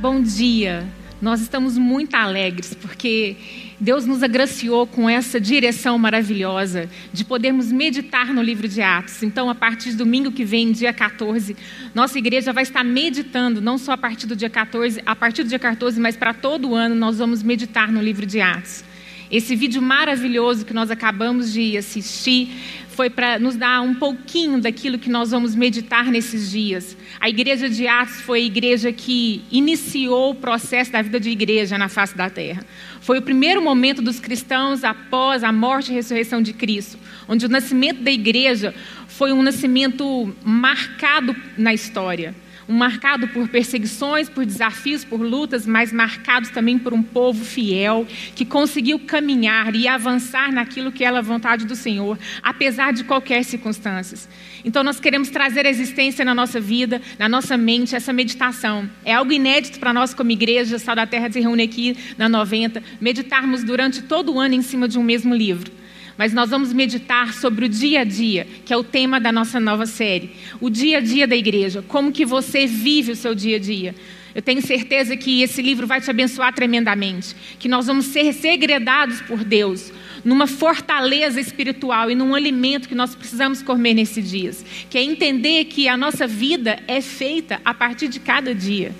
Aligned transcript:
Bom 0.00 0.22
dia. 0.22 0.86
Nós 1.20 1.40
estamos 1.40 1.76
muito 1.76 2.14
alegres 2.14 2.72
porque 2.72 3.34
Deus 3.80 4.06
nos 4.06 4.22
agraciou 4.22 4.86
com 4.86 5.10
essa 5.10 5.40
direção 5.40 5.98
maravilhosa 5.98 6.88
de 7.12 7.24
podermos 7.24 7.72
meditar 7.72 8.32
no 8.32 8.40
livro 8.40 8.68
de 8.68 8.80
Atos. 8.80 9.24
Então, 9.24 9.50
a 9.50 9.56
partir 9.56 9.90
de 9.90 9.96
domingo 9.96 10.30
que 10.30 10.44
vem, 10.44 10.70
dia 10.70 10.92
14, 10.92 11.56
nossa 11.96 12.16
igreja 12.16 12.52
vai 12.52 12.62
estar 12.62 12.84
meditando, 12.84 13.60
não 13.60 13.76
só 13.76 13.90
a 13.90 13.98
partir 13.98 14.28
do 14.28 14.36
dia 14.36 14.48
14, 14.48 15.02
a 15.04 15.16
partir 15.16 15.42
do 15.42 15.48
dia 15.48 15.58
14, 15.58 16.00
mas 16.00 16.16
para 16.16 16.32
todo 16.32 16.68
o 16.68 16.74
ano 16.76 16.94
nós 16.94 17.18
vamos 17.18 17.42
meditar 17.42 17.90
no 17.90 18.00
livro 18.00 18.24
de 18.24 18.40
Atos. 18.40 18.84
Esse 19.30 19.54
vídeo 19.54 19.82
maravilhoso 19.82 20.64
que 20.64 20.72
nós 20.72 20.90
acabamos 20.90 21.52
de 21.52 21.76
assistir 21.76 22.50
foi 22.88 23.10
para 23.10 23.38
nos 23.38 23.54
dar 23.54 23.80
um 23.82 23.94
pouquinho 23.94 24.60
daquilo 24.60 24.98
que 24.98 25.08
nós 25.08 25.30
vamos 25.30 25.54
meditar 25.54 26.06
nesses 26.06 26.50
dias. 26.50 26.96
A 27.20 27.28
igreja 27.28 27.68
de 27.68 27.86
Atos 27.86 28.22
foi 28.22 28.40
a 28.40 28.44
igreja 28.44 28.90
que 28.90 29.44
iniciou 29.52 30.30
o 30.30 30.34
processo 30.34 30.90
da 30.90 31.02
vida 31.02 31.20
de 31.20 31.30
igreja 31.30 31.78
na 31.78 31.88
face 31.88 32.16
da 32.16 32.28
terra. 32.28 32.64
Foi 33.00 33.18
o 33.18 33.22
primeiro 33.22 33.62
momento 33.62 34.02
dos 34.02 34.18
cristãos 34.18 34.82
após 34.82 35.44
a 35.44 35.52
morte 35.52 35.92
e 35.92 35.94
ressurreição 35.94 36.42
de 36.42 36.52
Cristo, 36.52 36.98
onde 37.28 37.46
o 37.46 37.48
nascimento 37.48 38.02
da 38.02 38.10
igreja 38.10 38.74
foi 39.06 39.32
um 39.32 39.42
nascimento 39.42 40.34
marcado 40.42 41.36
na 41.56 41.72
história 41.72 42.34
um 42.68 42.74
marcado 42.74 43.26
por 43.28 43.48
perseguições, 43.48 44.28
por 44.28 44.44
desafios, 44.44 45.04
por 45.04 45.20
lutas, 45.20 45.66
mas 45.66 45.92
marcados 45.92 46.50
também 46.50 46.78
por 46.78 46.92
um 46.92 47.02
povo 47.02 47.44
fiel 47.44 48.06
que 48.34 48.44
conseguiu 48.44 48.98
caminhar 48.98 49.74
e 49.74 49.88
avançar 49.88 50.52
naquilo 50.52 50.92
que 50.92 51.02
é 51.04 51.08
a 51.08 51.20
vontade 51.20 51.64
do 51.64 51.74
Senhor, 51.74 52.18
apesar 52.42 52.92
de 52.92 53.04
qualquer 53.04 53.42
circunstância. 53.42 54.18
Então 54.64 54.84
nós 54.84 55.00
queremos 55.00 55.30
trazer 55.30 55.64
a 55.64 55.70
existência 55.70 56.24
na 56.24 56.34
nossa 56.34 56.60
vida, 56.60 57.00
na 57.18 57.28
nossa 57.28 57.56
mente, 57.56 57.96
essa 57.96 58.12
meditação. 58.12 58.88
É 59.04 59.14
algo 59.14 59.32
inédito 59.32 59.80
para 59.80 59.92
nós 59.92 60.12
como 60.12 60.30
igreja, 60.30 60.78
Sal 60.78 60.94
da 60.94 61.06
Terra 61.06 61.30
se 61.30 61.40
reúne 61.40 61.62
aqui 61.62 61.96
na 62.18 62.28
90, 62.28 62.82
meditarmos 63.00 63.64
durante 63.64 64.02
todo 64.02 64.34
o 64.34 64.40
ano 64.40 64.54
em 64.54 64.62
cima 64.62 64.86
de 64.86 64.98
um 64.98 65.02
mesmo 65.02 65.34
livro 65.34 65.77
mas 66.18 66.34
nós 66.34 66.50
vamos 66.50 66.72
meditar 66.72 67.32
sobre 67.32 67.64
o 67.66 67.68
dia 67.68 68.00
a 68.00 68.04
dia, 68.04 68.46
que 68.64 68.72
é 68.74 68.76
o 68.76 68.82
tema 68.82 69.20
da 69.20 69.30
nossa 69.30 69.60
nova 69.60 69.86
série. 69.86 70.32
O 70.60 70.68
dia 70.68 70.98
a 70.98 71.00
dia 71.00 71.28
da 71.28 71.36
igreja, 71.36 71.82
como 71.86 72.10
que 72.10 72.26
você 72.26 72.66
vive 72.66 73.12
o 73.12 73.16
seu 73.16 73.36
dia 73.36 73.56
a 73.56 73.60
dia. 73.60 73.94
Eu 74.34 74.42
tenho 74.42 74.60
certeza 74.60 75.16
que 75.16 75.42
esse 75.42 75.62
livro 75.62 75.86
vai 75.86 76.00
te 76.00 76.10
abençoar 76.10 76.52
tremendamente, 76.52 77.34
que 77.58 77.68
nós 77.68 77.86
vamos 77.86 78.06
ser 78.06 78.32
segredados 78.32 79.20
por 79.22 79.44
Deus 79.44 79.92
numa 80.24 80.46
fortaleza 80.46 81.40
espiritual 81.40 82.10
e 82.10 82.14
num 82.14 82.34
alimento 82.34 82.88
que 82.88 82.94
nós 82.94 83.14
precisamos 83.14 83.62
comer 83.62 83.94
nesses 83.94 84.28
dias, 84.28 84.64
que 84.90 84.98
é 84.98 85.02
entender 85.02 85.66
que 85.66 85.88
a 85.88 85.96
nossa 85.96 86.26
vida 86.26 86.80
é 86.88 87.00
feita 87.00 87.60
a 87.64 87.72
partir 87.72 88.08
de 88.08 88.18
cada 88.18 88.54
dia. 88.54 88.92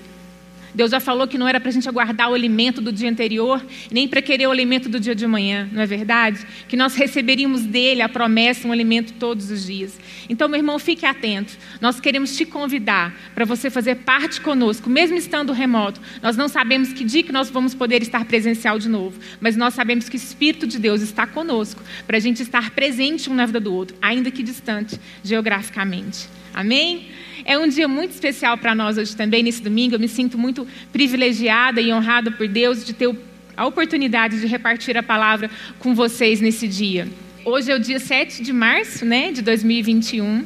Deus 0.73 0.91
já 0.91 0.99
falou 0.99 1.27
que 1.27 1.37
não 1.37 1.47
era 1.47 1.59
para 1.59 1.69
a 1.69 1.71
gente 1.71 1.87
aguardar 1.87 2.29
o 2.29 2.33
alimento 2.33 2.81
do 2.81 2.91
dia 2.91 3.09
anterior, 3.09 3.63
nem 3.91 4.07
para 4.07 4.21
querer 4.21 4.47
o 4.47 4.51
alimento 4.51 4.87
do 4.87 4.99
dia 4.99 5.15
de 5.15 5.25
manhã, 5.25 5.67
não 5.71 5.81
é 5.81 5.85
verdade? 5.85 6.45
Que 6.67 6.77
nós 6.77 6.95
receberíamos 6.95 7.65
dele 7.65 8.01
a 8.01 8.09
promessa, 8.09 8.67
um 8.67 8.71
alimento 8.71 9.13
todos 9.13 9.49
os 9.49 9.65
dias. 9.65 9.99
Então, 10.29 10.47
meu 10.47 10.59
irmão, 10.59 10.77
fique 10.77 11.05
atento. 11.05 11.57
Nós 11.81 11.99
queremos 11.99 12.35
te 12.37 12.45
convidar 12.45 13.13
para 13.33 13.45
você 13.45 13.69
fazer 13.69 13.95
parte 13.95 14.41
conosco, 14.41 14.89
mesmo 14.89 15.17
estando 15.17 15.51
remoto. 15.51 15.99
Nós 16.21 16.37
não 16.37 16.47
sabemos 16.47 16.93
que 16.93 17.03
dia 17.03 17.23
que 17.23 17.31
nós 17.31 17.49
vamos 17.49 17.73
poder 17.73 18.01
estar 18.01 18.25
presencial 18.25 18.77
de 18.77 18.89
novo, 18.89 19.19
mas 19.41 19.55
nós 19.55 19.73
sabemos 19.73 20.07
que 20.07 20.15
o 20.15 20.17
Espírito 20.17 20.67
de 20.67 20.77
Deus 20.77 21.01
está 21.01 21.25
conosco 21.25 21.81
para 22.05 22.17
a 22.17 22.19
gente 22.19 22.41
estar 22.41 22.71
presente 22.71 23.29
um 23.29 23.33
na 23.33 23.45
vida 23.45 23.59
do 23.59 23.73
outro, 23.73 23.97
ainda 24.01 24.29
que 24.29 24.43
distante 24.43 24.99
geograficamente. 25.23 26.27
Amém? 26.53 27.07
É 27.49 27.57
um 27.57 27.67
dia 27.67 27.87
muito 27.87 28.11
especial 28.11 28.59
para 28.59 28.75
nós 28.75 28.95
hoje 28.95 29.15
também, 29.15 29.41
nesse 29.41 29.59
domingo. 29.59 29.95
Eu 29.95 29.99
me 29.99 30.07
sinto 30.07 30.37
muito 30.37 30.67
privilegiada 30.93 31.81
e 31.81 31.91
honrada 31.91 32.29
por 32.29 32.47
Deus 32.47 32.85
de 32.85 32.93
ter 32.93 33.09
a 33.57 33.65
oportunidade 33.65 34.39
de 34.39 34.45
repartir 34.45 34.95
a 34.95 35.01
palavra 35.01 35.49
com 35.79 35.95
vocês 35.95 36.41
nesse 36.41 36.67
dia. 36.67 37.07
Hoje 37.43 37.71
é 37.71 37.75
o 37.75 37.79
dia 37.79 37.97
7 37.97 38.43
de 38.43 38.53
março 38.53 39.03
né, 39.03 39.31
de 39.31 39.41
2021. 39.41 40.45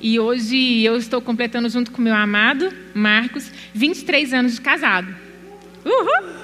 E 0.00 0.18
hoje 0.18 0.82
eu 0.82 0.96
estou 0.96 1.20
completando, 1.20 1.68
junto 1.68 1.92
com 1.92 2.02
meu 2.02 2.12
amado 2.12 2.72
Marcos, 2.92 3.48
23 3.72 4.34
anos 4.34 4.56
de 4.56 4.60
casado. 4.60 5.14
Uhul! 5.84 6.41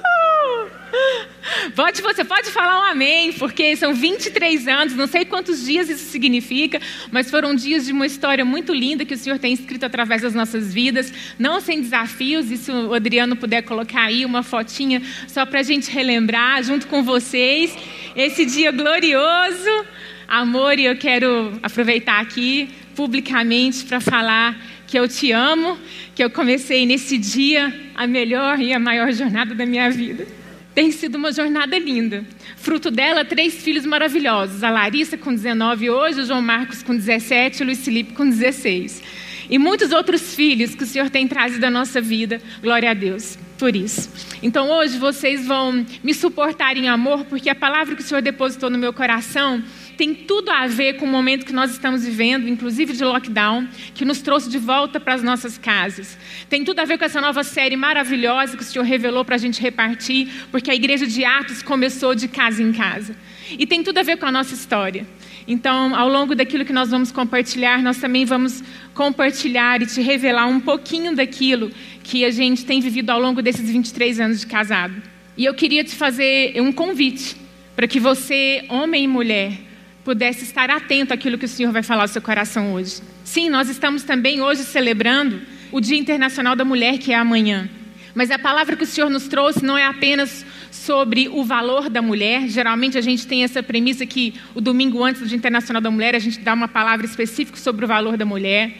Pode, 1.74 2.02
você 2.02 2.24
pode 2.24 2.50
falar 2.50 2.78
um 2.80 2.90
amém, 2.90 3.32
porque 3.32 3.76
são 3.76 3.94
23 3.94 4.68
anos, 4.68 4.94
não 4.94 5.06
sei 5.06 5.24
quantos 5.24 5.64
dias 5.64 5.88
isso 5.88 6.10
significa, 6.10 6.80
mas 7.10 7.30
foram 7.30 7.54
dias 7.54 7.86
de 7.86 7.92
uma 7.92 8.06
história 8.06 8.44
muito 8.44 8.72
linda 8.72 9.04
que 9.04 9.14
o 9.14 9.18
Senhor 9.18 9.38
tem 9.38 9.52
escrito 9.52 9.84
através 9.84 10.22
das 10.22 10.34
nossas 10.34 10.72
vidas, 10.72 11.12
não 11.38 11.60
sem 11.60 11.80
desafios, 11.80 12.50
e 12.50 12.56
se 12.56 12.70
o 12.70 12.94
Adriano 12.94 13.36
puder 13.36 13.62
colocar 13.62 14.04
aí 14.04 14.24
uma 14.24 14.42
fotinha 14.42 15.02
só 15.26 15.44
para 15.46 15.60
a 15.60 15.62
gente 15.62 15.90
relembrar, 15.90 16.62
junto 16.62 16.86
com 16.86 17.02
vocês, 17.02 17.76
esse 18.14 18.44
dia 18.44 18.70
glorioso. 18.70 19.86
Amor, 20.26 20.78
e 20.78 20.84
eu 20.84 20.96
quero 20.96 21.58
aproveitar 21.62 22.20
aqui 22.20 22.68
publicamente 22.94 23.84
para 23.84 24.00
falar 24.00 24.58
que 24.86 24.98
eu 24.98 25.06
te 25.08 25.32
amo, 25.32 25.78
que 26.14 26.22
eu 26.22 26.30
comecei 26.30 26.84
nesse 26.84 27.16
dia 27.16 27.72
a 27.94 28.06
melhor 28.06 28.60
e 28.60 28.72
a 28.72 28.78
maior 28.78 29.12
jornada 29.12 29.54
da 29.54 29.64
minha 29.64 29.90
vida. 29.90 30.37
Tem 30.78 30.92
sido 30.92 31.16
uma 31.16 31.32
jornada 31.32 31.76
linda. 31.76 32.24
Fruto 32.56 32.88
dela, 32.88 33.24
três 33.24 33.54
filhos 33.64 33.84
maravilhosos. 33.84 34.62
A 34.62 34.70
Larissa 34.70 35.18
com 35.18 35.34
19 35.34 35.90
hoje, 35.90 36.20
o 36.20 36.24
João 36.24 36.40
Marcos 36.40 36.84
com 36.84 36.94
17 36.94 37.58
e 37.58 37.62
o 37.64 37.66
Luiz 37.66 37.84
Felipe 37.84 38.12
com 38.12 38.24
16. 38.24 39.02
E 39.50 39.58
muitos 39.58 39.90
outros 39.90 40.36
filhos 40.36 40.76
que 40.76 40.84
o 40.84 40.86
Senhor 40.86 41.10
tem 41.10 41.26
trazido 41.26 41.66
à 41.66 41.68
nossa 41.68 42.00
vida. 42.00 42.40
Glória 42.62 42.92
a 42.92 42.94
Deus 42.94 43.36
por 43.58 43.74
isso. 43.74 44.08
Então 44.40 44.70
hoje 44.70 44.98
vocês 44.98 45.44
vão 45.44 45.84
me 46.04 46.14
suportar 46.14 46.76
em 46.76 46.88
amor, 46.88 47.24
porque 47.24 47.50
a 47.50 47.56
palavra 47.56 47.96
que 47.96 48.02
o 48.02 48.04
Senhor 48.04 48.22
depositou 48.22 48.70
no 48.70 48.78
meu 48.78 48.92
coração 48.92 49.60
tem 49.98 50.14
tudo 50.14 50.48
a 50.52 50.68
ver 50.68 50.94
com 50.94 51.04
o 51.04 51.08
momento 51.08 51.44
que 51.44 51.52
nós 51.52 51.72
estamos 51.72 52.06
vivendo, 52.06 52.48
inclusive 52.48 52.92
de 52.92 53.02
lockdown, 53.02 53.66
que 53.92 54.04
nos 54.04 54.22
trouxe 54.22 54.48
de 54.48 54.56
volta 54.56 55.00
para 55.00 55.14
as 55.14 55.24
nossas 55.24 55.58
casas. 55.58 56.16
Tem 56.48 56.62
tudo 56.62 56.78
a 56.78 56.84
ver 56.84 56.98
com 56.98 57.04
essa 57.04 57.20
nova 57.20 57.42
série 57.42 57.74
maravilhosa 57.74 58.56
que 58.56 58.62
o 58.62 58.64
Senhor 58.64 58.84
revelou 58.84 59.24
para 59.24 59.34
a 59.34 59.38
gente 59.38 59.60
repartir, 59.60 60.28
porque 60.52 60.70
a 60.70 60.74
igreja 60.74 61.04
de 61.04 61.24
Atos 61.24 61.64
começou 61.64 62.14
de 62.14 62.28
casa 62.28 62.62
em 62.62 62.72
casa. 62.72 63.16
E 63.50 63.66
tem 63.66 63.82
tudo 63.82 63.98
a 63.98 64.04
ver 64.04 64.18
com 64.18 64.26
a 64.26 64.30
nossa 64.30 64.54
história. 64.54 65.04
Então, 65.48 65.96
ao 65.96 66.08
longo 66.08 66.32
daquilo 66.32 66.64
que 66.64 66.72
nós 66.72 66.90
vamos 66.90 67.10
compartilhar, 67.10 67.82
nós 67.82 67.98
também 67.98 68.24
vamos 68.24 68.62
compartilhar 68.94 69.82
e 69.82 69.86
te 69.86 70.00
revelar 70.00 70.46
um 70.46 70.60
pouquinho 70.60 71.16
daquilo 71.16 71.72
que 72.04 72.24
a 72.24 72.30
gente 72.30 72.64
tem 72.64 72.80
vivido 72.80 73.10
ao 73.10 73.20
longo 73.20 73.42
desses 73.42 73.68
23 73.68 74.20
anos 74.20 74.38
de 74.38 74.46
casado. 74.46 74.94
E 75.36 75.44
eu 75.44 75.54
queria 75.54 75.82
te 75.82 75.96
fazer 75.96 76.54
um 76.62 76.70
convite 76.70 77.34
para 77.74 77.88
que 77.88 77.98
você, 77.98 78.64
homem 78.68 79.02
e 79.02 79.08
mulher, 79.08 79.67
pudesse 80.08 80.42
estar 80.42 80.70
atento 80.70 81.12
àquilo 81.12 81.36
que 81.36 81.44
o 81.44 81.48
Senhor 81.48 81.70
vai 81.70 81.82
falar 81.82 82.04
ao 82.04 82.08
seu 82.08 82.22
coração 82.22 82.72
hoje. 82.72 83.02
Sim, 83.24 83.50
nós 83.50 83.68
estamos 83.68 84.04
também 84.04 84.40
hoje 84.40 84.64
celebrando 84.64 85.42
o 85.70 85.82
Dia 85.82 85.98
Internacional 85.98 86.56
da 86.56 86.64
Mulher, 86.64 86.96
que 86.96 87.12
é 87.12 87.14
amanhã. 87.14 87.68
Mas 88.14 88.30
a 88.30 88.38
palavra 88.38 88.74
que 88.74 88.84
o 88.84 88.86
Senhor 88.86 89.10
nos 89.10 89.28
trouxe 89.28 89.62
não 89.62 89.76
é 89.76 89.84
apenas 89.84 90.46
sobre 90.70 91.28
o 91.28 91.44
valor 91.44 91.90
da 91.90 92.00
mulher. 92.00 92.48
Geralmente 92.48 92.96
a 92.96 93.02
gente 93.02 93.26
tem 93.26 93.44
essa 93.44 93.62
premissa 93.62 94.06
que 94.06 94.32
o 94.54 94.62
domingo 94.62 95.04
antes 95.04 95.20
do 95.20 95.28
Dia 95.28 95.36
Internacional 95.36 95.82
da 95.82 95.90
Mulher 95.90 96.14
a 96.14 96.18
gente 96.18 96.40
dá 96.40 96.54
uma 96.54 96.68
palavra 96.68 97.04
específica 97.04 97.58
sobre 97.58 97.84
o 97.84 97.88
valor 97.88 98.16
da 98.16 98.24
mulher. 98.24 98.78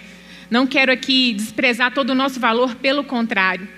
Não 0.51 0.67
quero 0.67 0.91
aqui 0.91 1.35
desprezar 1.35 1.93
todo 1.93 2.09
o 2.09 2.15
nosso 2.15 2.41
valor, 2.41 2.75
pelo 2.77 3.05
contrário. 3.05 3.69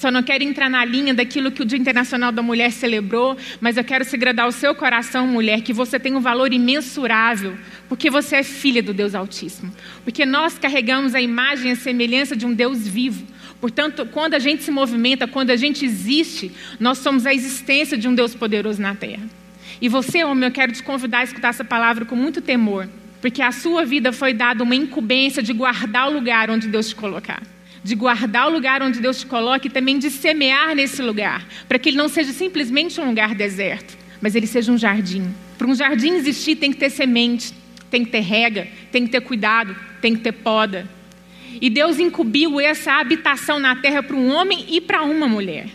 Só 0.00 0.10
não 0.10 0.22
quero 0.22 0.42
entrar 0.42 0.70
na 0.70 0.82
linha 0.82 1.12
daquilo 1.12 1.52
que 1.52 1.60
o 1.60 1.64
Dia 1.66 1.78
Internacional 1.78 2.32
da 2.32 2.40
Mulher 2.40 2.72
celebrou, 2.72 3.36
mas 3.60 3.76
eu 3.76 3.84
quero 3.84 4.02
segredar 4.02 4.48
o 4.48 4.50
seu 4.50 4.74
coração, 4.74 5.26
mulher, 5.26 5.60
que 5.60 5.74
você 5.74 6.00
tem 6.00 6.16
um 6.16 6.20
valor 6.20 6.54
imensurável, 6.54 7.54
porque 7.86 8.08
você 8.08 8.36
é 8.36 8.42
filha 8.42 8.82
do 8.82 8.94
Deus 8.94 9.14
Altíssimo. 9.14 9.70
Porque 10.02 10.24
nós 10.24 10.58
carregamos 10.58 11.14
a 11.14 11.20
imagem 11.20 11.68
e 11.68 11.72
a 11.72 11.76
semelhança 11.76 12.34
de 12.34 12.46
um 12.46 12.54
Deus 12.54 12.88
vivo. 12.88 13.26
Portanto, 13.60 14.08
quando 14.10 14.32
a 14.32 14.38
gente 14.38 14.62
se 14.62 14.70
movimenta, 14.70 15.28
quando 15.28 15.50
a 15.50 15.56
gente 15.56 15.84
existe, 15.84 16.50
nós 16.80 16.96
somos 16.96 17.26
a 17.26 17.34
existência 17.34 17.94
de 17.98 18.08
um 18.08 18.14
Deus 18.14 18.34
poderoso 18.34 18.80
na 18.80 18.94
terra. 18.94 19.24
E 19.82 19.86
você, 19.86 20.24
homem, 20.24 20.48
eu 20.48 20.50
quero 20.50 20.72
te 20.72 20.82
convidar 20.82 21.18
a 21.18 21.24
escutar 21.24 21.48
essa 21.48 21.62
palavra 21.62 22.06
com 22.06 22.16
muito 22.16 22.40
temor, 22.40 22.88
porque 23.20 23.42
a 23.42 23.52
sua 23.52 23.84
vida 23.84 24.14
foi 24.14 24.32
dada 24.32 24.64
uma 24.64 24.74
incumbência 24.74 25.42
de 25.42 25.52
guardar 25.52 26.08
o 26.08 26.14
lugar 26.14 26.48
onde 26.48 26.68
Deus 26.68 26.88
te 26.88 26.94
colocar 26.94 27.42
de 27.82 27.94
guardar 27.94 28.48
o 28.48 28.52
lugar 28.52 28.82
onde 28.82 29.00
Deus 29.00 29.20
te 29.20 29.26
coloca 29.26 29.66
e 29.66 29.70
também 29.70 29.98
de 29.98 30.10
semear 30.10 30.74
nesse 30.74 31.02
lugar, 31.02 31.46
para 31.68 31.78
que 31.78 31.88
ele 31.88 31.96
não 31.96 32.08
seja 32.08 32.32
simplesmente 32.32 33.00
um 33.00 33.06
lugar 33.06 33.34
deserto, 33.34 33.96
mas 34.20 34.34
ele 34.34 34.46
seja 34.46 34.70
um 34.70 34.78
jardim. 34.78 35.34
Para 35.56 35.66
um 35.66 35.74
jardim 35.74 36.14
existir, 36.14 36.56
tem 36.56 36.72
que 36.72 36.78
ter 36.78 36.90
semente, 36.90 37.52
tem 37.90 38.04
que 38.04 38.10
ter 38.10 38.20
rega, 38.20 38.68
tem 38.92 39.04
que 39.04 39.12
ter 39.12 39.20
cuidado, 39.20 39.74
tem 40.00 40.14
que 40.14 40.20
ter 40.20 40.32
poda. 40.32 40.88
E 41.60 41.68
Deus 41.68 41.98
incumbiu 41.98 42.60
essa 42.60 42.92
habitação 42.92 43.58
na 43.58 43.74
terra 43.76 44.02
para 44.02 44.16
um 44.16 44.30
homem 44.30 44.66
e 44.68 44.80
para 44.80 45.02
uma 45.02 45.26
mulher. 45.26 45.66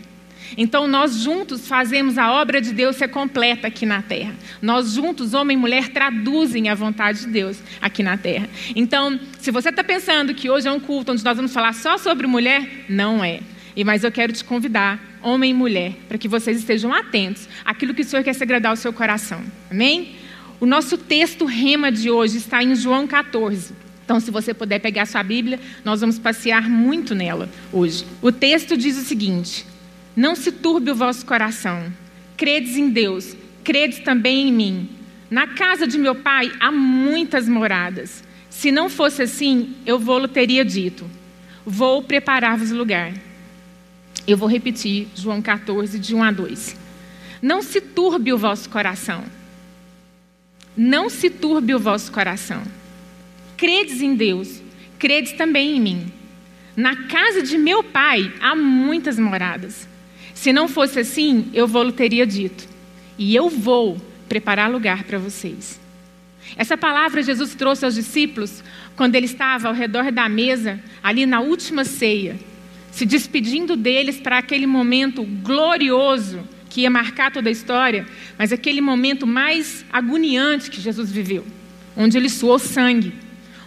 Então, 0.58 0.88
nós 0.88 1.18
juntos 1.18 1.68
fazemos 1.68 2.18
a 2.18 2.32
obra 2.32 2.62
de 2.62 2.72
Deus 2.72 2.96
ser 2.96 3.10
completa 3.10 3.68
aqui 3.68 3.86
na 3.86 4.02
terra. 4.02 4.34
Nós 4.62 4.94
juntos, 4.94 5.34
homem 5.34 5.58
e 5.58 5.60
mulher, 5.60 5.90
traduzem 5.90 6.70
a 6.70 6.76
vontade 6.76 7.22
de 7.22 7.28
Deus 7.28 7.58
aqui 7.82 8.02
na 8.02 8.18
terra. 8.18 8.48
Então, 8.76 9.20
se 9.40 9.52
você 9.52 9.70
está 9.70 9.84
pensando 9.84 10.34
que 10.34 10.50
hoje 10.50 10.68
é 10.68 10.72
um 10.72 10.80
culto 10.80 11.12
onde 11.12 11.24
nós 11.24 11.36
vamos 11.36 11.54
falar 11.54 11.74
só 11.74 11.98
sobre 11.98 12.28
mulher, 12.28 12.86
não 12.88 13.24
é. 13.24 13.40
E 13.76 13.84
mas 13.84 14.04
eu 14.04 14.12
quero 14.12 14.32
te 14.32 14.44
convidar, 14.44 15.00
homem 15.22 15.52
e 15.52 15.54
mulher, 15.54 15.94
para 16.08 16.18
que 16.18 16.28
vocês 16.28 16.58
estejam 16.58 16.94
atentos 16.94 17.50
àquilo 17.66 17.94
que 17.94 18.02
o 18.02 18.06
Senhor 18.06 18.24
quer 18.24 18.34
se 18.34 18.44
agradar 18.44 18.72
ao 18.72 18.78
seu 18.78 18.94
coração. 18.94 19.42
Amém? 19.70 20.16
O 20.60 20.66
nosso 20.66 20.98
texto 20.98 21.44
rema 21.46 21.92
de 21.92 22.10
hoje 22.10 22.38
está 22.38 22.64
em 22.64 22.74
João 22.76 23.06
14. 23.06 23.74
Então, 24.06 24.20
se 24.20 24.32
você 24.32 24.54
puder 24.54 24.80
pegar 24.80 25.06
sua 25.06 25.24
Bíblia, 25.24 25.60
nós 25.84 26.00
vamos 26.00 26.18
passear 26.18 26.70
muito 26.70 27.14
nela 27.14 27.50
hoje. 27.74 28.06
O 28.22 28.32
texto 28.32 28.78
diz 28.78 28.98
o 28.98 29.02
seguinte: 29.02 29.66
Não 30.16 30.36
se 30.36 30.52
turbe 30.52 30.92
o 30.92 30.96
vosso 30.96 31.26
coração. 31.26 31.92
Credes 32.38 32.78
em 32.78 32.90
Deus, 32.90 33.36
credes 33.64 34.00
também 34.00 34.48
em 34.48 34.54
mim. 34.54 34.90
Na 35.30 35.48
casa 35.48 35.86
de 35.86 35.98
meu 35.98 36.16
pai 36.16 36.52
há 36.60 36.72
muitas 36.72 37.50
moradas. 37.50 38.24
Se 38.50 38.72
não 38.72 38.90
fosse 38.90 39.24
assim, 39.24 39.76
eu 39.86 40.00
vou-lo 40.00 40.28
teria 40.28 40.64
dito: 40.64 41.10
Vou 41.66 42.02
preparar-vos 42.02 42.72
lugar. 42.72 43.14
Eu 44.28 44.38
vou 44.38 44.48
repetir 44.48 45.08
João 45.14 45.42
14, 45.42 46.00
de 46.00 46.16
1 46.16 46.24
a 46.24 46.32
2. 46.32 46.78
Não 47.42 47.62
se 47.62 47.82
turbe 47.82 48.32
o 48.32 48.38
vosso 48.38 48.70
coração. 48.70 49.24
Não 50.76 51.10
se 51.10 51.30
turbe 51.30 51.76
o 51.76 51.80
vosso 51.80 52.12
coração. 52.12 52.64
Credes 53.58 54.02
em 54.02 54.16
Deus, 54.16 54.62
credes 54.98 55.34
também 55.34 55.78
em 55.78 55.80
mim. 55.80 56.12
Na 56.76 56.96
casa 57.08 57.42
de 57.42 57.58
meu 57.58 57.84
pai 57.84 58.34
há 58.42 58.56
muitas 58.56 59.20
moradas. 59.20 59.88
Se 60.36 60.54
não 60.54 60.68
fosse 60.68 61.00
assim, 61.00 61.50
eu 61.54 61.66
vou-lo 61.66 61.92
teria 61.92 62.28
dito. 62.28 62.68
E 63.18 63.34
eu 63.34 63.50
vou 63.50 63.98
preparar 64.30 64.70
lugar 64.70 65.06
para 65.06 65.18
vocês. 65.18 65.80
Essa 66.58 66.78
palavra 66.78 67.24
Jesus 67.24 67.56
trouxe 67.56 67.86
aos 67.86 67.96
discípulos 67.96 68.64
quando 68.96 69.16
ele 69.16 69.26
estava 69.26 69.70
ao 69.70 69.74
redor 69.74 70.12
da 70.12 70.30
mesa, 70.30 70.80
ali 71.02 71.26
na 71.26 71.40
última 71.40 71.84
ceia, 71.84 72.38
se 72.92 73.06
despedindo 73.06 73.76
deles 73.76 74.20
para 74.20 74.38
aquele 74.38 74.68
momento 74.68 75.24
glorioso 75.24 76.40
que 76.70 76.82
ia 76.82 76.90
marcar 76.90 77.32
toda 77.32 77.50
a 77.50 77.52
história, 77.52 78.06
mas 78.38 78.52
aquele 78.52 78.82
momento 78.82 79.26
mais 79.26 79.86
agoniante 79.92 80.70
que 80.70 80.82
Jesus 80.82 81.10
viveu, 81.12 81.46
onde 81.96 82.18
ele 82.18 82.30
suou 82.30 82.60
sangue, 82.60 83.14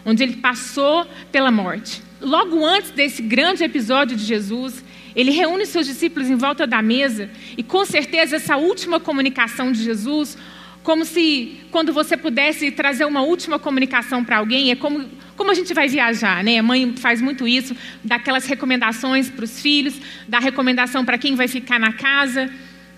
onde 0.05 0.23
ele 0.23 0.37
passou 0.37 1.06
pela 1.32 1.50
morte. 1.50 2.03
Logo 2.21 2.64
antes 2.64 2.91
desse 2.91 3.23
grande 3.23 3.64
episódio 3.64 4.17
de 4.17 4.25
Jesus, 4.25 4.85
ele 5.19 5.32
reúne 5.32 5.67
seus 5.67 5.85
discípulos 5.85 6.31
em 6.31 6.37
volta 6.37 6.65
da 6.65 6.81
mesa 6.81 7.29
e, 7.56 7.62
com 7.65 7.85
certeza, 7.85 8.37
essa 8.37 8.56
última 8.56 9.00
comunicação 9.00 9.73
de 9.73 9.82
Jesus 9.82 10.38
como 10.85 11.05
se 11.05 11.61
quando 11.73 11.93
você 11.93 12.17
pudesse 12.17 12.70
trazer 12.70 13.05
uma 13.05 13.20
última 13.20 13.59
comunicação 13.59 14.25
para 14.25 14.38
alguém, 14.38 14.70
é 14.70 14.76
como, 14.76 15.05
como 15.37 15.50
a 15.50 15.55
gente 15.55 15.75
vai 15.75 15.87
viajar, 15.87 16.43
né? 16.43 16.59
A 16.59 16.62
mãe 16.62 16.94
faz 16.97 17.20
muito 17.20 17.47
isso, 17.47 17.76
dá 18.03 18.15
aquelas 18.15 18.47
recomendações 18.47 19.29
para 19.29 19.44
os 19.44 19.61
filhos, 19.61 20.00
dá 20.26 20.38
recomendação 20.38 21.05
para 21.05 21.19
quem 21.19 21.35
vai 21.35 21.49
ficar 21.49 21.79
na 21.79 21.93
casa, 21.93 22.49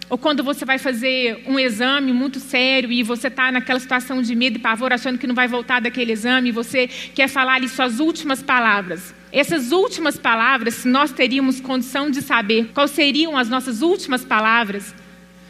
ou 0.09 0.19
quando 0.19 0.45
você 0.45 0.65
vai 0.65 0.79
fazer 0.79 1.43
um 1.47 1.59
exame 1.59 2.13
muito 2.13 2.39
sério 2.39 2.93
e 2.93 3.03
você 3.03 3.29
está 3.29 3.51
naquela 3.51 3.81
situação 3.81 4.21
de 4.23 4.35
medo 4.37 4.57
e 4.59 4.61
pavor, 4.61 4.93
achando 4.93 5.19
que 5.19 5.27
não 5.27 5.35
vai 5.35 5.49
voltar 5.49 5.81
daquele 5.81 6.13
exame, 6.13 6.51
e 6.51 6.53
você 6.53 6.87
quer 6.87 7.29
falar 7.29 7.55
ali 7.55 7.69
suas 7.69 7.99
últimas 7.99 8.43
palavras. 8.43 9.19
Essas 9.33 9.71
últimas 9.71 10.19
palavras, 10.19 10.75
se 10.75 10.89
nós 10.89 11.13
teríamos 11.13 11.61
condição 11.61 12.11
de 12.11 12.21
saber 12.21 12.71
quais 12.75 12.91
seriam 12.91 13.37
as 13.37 13.49
nossas 13.49 13.81
últimas 13.81 14.25
palavras, 14.25 14.95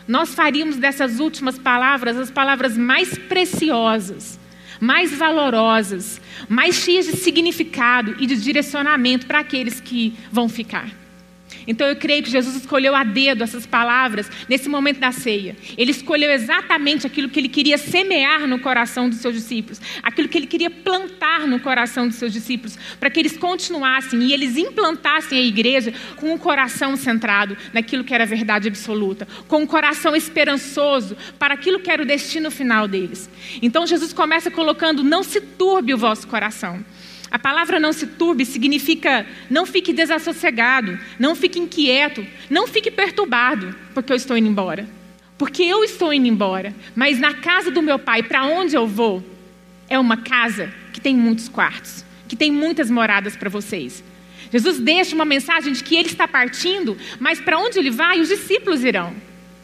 nós 0.07 0.35
faríamos 0.35 0.77
dessas 0.77 1.19
últimas 1.19 1.59
palavras 1.59 2.17
as 2.19 2.31
palavras 2.31 2.77
mais 2.77 3.17
preciosas, 3.17 4.39
mais 4.81 5.17
valorosas, 5.17 6.21
mais 6.49 6.77
cheias 6.77 7.07
de 7.07 7.17
significado 7.17 8.17
e 8.19 8.27
de 8.27 8.37
direcionamento 8.37 9.27
para 9.27 9.39
aqueles 9.39 9.81
que 9.81 10.15
vão 10.31 10.49
ficar. 10.49 10.91
Então 11.71 11.87
eu 11.87 11.95
creio 11.95 12.21
que 12.21 12.31
Jesus 12.31 12.57
escolheu 12.57 12.97
a 12.97 13.05
dedo 13.05 13.45
essas 13.45 13.65
palavras 13.65 14.29
nesse 14.49 14.69
momento 14.69 14.99
da 14.99 15.13
ceia. 15.13 15.57
Ele 15.79 15.93
escolheu 15.93 16.29
exatamente 16.33 17.07
aquilo 17.07 17.29
que 17.29 17.39
ele 17.39 17.49
queria 17.49 17.79
semear 17.79 18.45
no 18.49 18.59
coração 18.59 19.09
dos 19.09 19.21
seus 19.21 19.37
discípulos, 19.37 19.81
aquilo 20.03 20.27
que 20.27 20.37
ele 20.37 20.49
queria 20.49 20.69
plantar 20.69 21.47
no 21.47 21.61
coração 21.61 22.09
dos 22.09 22.17
seus 22.17 22.33
discípulos, 22.33 22.77
para 22.99 23.09
que 23.09 23.21
eles 23.21 23.37
continuassem 23.37 24.21
e 24.21 24.33
eles 24.33 24.57
implantassem 24.57 25.39
a 25.39 25.43
igreja 25.43 25.95
com 26.17 26.31
o 26.31 26.35
um 26.35 26.39
coração 26.39 26.97
centrado 26.97 27.57
naquilo 27.73 28.03
que 28.03 28.13
era 28.13 28.27
verdade 28.27 28.67
absoluta, 28.67 29.29
com 29.47 29.63
um 29.63 29.67
coração 29.67 30.17
esperançoso 30.17 31.17
para 31.39 31.55
aquilo 31.55 31.79
que 31.79 31.91
era 31.91 32.03
o 32.03 32.07
destino 32.07 32.51
final 32.51 32.89
deles. 32.89 33.31
Então 33.63 33.87
Jesus 33.87 34.13
começa 34.13 34.51
colocando: 34.51 35.05
não 35.05 35.23
se 35.23 35.41
turbe 35.41 35.95
o 35.95 35.99
vosso 35.99 36.27
coração. 36.27 36.85
A 37.31 37.39
palavra 37.39 37.79
não 37.79 37.93
se 37.93 38.07
turbe 38.07 38.45
significa 38.45 39.25
não 39.49 39.65
fique 39.65 39.93
desassossegado, 39.93 40.99
não 41.19 41.37
fique 41.37 41.61
inquieto, 41.61 42.27
não 42.49 42.67
fique 42.67 42.91
perturbado, 42.91 43.75
porque 43.95 44.13
eu 44.13 44.17
estou 44.17 44.37
indo 44.37 44.49
embora. 44.49 44.89
Porque 45.39 45.63
eu 45.63 45.85
estou 45.85 46.13
indo 46.13 46.27
embora, 46.27 46.75
mas 46.95 47.19
na 47.19 47.33
casa 47.33 47.71
do 47.71 47.81
meu 47.81 47.99
pai, 47.99 48.23
para 48.23 48.45
onde 48.45 48.75
eu 48.75 48.87
vou, 48.87 49.25
é 49.89 49.99
uma 49.99 50.17
casa 50.17 50.73
que 50.93 51.01
tem 51.01 51.17
muitos 51.17 51.49
quartos, 51.49 52.05
que 52.29 52.37
tem 52.37 52.51
muitas 52.51 52.91
moradas 52.91 53.37
para 53.37 53.49
vocês. 53.49 54.03
Jesus 54.53 54.81
deixa 54.81 55.15
uma 55.15 55.25
mensagem 55.25 55.73
de 55.73 55.85
que 55.85 55.95
ele 55.95 56.09
está 56.09 56.27
partindo, 56.27 56.99
mas 57.21 57.41
para 57.41 57.59
onde 57.59 57.79
ele 57.79 57.91
vai, 57.91 58.21
os 58.21 58.29
discípulos 58.29 58.83
irão. 58.83 59.15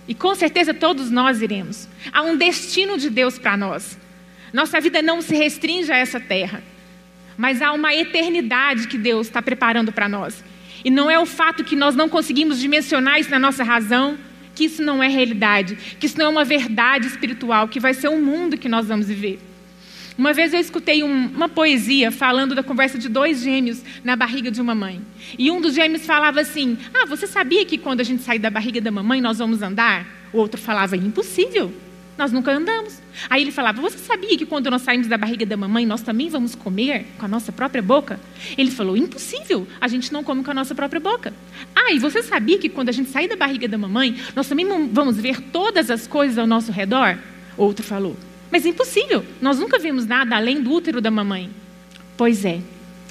E 0.07 0.15
com 0.15 0.35
certeza 0.37 0.73
todos 0.73 1.11
nós 1.11 1.43
iremos. 1.43 1.89
Há 2.13 2.23
um 2.23 2.37
destino 2.37 2.97
de 2.97 3.11
Deus 3.11 3.39
para 3.39 3.57
nós. 3.57 3.99
Nossa 4.53 4.81
vida 4.81 5.03
não 5.03 5.21
se 5.21 5.35
restringe 5.35 5.91
a 5.91 5.97
essa 5.97 6.21
terra 6.21 6.63
mas 7.37 7.61
há 7.61 7.73
uma 7.73 7.95
eternidade 7.95 8.89
que 8.89 8.99
Deus 8.99 9.27
está 9.27 9.43
preparando 9.43 9.93
para 9.93 10.09
nós. 10.09 10.45
E 10.85 10.91
não 10.91 11.11
é 11.11 11.19
o 11.19 11.27
fato 11.27 11.65
que 11.65 11.75
nós 11.75 11.95
não 11.95 12.09
conseguimos 12.09 12.59
dimensionar 12.59 13.19
isso 13.19 13.31
na 13.31 13.39
nossa 13.39 13.65
razão, 13.65 14.19
que 14.55 14.65
isso 14.65 14.83
não 14.83 15.03
é 15.03 15.09
realidade, 15.09 15.77
que 15.99 16.07
isso 16.07 16.19
não 16.19 16.27
é 16.27 16.29
uma 16.29 16.45
verdade 16.45 17.07
espiritual, 17.07 17.69
que 17.69 17.81
vai 17.81 17.93
ser 17.93 18.09
o 18.09 18.21
mundo 18.21 18.57
que 18.57 18.69
nós 18.69 18.89
vamos 18.89 19.09
viver. 19.09 19.39
Uma 20.19 20.33
vez 20.33 20.55
eu 20.55 20.61
escutei 20.61 21.03
um, 21.03 21.27
uma 21.27 21.49
poesia 21.49 22.11
falando 22.11 22.55
da 22.55 22.63
conversa 22.63 22.99
de 22.99 23.07
dois 23.07 23.43
gêmeos 23.43 23.83
na 24.03 24.17
barriga 24.17 24.51
de 24.51 24.63
uma 24.63 24.75
mãe. 24.75 25.03
E 25.39 25.51
um 25.51 25.61
dos 25.61 25.75
gêmeos 25.75 26.07
falava 26.07 26.41
assim: 26.41 26.79
Ah, 26.95 27.05
você 27.05 27.27
sabia 27.27 27.67
que 27.67 27.77
quando 27.77 28.01
a 28.01 28.05
gente 28.05 28.23
sair 28.23 28.39
da 28.39 28.49
barriga 28.49 28.81
da 28.81 28.91
mamãe 28.91 29.21
nós 29.21 29.39
vamos 29.39 29.61
andar? 29.61 30.07
O 30.33 30.39
outro 30.39 30.59
falava: 30.59 30.97
Impossível. 30.97 31.71
Nós 32.17 32.33
nunca 32.33 32.51
andamos. 32.51 33.01
Aí 33.29 33.43
ele 33.43 33.53
falava: 33.53 33.81
Você 33.83 33.99
sabia 33.99 34.37
que 34.39 34.47
quando 34.47 34.71
nós 34.71 34.83
saímos 34.83 35.07
da 35.07 35.19
barriga 35.19 35.45
da 35.45 35.57
mamãe, 35.57 35.85
nós 35.85 36.01
também 36.01 36.29
vamos 36.29 36.55
comer 36.55 37.07
com 37.19 37.27
a 37.27 37.29
nossa 37.29 37.53
própria 37.53 37.83
boca? 37.83 38.19
Ele 38.57 38.71
falou: 38.71 38.97
Impossível, 38.97 39.67
a 39.81 39.87
gente 39.87 40.13
não 40.13 40.25
come 40.25 40.43
com 40.43 40.51
a 40.51 40.55
nossa 40.55 40.75
própria 40.75 41.01
boca. 41.01 41.35
Ah, 41.75 41.93
e 41.93 41.99
você 41.99 42.23
sabia 42.23 42.59
que 42.59 42.69
quando 42.69 42.89
a 42.89 42.93
gente 42.93 43.11
sair 43.11 43.29
da 43.29 43.37
barriga 43.37 43.69
da 43.69 43.77
mamãe, 43.77 44.17
nós 44.35 44.49
também 44.49 44.67
vamos 44.91 45.17
ver 45.19 45.41
todas 45.41 45.91
as 45.91 46.07
coisas 46.07 46.39
ao 46.39 46.47
nosso 46.47 46.73
redor? 46.73 47.19
Outro 47.57 47.85
falou: 47.85 48.17
Mas 48.51 48.65
é 48.65 48.71
impossível, 48.71 49.25
nós 49.41 49.59
nunca 49.59 49.79
vimos 49.79 50.07
nada 50.07 50.37
além 50.37 50.63
do 50.63 50.73
útero 50.73 51.01
da 51.01 51.11
mamãe. 51.11 51.51
Pois 52.17 52.47
é, 52.47 52.61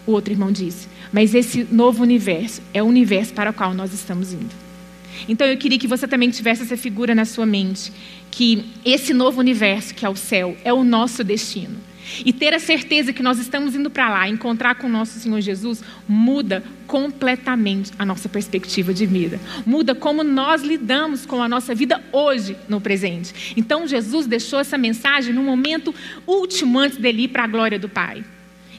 o 0.07 0.11
outro 0.13 0.33
irmão 0.33 0.51
disse: 0.51 0.87
Mas 1.13 1.35
esse 1.35 1.67
novo 1.71 2.01
universo 2.01 2.61
é 2.73 2.81
o 2.81 2.87
universo 2.87 3.33
para 3.33 3.51
o 3.51 3.53
qual 3.53 3.73
nós 3.73 3.93
estamos 3.93 4.33
indo. 4.33 4.65
Então 5.27 5.47
eu 5.47 5.57
queria 5.57 5.79
que 5.79 5.87
você 5.87 6.07
também 6.07 6.29
tivesse 6.29 6.63
essa 6.63 6.75
figura 6.75 7.15
na 7.15 7.25
sua 7.25 7.45
mente, 7.45 7.91
que 8.35 8.65
esse 8.83 9.13
novo 9.13 9.39
universo 9.39 9.95
que 9.95 10.05
é 10.05 10.09
o 10.09 10.15
céu 10.15 10.57
é 10.65 10.73
o 10.73 10.83
nosso 10.83 11.23
destino. 11.23 11.77
E 12.25 12.33
ter 12.33 12.53
a 12.53 12.59
certeza 12.59 13.13
que 13.13 13.23
nós 13.23 13.39
estamos 13.39 13.75
indo 13.75 13.89
para 13.89 14.09
lá, 14.09 14.27
encontrar 14.27 14.75
com 14.75 14.87
o 14.87 14.89
nosso 14.89 15.17
Senhor 15.17 15.39
Jesus, 15.39 15.81
muda 16.05 16.61
completamente 16.85 17.93
a 17.97 18.05
nossa 18.05 18.27
perspectiva 18.27 18.93
de 18.93 19.05
vida. 19.05 19.39
Muda 19.65 19.95
como 19.95 20.21
nós 20.21 20.61
lidamos 20.63 21.25
com 21.25 21.41
a 21.41 21.47
nossa 21.47 21.73
vida 21.73 22.03
hoje, 22.11 22.57
no 22.67 22.81
presente. 22.81 23.53
Então, 23.55 23.87
Jesus 23.87 24.27
deixou 24.27 24.59
essa 24.59 24.77
mensagem 24.77 25.33
no 25.33 25.41
momento 25.41 25.95
último 26.27 26.77
antes 26.77 26.97
dele 26.97 27.23
ir 27.23 27.27
para 27.29 27.45
a 27.45 27.47
glória 27.47 27.79
do 27.79 27.87
Pai. 27.87 28.21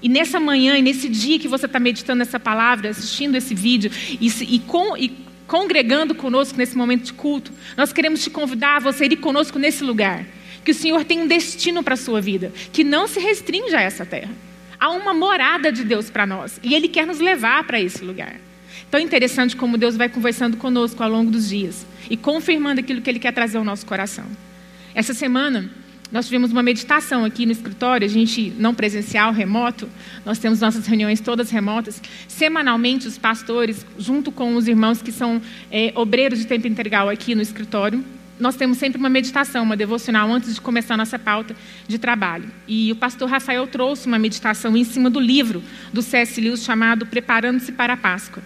E 0.03 0.09
nessa 0.09 0.39
manhã, 0.39 0.77
e 0.77 0.83
nesse 0.83 1.09
dia 1.09 1.39
que 1.39 1.49
você 1.49 1.65
está 1.65 1.81
meditando 1.81 2.21
essa 2.21 2.39
palavra, 2.39 2.91
assistindo 2.91 3.37
esse 3.37 3.55
vídeo, 3.55 3.91
e, 4.21 4.29
e, 4.29 4.59
com, 4.61 4.95
e 4.99 5.27
congregando 5.47 6.15
conosco 6.15 6.59
nesse 6.59 6.76
momento 6.76 7.05
de 7.05 7.12
culto, 7.12 7.53
nós 7.76 7.93
queremos 7.93 8.23
te 8.23 8.31
convidar 8.31 8.76
a 8.76 8.81
você 8.81 9.07
ir 9.07 9.17
conosco 9.17 9.59
nesse 9.59 9.85
lugar. 9.85 10.25
Que 10.65 10.73
o 10.73 10.75
Senhor 10.75 11.05
tem 11.05 11.21
um 11.21 11.26
destino 11.26 11.83
para 11.83 11.95
a 11.95 11.97
sua 11.97 12.21
vida, 12.21 12.53
que 12.73 12.83
não 12.83 13.07
se 13.07 13.21
restringe 13.21 13.75
a 13.75 13.81
essa 13.81 14.05
terra. 14.05 14.33
Há 14.79 14.91
uma 14.91 15.15
morada 15.15 15.71
de 15.71 15.85
Deus 15.85 16.11
para 16.11 16.26
nós 16.26 16.61
e 16.62 16.75
Ele 16.75 16.88
quer 16.88 17.07
nos 17.07 17.21
levar 17.21 17.65
para 17.65 17.81
esse 17.81 18.05
lugar. 18.05 18.37
É 18.93 19.00
interessante 19.00 19.55
como 19.55 19.76
Deus 19.76 19.95
vai 19.95 20.09
conversando 20.09 20.57
conosco 20.57 21.03
ao 21.03 21.11
longo 21.11 21.31
dos 21.31 21.50
dias 21.50 21.87
e 22.09 22.17
confirmando 22.17 22.81
aquilo 22.81 23.03
que 23.03 23.11
Ele 23.11 23.19
quer 23.19 23.33
trazer 23.33 23.59
ao 23.59 23.65
nosso 23.65 23.85
coração. 23.85 24.25
Essa 24.95 25.12
semana, 25.12 25.71
nós 26.11 26.27
tivemos 26.27 26.53
uma 26.53 26.63
meditação 26.63 27.25
aqui 27.25 27.45
no 27.45 27.53
escritório, 27.53 28.07
a 28.07 28.11
gente 28.11 28.53
não 28.59 28.75
presencial, 28.75 29.33
remoto, 29.33 29.89
nós 30.25 30.39
temos 30.39 30.61
nossas 30.61 30.87
reuniões 30.87 31.21
todas 31.21 31.51
remotas. 31.51 32.01
Semanalmente, 32.29 33.09
os 33.09 33.19
pastores, 33.19 33.85
junto 33.99 34.31
com 34.31 34.55
os 34.55 34.69
irmãos 34.69 35.03
que 35.03 35.11
são 35.11 35.41
é, 35.71 35.93
obreiros 35.97 36.39
de 36.39 36.47
tempo 36.47 36.69
integral 36.69 37.09
aqui 37.09 37.35
no 37.35 37.43
escritório, 37.43 38.05
nós 38.39 38.55
temos 38.55 38.79
sempre 38.79 38.99
uma 38.99 39.09
meditação, 39.09 39.65
uma 39.65 39.77
devocional 39.77 40.31
antes 40.31 40.55
de 40.55 40.61
começar 40.61 40.95
a 40.95 40.99
nossa 40.99 41.19
pauta 41.19 41.57
de 41.89 41.99
trabalho. 41.99 42.51
E 42.69 42.93
o 42.93 42.97
pastor 42.97 43.29
Rafael 43.29 43.67
trouxe 43.67 44.07
uma 44.07 44.19
meditação 44.19 44.77
em 44.77 44.85
cima 44.85 45.09
do 45.09 45.19
livro 45.19 45.63
do 45.93 46.03
C.S. 46.03 46.41
Lewis 46.41 46.63
chamado 46.63 47.07
Preparando-se 47.07 47.73
para 47.73 47.95
a 47.95 47.97
Páscoa. 47.97 48.43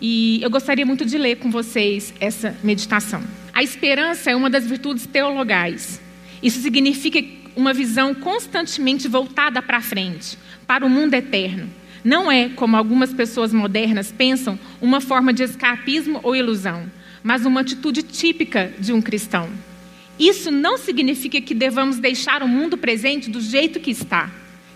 E 0.00 0.40
eu 0.42 0.50
gostaria 0.50 0.84
muito 0.84 1.04
de 1.06 1.16
ler 1.16 1.36
com 1.36 1.50
vocês 1.50 2.12
essa 2.20 2.54
meditação. 2.62 3.22
A 3.52 3.62
esperança 3.62 4.30
é 4.30 4.36
uma 4.36 4.50
das 4.50 4.66
virtudes 4.66 5.06
teologais. 5.06 6.03
Isso 6.44 6.60
significa 6.60 7.24
uma 7.56 7.72
visão 7.72 8.14
constantemente 8.14 9.08
voltada 9.08 9.62
para 9.62 9.80
frente, 9.80 10.36
para 10.66 10.84
o 10.84 10.90
mundo 10.90 11.14
eterno. 11.14 11.70
Não 12.04 12.30
é, 12.30 12.50
como 12.50 12.76
algumas 12.76 13.14
pessoas 13.14 13.50
modernas 13.50 14.12
pensam, 14.12 14.58
uma 14.78 15.00
forma 15.00 15.32
de 15.32 15.42
escapismo 15.42 16.20
ou 16.22 16.36
ilusão, 16.36 16.84
mas 17.22 17.46
uma 17.46 17.62
atitude 17.62 18.02
típica 18.02 18.70
de 18.78 18.92
um 18.92 19.00
cristão. 19.00 19.48
Isso 20.18 20.50
não 20.50 20.76
significa 20.76 21.40
que 21.40 21.54
devamos 21.54 21.98
deixar 21.98 22.42
o 22.42 22.48
mundo 22.48 22.76
presente 22.76 23.30
do 23.30 23.40
jeito 23.40 23.80
que 23.80 23.90
está. 23.90 24.30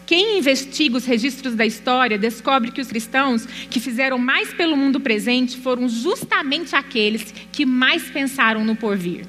Quem 0.07 0.39
investiga 0.39 0.97
os 0.97 1.05
registros 1.05 1.55
da 1.55 1.67
história 1.67 2.17
descobre 2.17 2.71
que 2.71 2.81
os 2.81 2.89
cristãos 2.89 3.45
que 3.69 3.79
fizeram 3.79 4.17
mais 4.17 4.55
pelo 4.55 4.75
mundo 4.75 4.99
presente 4.99 5.59
foram 5.59 5.87
justamente 5.87 6.75
aqueles 6.75 7.35
que 7.53 7.67
mais 7.67 8.05
pensaram 8.05 8.65
no 8.65 8.75
porvir. 8.75 9.27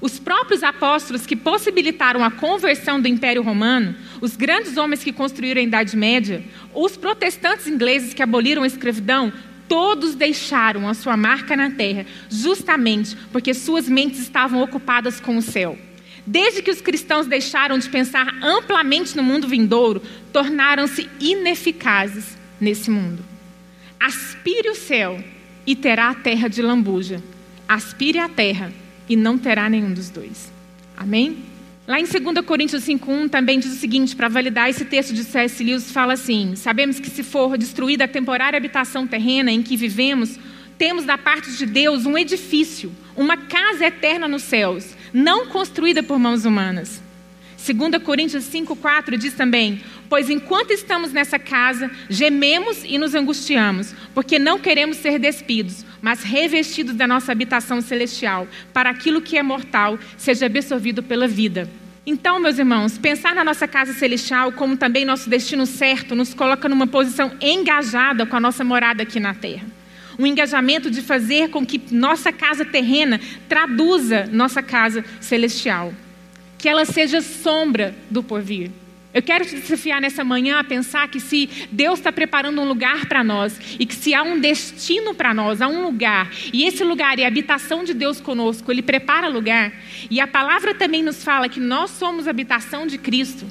Os 0.00 0.18
próprios 0.18 0.62
apóstolos 0.62 1.26
que 1.26 1.36
possibilitaram 1.36 2.24
a 2.24 2.30
conversão 2.30 3.00
do 3.00 3.08
Império 3.08 3.42
Romano, 3.42 3.94
os 4.20 4.34
grandes 4.34 4.76
homens 4.76 5.04
que 5.04 5.12
construíram 5.12 5.60
a 5.60 5.64
Idade 5.64 5.96
Média, 5.96 6.42
os 6.74 6.96
protestantes 6.96 7.66
ingleses 7.66 8.14
que 8.14 8.22
aboliram 8.22 8.62
a 8.62 8.66
escravidão, 8.66 9.30
todos 9.68 10.14
deixaram 10.14 10.88
a 10.88 10.94
sua 10.94 11.16
marca 11.16 11.54
na 11.54 11.70
terra, 11.70 12.06
justamente 12.30 13.14
porque 13.30 13.52
suas 13.52 13.88
mentes 13.88 14.20
estavam 14.20 14.62
ocupadas 14.62 15.20
com 15.20 15.36
o 15.36 15.42
céu. 15.42 15.78
Desde 16.26 16.62
que 16.62 16.70
os 16.70 16.80
cristãos 16.80 17.26
deixaram 17.26 17.78
de 17.78 17.88
pensar 17.88 18.34
amplamente 18.42 19.16
no 19.16 19.22
mundo 19.22 19.48
vindouro, 19.48 20.02
tornaram-se 20.32 21.08
ineficazes 21.20 22.38
nesse 22.60 22.90
mundo. 22.90 23.24
Aspire 23.98 24.70
o 24.70 24.74
céu 24.74 25.22
e 25.66 25.76
terá 25.76 26.10
a 26.10 26.14
terra 26.14 26.48
de 26.48 26.62
lambuja. 26.62 27.22
Aspire 27.68 28.18
a 28.18 28.28
terra 28.28 28.72
e 29.10 29.16
não 29.16 29.36
terá 29.36 29.68
nenhum 29.68 29.92
dos 29.92 30.08
dois. 30.08 30.50
Amém? 30.96 31.38
Lá 31.86 32.00
em 32.00 32.04
2 32.04 32.46
Coríntios 32.46 32.84
5,1 32.84 33.28
também 33.28 33.58
diz 33.58 33.72
o 33.72 33.76
seguinte: 33.76 34.16
para 34.16 34.28
validar 34.28 34.70
esse 34.70 34.84
texto 34.84 35.12
de 35.12 35.24
C.S. 35.24 35.62
Lewis, 35.62 35.90
fala 35.90 36.14
assim: 36.14 36.54
Sabemos 36.54 36.98
que 36.98 37.10
se 37.10 37.22
for 37.22 37.58
destruída 37.58 38.04
a 38.04 38.08
temporária 38.08 38.56
habitação 38.56 39.06
terrena 39.06 39.50
em 39.50 39.62
que 39.62 39.76
vivemos, 39.76 40.38
temos 40.78 41.04
da 41.04 41.18
parte 41.18 41.50
de 41.52 41.66
Deus 41.66 42.06
um 42.06 42.16
edifício, 42.16 42.92
uma 43.16 43.36
casa 43.36 43.84
eterna 43.84 44.28
nos 44.28 44.44
céus 44.44 44.94
não 45.12 45.46
construída 45.46 46.02
por 46.02 46.18
mãos 46.18 46.44
humanas. 46.44 47.02
2 47.60 48.02
Coríntios 48.02 48.44
5,4 48.44 49.18
diz 49.18 49.34
também: 49.34 49.82
Pois 50.08 50.30
enquanto 50.30 50.70
estamos 50.70 51.12
nessa 51.12 51.38
casa, 51.38 51.90
gememos 52.08 52.82
e 52.84 52.96
nos 52.96 53.14
angustiamos, 53.14 53.94
porque 54.14 54.38
não 54.38 54.58
queremos 54.58 54.96
ser 54.96 55.18
despidos, 55.18 55.84
mas 56.00 56.22
revestidos 56.22 56.94
da 56.94 57.06
nossa 57.06 57.30
habitação 57.30 57.82
celestial, 57.82 58.48
para 58.72 58.88
aquilo 58.88 59.20
que 59.20 59.36
é 59.36 59.42
mortal 59.42 59.98
seja 60.16 60.46
absorvido 60.46 61.02
pela 61.02 61.28
vida. 61.28 61.68
Então, 62.06 62.40
meus 62.40 62.58
irmãos, 62.58 62.96
pensar 62.96 63.34
na 63.34 63.44
nossa 63.44 63.68
casa 63.68 63.92
celestial 63.92 64.52
como 64.52 64.76
também 64.76 65.04
nosso 65.04 65.28
destino 65.28 65.66
certo 65.66 66.16
nos 66.16 66.32
coloca 66.32 66.66
numa 66.66 66.86
posição 66.86 67.30
engajada 67.42 68.24
com 68.24 68.36
a 68.36 68.40
nossa 68.40 68.64
morada 68.64 69.02
aqui 69.02 69.20
na 69.20 69.34
terra 69.34 69.66
um 70.18 70.26
engajamento 70.26 70.90
de 70.90 71.00
fazer 71.00 71.48
com 71.48 71.64
que 71.64 71.80
nossa 71.90 72.30
casa 72.30 72.62
terrena 72.62 73.18
traduza 73.48 74.28
nossa 74.30 74.62
casa 74.62 75.02
celestial. 75.18 75.94
Que 76.60 76.68
ela 76.68 76.84
seja 76.84 77.20
sombra 77.20 77.94
do 78.10 78.22
porvir. 78.22 78.70
Eu 79.12 79.22
quero 79.22 79.44
te 79.44 79.56
desafiar 79.56 80.00
nessa 80.00 80.22
manhã 80.22 80.60
a 80.60 80.64
pensar 80.64 81.08
que 81.08 81.18
se 81.18 81.48
Deus 81.72 81.98
está 81.98 82.12
preparando 82.12 82.60
um 82.60 82.68
lugar 82.68 83.06
para 83.06 83.24
nós 83.24 83.58
e 83.78 83.84
que 83.84 83.94
se 83.94 84.14
há 84.14 84.22
um 84.22 84.38
destino 84.38 85.14
para 85.14 85.34
nós, 85.34 85.60
há 85.60 85.66
um 85.66 85.82
lugar, 85.82 86.30
e 86.52 86.64
esse 86.64 86.84
lugar 86.84 87.18
é 87.18 87.24
a 87.24 87.28
habitação 87.28 87.82
de 87.82 87.92
Deus 87.92 88.20
conosco, 88.20 88.70
Ele 88.70 88.82
prepara 88.82 89.26
lugar, 89.26 89.72
e 90.08 90.20
a 90.20 90.28
palavra 90.28 90.74
também 90.74 91.02
nos 91.02 91.24
fala 91.24 91.48
que 91.48 91.58
nós 91.58 91.90
somos 91.90 92.28
habitação 92.28 92.86
de 92.86 92.98
Cristo, 92.98 93.46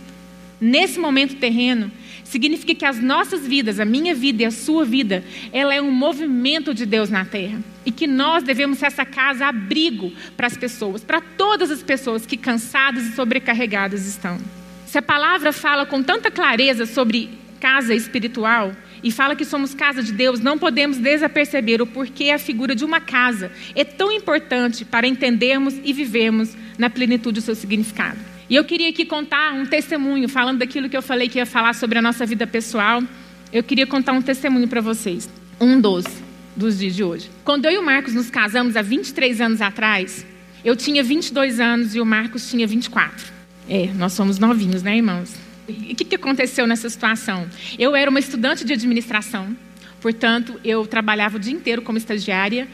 nesse 0.61 0.97
momento 0.97 1.35
terreno, 1.35 1.91
significa 2.29 2.75
que 2.75 2.85
as 2.85 3.01
nossas 3.01 3.45
vidas, 3.45 3.79
a 3.79 3.85
minha 3.85 4.13
vida 4.13 4.43
e 4.43 4.45
a 4.45 4.51
sua 4.51 4.85
vida, 4.85 5.23
ela 5.51 5.73
é 5.73 5.81
um 5.81 5.91
movimento 5.91 6.73
de 6.73 6.85
Deus 6.85 7.09
na 7.09 7.25
terra. 7.25 7.59
E 7.85 7.91
que 7.91 8.05
nós 8.05 8.43
devemos 8.43 8.77
ser 8.77 8.85
essa 8.85 9.03
casa 9.03 9.47
abrigo 9.47 10.13
para 10.37 10.47
as 10.47 10.55
pessoas, 10.55 11.03
para 11.03 11.19
todas 11.19 11.71
as 11.71 11.81
pessoas 11.81 12.25
que 12.25 12.37
cansadas 12.37 13.05
e 13.05 13.15
sobrecarregadas 13.15 14.05
estão. 14.05 14.37
Se 14.85 14.97
a 14.97 15.01
palavra 15.01 15.51
fala 15.51 15.85
com 15.85 16.03
tanta 16.03 16.29
clareza 16.29 16.85
sobre 16.85 17.29
casa 17.59 17.95
espiritual 17.95 18.73
e 19.03 19.11
fala 19.11 19.35
que 19.35 19.45
somos 19.45 19.73
casa 19.73 20.03
de 20.03 20.11
Deus, 20.11 20.39
não 20.39 20.57
podemos 20.57 20.97
desaperceber 20.97 21.81
o 21.81 21.87
porquê 21.87 22.29
a 22.29 22.39
figura 22.39 22.75
de 22.75 22.85
uma 22.85 23.01
casa 23.01 23.51
é 23.75 23.83
tão 23.83 24.11
importante 24.11 24.85
para 24.85 25.07
entendermos 25.07 25.75
e 25.83 25.93
vivermos 25.93 26.55
na 26.77 26.89
plenitude 26.89 27.39
do 27.39 27.43
seu 27.43 27.55
significado. 27.55 28.28
E 28.49 28.55
eu 28.55 28.63
queria 28.63 28.89
aqui 28.89 29.05
contar 29.05 29.53
um 29.53 29.63
testemunho, 29.63 30.27
falando 30.27 30.57
daquilo 30.57 30.89
que 30.89 30.97
eu 30.97 31.03
falei 31.03 31.29
que 31.29 31.37
ia 31.37 31.45
falar 31.45 31.75
sobre 31.75 31.99
a 31.99 32.01
nossa 32.01 32.25
vida 32.25 32.47
pessoal. 32.47 33.03
Eu 33.53 33.61
queria 33.61 33.85
contar 33.85 34.11
um 34.13 34.23
testemunho 34.23 34.67
para 34.67 34.81
vocês. 34.81 35.29
Um 35.61 35.79
dos, 35.79 36.05
dos 36.55 36.79
dias 36.79 36.95
de 36.95 37.03
hoje. 37.03 37.29
Quando 37.43 37.65
eu 37.65 37.73
e 37.73 37.77
o 37.77 37.83
Marcos 37.83 38.15
nos 38.15 38.31
casamos 38.31 38.75
há 38.75 38.81
23 38.81 39.39
anos 39.39 39.61
atrás, 39.61 40.25
eu 40.65 40.75
tinha 40.75 41.03
22 41.03 41.59
anos 41.59 41.93
e 41.93 42.01
o 42.01 42.05
Marcos 42.05 42.49
tinha 42.49 42.65
24. 42.65 43.31
É, 43.69 43.85
nós 43.93 44.13
somos 44.13 44.39
novinhos, 44.39 44.81
né, 44.81 44.97
irmãos? 44.97 45.35
E 45.67 45.93
o 45.93 45.95
que, 45.95 46.03
que 46.03 46.15
aconteceu 46.15 46.65
nessa 46.65 46.89
situação? 46.89 47.47
Eu 47.77 47.95
era 47.95 48.09
uma 48.09 48.19
estudante 48.19 48.65
de 48.65 48.73
administração, 48.73 49.55
portanto, 50.01 50.59
eu 50.65 50.87
trabalhava 50.87 51.37
o 51.37 51.39
dia 51.39 51.53
inteiro 51.53 51.83
como 51.83 51.99
estagiária 51.99 52.67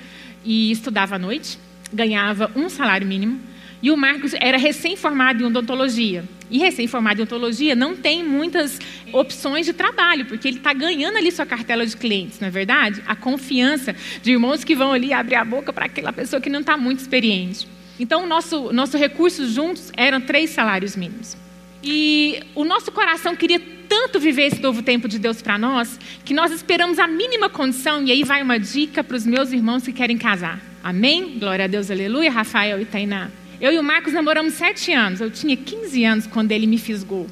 e 0.46 0.72
estudava 0.72 1.16
à 1.16 1.20
noite, 1.20 1.60
ganhava 1.92 2.50
um 2.56 2.70
salário 2.70 3.06
mínimo 3.06 3.42
e 3.82 3.92
o 3.92 3.98
Marcos 3.98 4.34
era 4.40 4.58
recém-formado 4.58 5.44
em 5.44 5.46
odontologia. 5.46 6.24
E 6.50 6.58
recém-formado 6.58 7.20
em 7.20 7.24
odontologia 7.24 7.76
não 7.76 7.96
tem 7.96 8.24
muitas 8.24 8.80
opções 9.12 9.66
de 9.66 9.74
trabalho, 9.74 10.26
porque 10.26 10.48
ele 10.48 10.58
está 10.58 10.74
ganhando 10.74 11.18
ali 11.18 11.32
sua 11.32 11.46
cartela 11.46 11.86
de 11.86 11.96
clientes, 11.96 12.40
não 12.40 12.48
é 12.48 12.52
verdade? 12.52 13.02
A 13.08 13.16
confiança 13.16 13.96
de 14.22 14.32
irmãos 14.32 14.64
que 14.64 14.76
vão 14.76 14.92
ali 14.92 15.14
abrir 15.14 15.36
a 15.36 15.46
boca 15.46 15.74
para 15.74 15.86
aquela 15.86 16.14
pessoa 16.14 16.42
que 16.42 16.50
não 16.50 16.60
está 16.60 16.78
muito 16.78 17.00
experiente. 17.00 17.68
Então, 18.00 18.24
o 18.24 18.28
nosso, 18.28 18.74
nosso 18.74 18.98
recurso 18.98 19.48
juntos 19.48 19.92
eram 19.96 20.20
três 20.20 20.50
salários 20.50 20.96
mínimos. 20.96 21.38
E 21.84 22.40
o 22.54 22.64
nosso 22.64 22.92
coração 22.92 23.36
queria 23.36 23.60
tanto 23.88 24.20
viver 24.20 24.48
esse 24.48 24.62
novo 24.62 24.82
tempo 24.82 25.08
de 25.08 25.20
Deus 25.20 25.42
para 25.42 25.58
nós, 25.58 26.00
que 26.26 26.34
nós 26.34 26.52
esperamos 26.52 27.00
a 27.00 27.08
mínima 27.08 27.50
condição, 27.50 28.04
e 28.04 28.12
aí 28.12 28.24
vai 28.24 28.42
uma 28.42 28.60
dica 28.60 29.04
para 29.04 29.16
os 29.16 29.26
meus 29.26 29.52
irmãos 29.52 29.84
que 29.84 29.94
querem 29.94 30.18
casar. 30.18 30.60
Amém? 30.84 31.38
Glória 31.40 31.66
a 31.66 31.68
Deus, 31.68 31.90
aleluia, 31.90 32.32
Rafael 32.32 32.82
e 32.82 32.86
Tainá. 32.86 33.30
Eu 33.60 33.72
e 33.72 33.80
o 33.80 33.84
Marcos 33.84 34.14
namoramos 34.14 34.54
sete 34.54 34.92
anos. 34.92 35.22
Eu 35.22 35.32
tinha 35.32 35.56
15 35.56 36.04
anos 36.04 36.28
quando 36.28 36.52
ele 36.52 36.68
me 36.68 36.78
fisgou. 36.78 37.28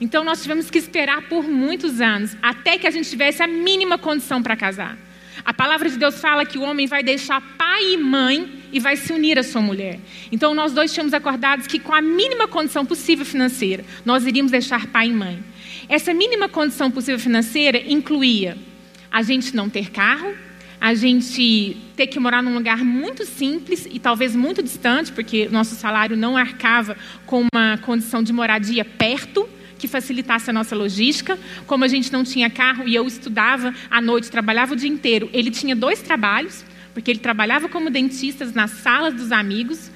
Então 0.00 0.24
nós 0.24 0.42
tivemos 0.42 0.68
que 0.68 0.78
esperar 0.78 1.22
por 1.28 1.44
muitos 1.44 2.00
anos 2.00 2.36
até 2.42 2.76
que 2.76 2.86
a 2.86 2.90
gente 2.90 3.08
tivesse 3.08 3.42
a 3.42 3.46
mínima 3.46 3.96
condição 3.96 4.42
para 4.42 4.56
casar. 4.56 4.98
A 5.44 5.54
palavra 5.54 5.88
de 5.88 5.96
Deus 5.96 6.20
fala 6.20 6.44
que 6.44 6.58
o 6.58 6.62
homem 6.62 6.86
vai 6.86 7.02
deixar 7.02 7.40
pai 7.56 7.92
e 7.92 7.96
mãe 7.96 8.62
e 8.72 8.80
vai 8.80 8.96
se 8.96 9.12
unir 9.12 9.38
à 9.38 9.42
sua 9.42 9.60
mulher. 9.60 9.98
Então 10.30 10.54
nós 10.54 10.72
dois 10.72 10.92
tínhamos 10.92 11.14
acordados 11.14 11.66
que 11.66 11.78
com 11.78 11.94
a 11.94 12.02
mínima 12.02 12.48
condição 12.48 12.84
possível 12.84 13.24
financeira, 13.24 13.84
nós 14.04 14.26
iríamos 14.26 14.50
deixar 14.50 14.86
pai 14.88 15.08
e 15.08 15.12
mãe. 15.12 15.42
Essa 15.88 16.12
mínima 16.12 16.48
condição 16.48 16.90
possível 16.90 17.18
financeira 17.18 17.78
incluía 17.78 18.56
a 19.10 19.22
gente 19.22 19.54
não 19.54 19.68
ter 19.68 19.90
carro, 19.90 20.34
a 20.82 20.94
gente 20.94 21.76
ter 21.94 22.08
que 22.08 22.18
morar 22.18 22.42
num 22.42 22.54
lugar 22.54 22.78
muito 22.78 23.24
simples 23.24 23.86
e 23.88 24.00
talvez 24.00 24.34
muito 24.34 24.60
distante, 24.60 25.12
porque 25.12 25.48
nosso 25.48 25.76
salário 25.76 26.16
não 26.16 26.36
arcava 26.36 26.96
com 27.24 27.46
uma 27.54 27.78
condição 27.78 28.20
de 28.20 28.32
moradia 28.32 28.84
perto, 28.84 29.48
que 29.78 29.86
facilitasse 29.86 30.50
a 30.50 30.52
nossa 30.52 30.74
logística. 30.74 31.38
Como 31.68 31.84
a 31.84 31.88
gente 31.88 32.12
não 32.12 32.24
tinha 32.24 32.50
carro 32.50 32.88
e 32.88 32.96
eu 32.96 33.06
estudava 33.06 33.72
à 33.88 34.00
noite, 34.00 34.28
trabalhava 34.28 34.72
o 34.72 34.76
dia 34.76 34.88
inteiro, 34.88 35.30
ele 35.32 35.52
tinha 35.52 35.76
dois 35.76 36.02
trabalhos, 36.02 36.64
porque 36.92 37.12
ele 37.12 37.20
trabalhava 37.20 37.68
como 37.68 37.88
dentista 37.88 38.44
nas 38.52 38.72
salas 38.72 39.14
dos 39.14 39.30
amigos. 39.30 39.88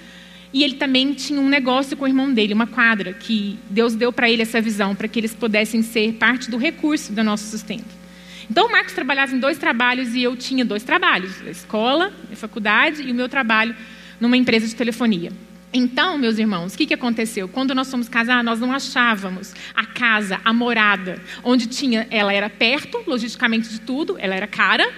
E 0.52 0.62
ele 0.62 0.75
também 0.75 1.12
tinha 1.14 1.40
um 1.40 1.49
negócio 1.49 1.97
com 1.97 2.05
o 2.05 2.09
irmão 2.09 2.33
dele, 2.33 2.55
uma 2.55 2.69
quadra, 2.69 3.12
que 3.12 3.59
Deus 3.69 3.97
deu 3.97 4.12
para 4.12 4.31
ele 4.31 4.43
essa 4.43 4.61
visão, 4.61 4.95
para 4.95 5.09
que 5.09 5.19
eles 5.19 5.35
pudessem 5.35 5.83
ser 5.83 6.12
parte 6.12 6.49
do 6.49 6.57
recurso 6.57 7.12
do 7.12 7.25
nosso 7.25 7.50
sustento. 7.50 8.05
Então, 8.50 8.66
o 8.66 8.72
Marcos 8.72 8.92
trabalhava 8.92 9.34
em 9.34 9.40
dois 9.40 9.58
trabalhos 9.58 10.14
e 10.14 10.22
eu 10.22 10.36
tinha 10.36 10.64
dois 10.64 10.82
trabalhos: 10.82 11.40
a 11.46 11.50
escola, 11.50 12.12
a 12.32 12.36
faculdade 12.36 13.02
e 13.02 13.10
o 13.10 13.14
meu 13.14 13.28
trabalho 13.28 13.74
numa 14.20 14.36
empresa 14.36 14.66
de 14.66 14.74
telefonia. 14.74 15.32
Então, 15.72 16.16
meus 16.16 16.38
irmãos, 16.38 16.74
o 16.74 16.78
que, 16.78 16.86
que 16.86 16.94
aconteceu? 16.94 17.48
Quando 17.48 17.74
nós 17.74 17.90
fomos 17.90 18.08
casar, 18.08 18.42
nós 18.42 18.60
não 18.60 18.72
achávamos 18.72 19.52
a 19.74 19.84
casa, 19.84 20.40
a 20.44 20.52
morada, 20.52 21.20
onde 21.44 21.66
tinha, 21.66 22.06
ela 22.10 22.32
era 22.32 22.48
perto, 22.48 23.02
logisticamente 23.06 23.68
de 23.68 23.80
tudo, 23.80 24.16
ela 24.18 24.34
era 24.34 24.46
cara, 24.46 24.90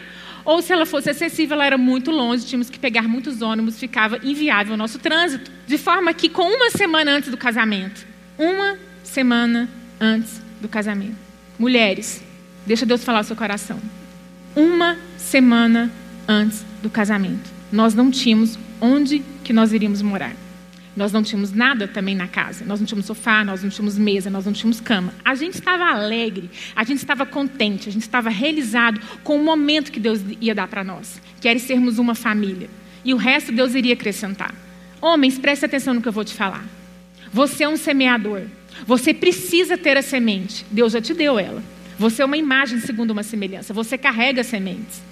ou 0.45 0.63
se 0.63 0.73
ela 0.73 0.87
fosse 0.87 1.11
acessível, 1.11 1.55
ela 1.55 1.67
era 1.67 1.79
muito 1.79 2.11
longe, 2.11 2.47
tínhamos 2.47 2.71
que 2.71 2.79
pegar 2.79 3.03
muitos 3.03 3.43
ônibus, 3.43 3.79
ficava 3.79 4.21
inviável 4.23 4.75
o 4.75 4.77
nosso 4.77 4.99
trânsito. 4.99 5.51
De 5.67 5.77
forma 5.77 6.15
que, 6.15 6.29
com 6.29 6.45
uma 6.45 6.71
semana 6.71 7.11
antes 7.11 7.31
do 7.31 7.37
casamento, 7.37 8.07
uma 8.39 8.79
semana 9.03 9.69
antes 10.01 10.41
do 10.61 10.69
casamento, 10.69 11.17
mulheres, 11.59 12.23
Deixa 12.69 12.85
Deus 12.85 13.03
falar 13.03 13.21
o 13.21 13.25
seu 13.25 13.35
coração. 13.35 13.81
Uma 14.55 14.99
semana 15.17 15.91
antes 16.29 16.67
do 16.83 16.91
casamento. 16.91 17.51
Nós 17.73 17.95
não 17.95 18.11
tínhamos 18.11 18.59
onde 18.79 19.25
que 19.43 19.55
nós 19.55 19.73
iríamos 19.73 20.03
morar. 20.03 20.37
Nós 20.95 21.11
não 21.11 21.23
tínhamos 21.23 21.51
nada 21.51 21.89
também 21.89 22.15
na 22.15 22.29
casa. 22.29 22.67
Nós 22.67 22.79
não 22.79 22.87
tínhamos 22.87 23.07
sofá, 23.07 23.43
nós 23.43 23.63
não 23.63 23.71
tínhamos 23.71 23.97
mesa, 23.97 24.29
nós 24.29 24.45
não 24.45 24.53
tínhamos 24.53 24.83
cama. 24.83 25.15
A 25.25 25.35
gente 25.35 25.55
estava 25.55 25.87
alegre, 25.87 26.51
a 26.77 26.85
gente 26.85 26.99
estava 26.99 27.25
contente, 27.25 27.89
a 27.89 27.93
gente 27.93 28.03
estava 28.03 28.29
realizado 28.29 29.01
com 29.25 29.41
o 29.41 29.43
momento 29.43 29.91
que 29.91 29.99
Deus 29.99 30.21
ia 30.39 30.55
dar 30.55 30.69
para 30.69 30.85
nós, 30.85 31.23
que 31.41 31.49
era 31.49 31.59
sermos 31.59 31.99
uma 31.99 32.15
família. 32.15 32.69
E 33.03 33.15
o 33.15 33.17
resto 33.17 33.51
Deus 33.51 33.75
iria 33.75 33.95
acrescentar. 33.95 34.55
Homens, 35.01 35.39
preste 35.39 35.65
atenção 35.65 35.95
no 35.95 36.03
que 36.03 36.09
eu 36.09 36.13
vou 36.13 36.25
te 36.25 36.35
falar. 36.35 36.67
Você 37.33 37.65
é 37.65 37.69
um 37.69 37.79
semeador. 37.79 38.43
Você 38.87 39.15
precisa 39.15 39.79
ter 39.79 39.97
a 39.97 40.03
semente. 40.03 40.67
Deus 40.71 40.93
já 40.93 41.01
te 41.01 41.15
deu 41.15 41.39
ela. 41.39 41.63
Você 41.99 42.23
é 42.23 42.25
uma 42.25 42.37
imagem 42.37 42.79
segundo 42.81 43.11
uma 43.11 43.23
semelhança. 43.23 43.75
Você 43.75 43.99
carrega 43.99 44.45
sementes. 44.45 45.03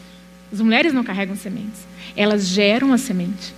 As 0.52 0.60
mulheres 0.60 0.92
não 0.92 1.02
carregam 1.02 1.34
sementes. 1.36 1.84
Elas 2.16 2.46
geram 2.46 2.92
a 2.92 2.98
semente. 2.98 3.52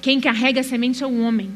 Quem 0.00 0.20
carrega 0.20 0.60
a 0.60 0.64
semente 0.64 1.04
é 1.04 1.06
o 1.06 1.20
homem. 1.20 1.52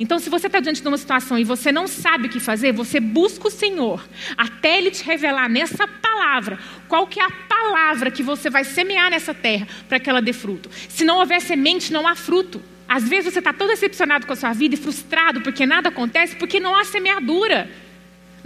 Então, 0.00 0.18
se 0.18 0.28
você 0.28 0.48
está 0.48 0.58
diante 0.58 0.82
de 0.82 0.88
uma 0.88 0.98
situação 0.98 1.38
e 1.38 1.44
você 1.44 1.70
não 1.70 1.86
sabe 1.86 2.26
o 2.26 2.30
que 2.30 2.40
fazer, 2.40 2.72
você 2.72 2.98
busca 2.98 3.46
o 3.46 3.50
Senhor 3.50 4.06
até 4.36 4.78
Ele 4.78 4.90
te 4.90 5.04
revelar 5.04 5.48
nessa 5.48 5.86
palavra 5.86 6.58
qual 6.88 7.06
que 7.06 7.20
é 7.20 7.24
a 7.24 7.30
palavra 7.30 8.10
que 8.10 8.22
você 8.22 8.50
vai 8.50 8.64
semear 8.64 9.10
nessa 9.10 9.32
terra 9.32 9.66
para 9.88 10.00
que 10.00 10.10
ela 10.10 10.20
dê 10.20 10.32
fruto. 10.32 10.68
Se 10.88 11.04
não 11.04 11.18
houver 11.18 11.40
semente, 11.40 11.92
não 11.92 12.06
há 12.06 12.16
fruto. 12.16 12.60
Às 12.88 13.08
vezes 13.08 13.32
você 13.32 13.38
está 13.38 13.52
todo 13.52 13.68
decepcionado 13.68 14.26
com 14.26 14.32
a 14.32 14.36
sua 14.36 14.52
vida 14.52 14.74
e 14.74 14.78
frustrado 14.78 15.40
porque 15.40 15.64
nada 15.64 15.88
acontece, 15.88 16.36
porque 16.36 16.60
não 16.60 16.74
há 16.74 16.84
semeadura. 16.84 17.70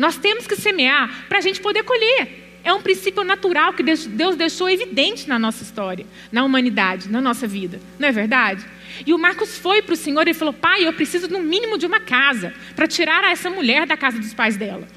Nós 0.00 0.16
temos 0.16 0.47
que 0.47 0.57
semear 0.57 1.26
para 1.28 1.37
a 1.37 1.40
gente 1.42 1.61
poder 1.61 1.83
colher. 1.83 2.59
É 2.64 2.73
um 2.73 2.80
princípio 2.80 3.23
natural 3.23 3.75
que 3.75 3.83
Deus 3.83 4.35
deixou 4.35 4.71
evidente 4.71 5.28
na 5.28 5.38
nossa 5.38 5.62
história, 5.62 6.07
na 6.33 6.42
humanidade, 6.42 7.11
na 7.11 7.21
nossa 7.21 7.47
vida. 7.47 7.78
Não 7.99 8.09
é 8.09 8.11
verdade? 8.11 8.64
E 9.04 9.12
o 9.12 9.19
Marcos 9.19 9.59
foi 9.59 9.83
para 9.83 9.92
o 9.92 9.97
Senhor 9.97 10.26
e 10.26 10.33
falou: 10.33 10.54
Pai, 10.54 10.87
eu 10.87 10.92
preciso 10.95 11.28
no 11.28 11.40
mínimo 11.40 11.76
de 11.76 11.85
uma 11.85 12.00
casa 12.00 12.54
para 12.75 12.87
tirar 12.87 13.30
essa 13.30 13.50
mulher 13.50 13.87
da 13.87 13.95
casa 13.95 14.19
dos 14.19 14.33
pais 14.33 14.57
dela. 14.57 14.88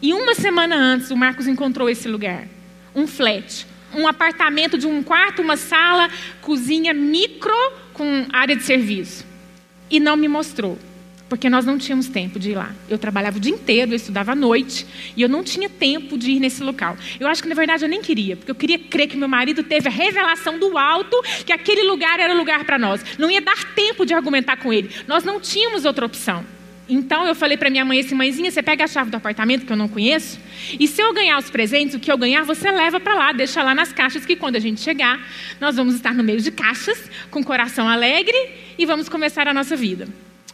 E 0.00 0.14
uma 0.14 0.34
semana 0.34 0.74
antes, 0.74 1.10
o 1.10 1.16
Marcos 1.18 1.46
encontrou 1.46 1.90
esse 1.90 2.08
lugar 2.08 2.48
um 2.94 3.06
flat, 3.06 3.66
um 3.94 4.08
apartamento 4.08 4.78
de 4.78 4.86
um 4.86 5.02
quarto, 5.02 5.42
uma 5.42 5.58
sala, 5.58 6.08
cozinha 6.40 6.94
micro 6.94 7.52
com 7.92 8.26
área 8.32 8.56
de 8.56 8.62
serviço. 8.62 9.22
E 9.90 10.00
não 10.00 10.16
me 10.16 10.28
mostrou 10.28 10.78
porque 11.30 11.48
nós 11.48 11.64
não 11.64 11.78
tínhamos 11.78 12.08
tempo 12.08 12.40
de 12.40 12.50
ir 12.50 12.54
lá. 12.56 12.74
Eu 12.88 12.98
trabalhava 12.98 13.38
o 13.38 13.40
dia 13.40 13.52
inteiro, 13.52 13.92
eu 13.92 13.96
estudava 13.96 14.32
à 14.32 14.34
noite, 14.34 14.84
e 15.16 15.22
eu 15.22 15.28
não 15.28 15.44
tinha 15.44 15.68
tempo 15.68 16.18
de 16.18 16.32
ir 16.32 16.40
nesse 16.40 16.60
local. 16.60 16.96
Eu 17.20 17.28
acho 17.28 17.40
que, 17.40 17.48
na 17.48 17.54
verdade, 17.54 17.84
eu 17.84 17.88
nem 17.88 18.02
queria, 18.02 18.36
porque 18.36 18.50
eu 18.50 18.54
queria 18.54 18.78
crer 18.78 19.06
que 19.06 19.16
meu 19.16 19.28
marido 19.28 19.62
teve 19.62 19.86
a 19.86 19.90
revelação 19.90 20.58
do 20.58 20.76
alto 20.76 21.16
que 21.46 21.52
aquele 21.52 21.84
lugar 21.84 22.18
era 22.18 22.34
o 22.34 22.36
lugar 22.36 22.64
para 22.64 22.76
nós. 22.78 23.02
Não 23.16 23.30
ia 23.30 23.40
dar 23.40 23.74
tempo 23.74 24.04
de 24.04 24.12
argumentar 24.12 24.56
com 24.56 24.72
ele. 24.72 24.90
Nós 25.06 25.22
não 25.22 25.40
tínhamos 25.40 25.84
outra 25.84 26.04
opção. 26.04 26.44
Então 26.88 27.24
eu 27.24 27.36
falei 27.36 27.56
para 27.56 27.70
minha 27.70 27.84
mãe 27.84 28.00
assim, 28.00 28.16
mãezinha, 28.16 28.50
você 28.50 28.60
pega 28.60 28.82
a 28.82 28.88
chave 28.88 29.08
do 29.08 29.16
apartamento 29.16 29.64
que 29.64 29.72
eu 29.72 29.76
não 29.76 29.86
conheço, 29.86 30.40
e 30.78 30.88
se 30.88 31.00
eu 31.00 31.14
ganhar 31.14 31.38
os 31.38 31.48
presentes, 31.48 31.94
o 31.94 32.00
que 32.00 32.10
eu 32.10 32.18
ganhar, 32.18 32.42
você 32.42 32.68
leva 32.72 32.98
para 32.98 33.14
lá, 33.14 33.30
deixa 33.30 33.62
lá 33.62 33.72
nas 33.72 33.92
caixas, 33.92 34.26
que 34.26 34.34
quando 34.34 34.56
a 34.56 34.58
gente 34.58 34.80
chegar, 34.80 35.24
nós 35.60 35.76
vamos 35.76 35.94
estar 35.94 36.12
no 36.12 36.24
meio 36.24 36.40
de 36.40 36.50
caixas, 36.50 37.08
com 37.30 37.44
coração 37.44 37.88
alegre, 37.88 38.36
e 38.76 38.84
vamos 38.84 39.08
começar 39.08 39.46
a 39.46 39.54
nossa 39.54 39.76
vida. 39.76 40.08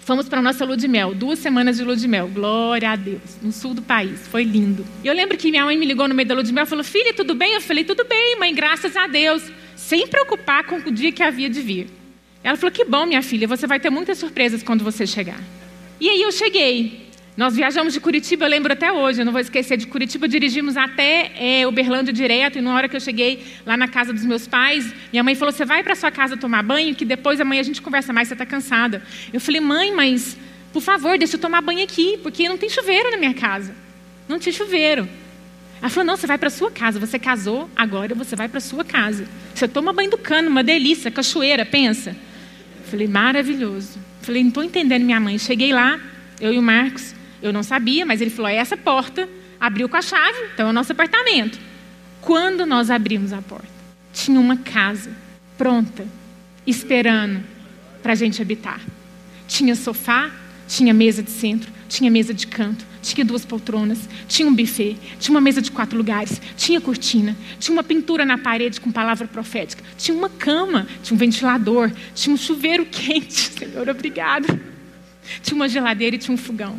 Fomos 0.06 0.28
para 0.28 0.38
a 0.38 0.42
nossa 0.42 0.64
lua 0.64 0.76
de 0.76 0.86
mel, 0.86 1.12
duas 1.12 1.40
semanas 1.40 1.76
de 1.76 1.82
lua 1.82 1.96
de 1.96 2.06
mel. 2.06 2.28
Glória 2.28 2.92
a 2.92 2.94
Deus, 2.94 3.38
no 3.42 3.50
sul 3.50 3.74
do 3.74 3.82
país. 3.82 4.28
Foi 4.28 4.44
lindo. 4.44 4.86
E 5.02 5.08
eu 5.08 5.12
lembro 5.12 5.36
que 5.36 5.50
minha 5.50 5.64
mãe 5.64 5.76
me 5.76 5.84
ligou 5.84 6.06
no 6.06 6.14
meio 6.14 6.28
da 6.28 6.32
lua 6.32 6.44
de 6.44 6.52
mel 6.52 6.62
e 6.62 6.66
falou: 6.68 6.84
Filha, 6.84 7.12
tudo 7.12 7.34
bem? 7.34 7.54
Eu 7.54 7.60
falei: 7.60 7.82
Tudo 7.82 8.04
bem, 8.04 8.38
mãe, 8.38 8.54
graças 8.54 8.96
a 8.96 9.08
Deus. 9.08 9.42
Sem 9.74 10.06
preocupar 10.06 10.62
com 10.62 10.76
o 10.76 10.92
dia 10.92 11.10
que 11.10 11.24
havia 11.24 11.50
de 11.50 11.60
vir. 11.60 11.88
Ela 12.44 12.56
falou: 12.56 12.70
Que 12.70 12.84
bom, 12.84 13.04
minha 13.04 13.20
filha, 13.20 13.48
você 13.48 13.66
vai 13.66 13.80
ter 13.80 13.90
muitas 13.90 14.16
surpresas 14.16 14.62
quando 14.62 14.84
você 14.84 15.08
chegar. 15.08 15.40
E 16.00 16.08
aí 16.08 16.22
eu 16.22 16.30
cheguei. 16.30 17.05
Nós 17.36 17.54
viajamos 17.54 17.92
de 17.92 18.00
Curitiba, 18.00 18.46
eu 18.46 18.48
lembro 18.48 18.72
até 18.72 18.90
hoje, 18.90 19.20
eu 19.20 19.24
não 19.26 19.32
vou 19.32 19.40
esquecer, 19.40 19.76
de 19.76 19.86
Curitiba 19.86 20.26
dirigimos 20.26 20.74
até 20.74 21.32
é, 21.38 21.66
Uberlândia 21.66 22.10
direto, 22.10 22.58
e 22.58 22.62
na 22.62 22.74
hora 22.74 22.88
que 22.88 22.96
eu 22.96 23.00
cheguei 23.00 23.44
lá 23.66 23.76
na 23.76 23.86
casa 23.86 24.10
dos 24.10 24.24
meus 24.24 24.48
pais, 24.48 24.90
minha 25.12 25.22
mãe 25.22 25.34
falou, 25.34 25.52
você 25.52 25.66
vai 25.66 25.82
para 25.82 25.94
sua 25.94 26.10
casa 26.10 26.34
tomar 26.34 26.62
banho, 26.62 26.94
que 26.94 27.04
depois 27.04 27.38
amanhã 27.38 27.60
a 27.60 27.64
gente 27.64 27.82
conversa 27.82 28.10
mais, 28.10 28.28
você 28.28 28.34
está 28.34 28.46
cansada. 28.46 29.02
Eu 29.34 29.38
falei, 29.38 29.60
mãe, 29.60 29.94
mas, 29.94 30.34
por 30.72 30.80
favor, 30.80 31.18
deixa 31.18 31.36
eu 31.36 31.40
tomar 31.40 31.60
banho 31.60 31.84
aqui, 31.84 32.18
porque 32.22 32.48
não 32.48 32.56
tem 32.56 32.70
chuveiro 32.70 33.10
na 33.10 33.18
minha 33.18 33.34
casa. 33.34 33.74
Não 34.26 34.38
tinha 34.38 34.52
chuveiro. 34.54 35.06
Ela 35.78 35.90
falou, 35.90 36.06
não, 36.06 36.16
você 36.16 36.26
vai 36.26 36.38
para 36.38 36.48
sua 36.48 36.70
casa, 36.70 36.98
você 36.98 37.18
casou, 37.18 37.68
agora 37.76 38.14
você 38.14 38.34
vai 38.34 38.48
para 38.48 38.60
sua 38.60 38.82
casa. 38.82 39.28
Você 39.54 39.68
toma 39.68 39.92
banho 39.92 40.10
do 40.10 40.16
cano, 40.16 40.48
uma 40.48 40.64
delícia, 40.64 41.10
cachoeira, 41.10 41.66
pensa. 41.66 42.16
Eu 42.80 42.90
falei, 42.90 43.06
maravilhoso. 43.06 43.98
Eu 44.20 44.26
falei, 44.26 44.42
não 44.42 44.48
estou 44.48 44.64
entendendo 44.64 45.04
minha 45.04 45.20
mãe. 45.20 45.38
Cheguei 45.38 45.70
lá, 45.70 46.00
eu 46.40 46.52
e 46.52 46.58
o 46.58 46.62
Marcos, 46.62 47.14
eu 47.42 47.52
não 47.52 47.62
sabia, 47.62 48.04
mas 48.04 48.20
ele 48.20 48.30
falou: 48.30 48.50
é 48.50 48.56
essa 48.56 48.76
porta 48.76 49.28
abriu 49.60 49.88
com 49.88 49.96
a 49.96 50.02
chave, 50.02 50.38
então 50.52 50.66
é 50.66 50.70
o 50.70 50.72
nosso 50.72 50.92
apartamento. 50.92 51.58
Quando 52.20 52.66
nós 52.66 52.90
abrimos 52.90 53.32
a 53.32 53.40
porta, 53.40 53.68
tinha 54.12 54.40
uma 54.40 54.56
casa 54.56 55.10
pronta, 55.56 56.06
esperando 56.66 57.42
para 58.02 58.12
a 58.12 58.16
gente 58.16 58.40
habitar. 58.42 58.80
Tinha 59.46 59.74
sofá, 59.74 60.30
tinha 60.66 60.92
mesa 60.92 61.22
de 61.22 61.30
centro, 61.30 61.70
tinha 61.88 62.10
mesa 62.10 62.34
de 62.34 62.46
canto, 62.46 62.84
tinha 63.00 63.24
duas 63.24 63.44
poltronas, 63.44 64.08
tinha 64.26 64.48
um 64.48 64.54
buffet, 64.54 64.96
tinha 65.20 65.34
uma 65.34 65.40
mesa 65.40 65.62
de 65.62 65.70
quatro 65.70 65.96
lugares, 65.96 66.40
tinha 66.56 66.80
cortina, 66.80 67.36
tinha 67.58 67.72
uma 67.72 67.84
pintura 67.84 68.24
na 68.24 68.36
parede 68.36 68.80
com 68.80 68.90
palavra 68.90 69.28
profética, 69.28 69.82
tinha 69.96 70.16
uma 70.16 70.28
cama, 70.28 70.86
tinha 71.02 71.14
um 71.14 71.18
ventilador, 71.18 71.92
tinha 72.14 72.34
um 72.34 72.36
chuveiro 72.36 72.84
quente, 72.90 73.50
Senhor, 73.50 73.88
obrigado. 73.88 74.60
Tinha 75.42 75.56
uma 75.56 75.68
geladeira 75.68 76.16
e 76.16 76.18
tinha 76.18 76.34
um 76.34 76.38
fogão. 76.38 76.78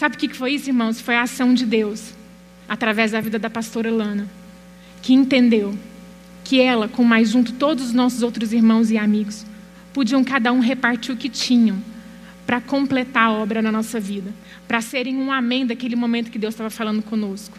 Sabe 0.00 0.16
o 0.16 0.18
que 0.18 0.34
foi 0.34 0.54
isso, 0.54 0.70
irmãos? 0.70 0.98
Foi 0.98 1.14
a 1.14 1.24
ação 1.24 1.52
de 1.52 1.66
Deus, 1.66 2.14
através 2.66 3.10
da 3.10 3.20
vida 3.20 3.38
da 3.38 3.50
pastora 3.50 3.90
Lana, 3.90 4.26
que 5.02 5.12
entendeu 5.12 5.78
que 6.42 6.58
ela, 6.58 6.88
com 6.88 7.04
mais 7.04 7.28
junto 7.28 7.52
todos 7.52 7.84
os 7.84 7.92
nossos 7.92 8.22
outros 8.22 8.54
irmãos 8.54 8.90
e 8.90 8.96
amigos, 8.96 9.44
podiam 9.92 10.24
cada 10.24 10.54
um 10.54 10.60
repartir 10.60 11.14
o 11.14 11.18
que 11.18 11.28
tinham 11.28 11.76
para 12.46 12.62
completar 12.62 13.24
a 13.24 13.32
obra 13.32 13.60
na 13.60 13.70
nossa 13.70 14.00
vida, 14.00 14.32
para 14.66 14.80
serem 14.80 15.18
um 15.18 15.30
amém 15.30 15.66
daquele 15.66 15.96
momento 15.96 16.30
que 16.30 16.38
Deus 16.38 16.54
estava 16.54 16.70
falando 16.70 17.02
conosco. 17.02 17.58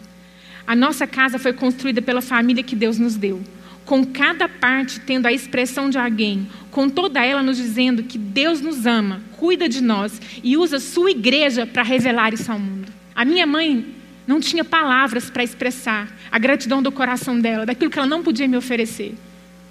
A 0.66 0.74
nossa 0.74 1.06
casa 1.06 1.38
foi 1.38 1.52
construída 1.52 2.02
pela 2.02 2.20
família 2.20 2.64
que 2.64 2.74
Deus 2.74 2.98
nos 2.98 3.14
deu 3.14 3.40
com 3.84 4.04
cada 4.04 4.48
parte 4.48 5.00
tendo 5.00 5.26
a 5.26 5.32
expressão 5.32 5.90
de 5.90 5.98
alguém, 5.98 6.48
com 6.72 6.88
toda 6.88 7.24
ela 7.24 7.42
nos 7.42 7.58
dizendo 7.58 8.02
que 8.02 8.18
Deus 8.18 8.60
nos 8.60 8.86
ama, 8.86 9.20
cuida 9.36 9.68
de 9.68 9.80
nós 9.80 10.20
e 10.42 10.56
usa 10.56 10.80
sua 10.80 11.12
igreja 11.12 11.64
para 11.66 11.82
revelar 11.82 12.34
isso 12.34 12.50
ao 12.50 12.58
mundo. 12.58 12.90
A 13.14 13.24
minha 13.24 13.46
mãe 13.46 13.94
não 14.26 14.40
tinha 14.40 14.64
palavras 14.64 15.30
para 15.30 15.44
expressar 15.44 16.08
a 16.30 16.38
gratidão 16.38 16.82
do 16.82 16.90
coração 16.90 17.38
dela, 17.38 17.66
daquilo 17.66 17.90
que 17.90 17.98
ela 17.98 18.08
não 18.08 18.22
podia 18.22 18.48
me 18.48 18.56
oferecer 18.56 19.14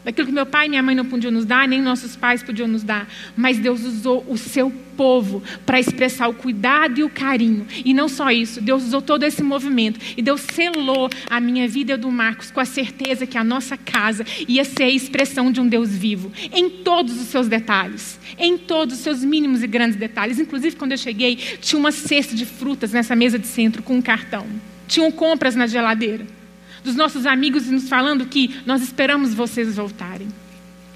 daquilo 0.04 0.28
que 0.28 0.34
meu 0.34 0.46
pai 0.46 0.66
e 0.66 0.70
minha 0.70 0.84
mãe 0.84 0.96
não 0.96 1.06
podiam 1.06 1.32
nos 1.32 1.46
dar, 1.46 1.68
nem 1.68 1.82
nossos 1.82 2.16
pais 2.16 2.44
podiam 2.44 2.68
nos 2.68 2.84
dar. 2.84 3.08
Mas 3.36 3.60
Deus 3.60 3.84
usou 3.84 4.26
o 4.28 4.38
seu 4.38 4.72
povo 4.98 5.42
para 5.66 5.80
expressar 5.80 6.28
o 6.28 6.34
cuidado 6.34 7.00
e 7.00 7.04
o 7.04 7.10
carinho. 7.10 7.66
E 7.84 7.94
não 7.94 8.08
só 8.08 8.32
isso, 8.32 8.62
Deus 8.62 8.84
usou 8.84 9.02
todo 9.02 9.24
esse 9.24 9.44
movimento. 9.44 10.00
E 10.18 10.22
Deus 10.22 10.42
selou 10.42 11.10
a 11.30 11.40
minha 11.40 11.68
vida 11.68 11.92
e 11.92 11.94
a 11.94 11.98
do 11.98 12.12
Marcos 12.12 12.52
com 12.52 12.60
a 12.60 12.66
certeza 12.66 13.26
que 13.26 13.38
a 13.38 13.44
nossa 13.44 13.78
casa 13.78 14.26
ia 14.48 14.64
ser 14.64 14.84
a 14.84 14.90
expressão 14.90 15.52
de 15.52 15.60
um 15.60 15.68
Deus 15.68 15.90
vivo, 15.90 16.32
em 16.52 16.70
todos 16.70 17.20
os 17.20 17.28
seus 17.28 17.48
detalhes, 17.48 18.20
em 18.38 18.58
todos 18.58 18.96
os 18.96 19.02
seus 19.02 19.24
mínimos 19.24 19.64
e 19.64 19.68
grandes 19.68 19.96
detalhes. 19.96 20.40
Inclusive, 20.40 20.76
quando 20.76 20.92
eu 20.92 20.98
cheguei, 20.98 21.36
tinha 21.36 21.80
uma 21.80 21.92
cesta 21.92 22.36
de 22.36 22.46
frutas 22.46 22.92
nessa 22.92 23.16
mesa 23.16 23.38
de 23.38 23.48
centro 23.48 23.84
com 23.84 23.96
um 23.96 24.02
cartão. 24.02 24.46
Tinham 24.88 25.12
compras 25.12 25.56
na 25.56 25.68
geladeira 25.68 26.41
dos 26.84 26.96
nossos 26.96 27.26
amigos 27.26 27.68
nos 27.68 27.88
falando 27.88 28.26
que 28.26 28.56
nós 28.66 28.82
esperamos 28.82 29.34
vocês 29.34 29.76
voltarem, 29.76 30.28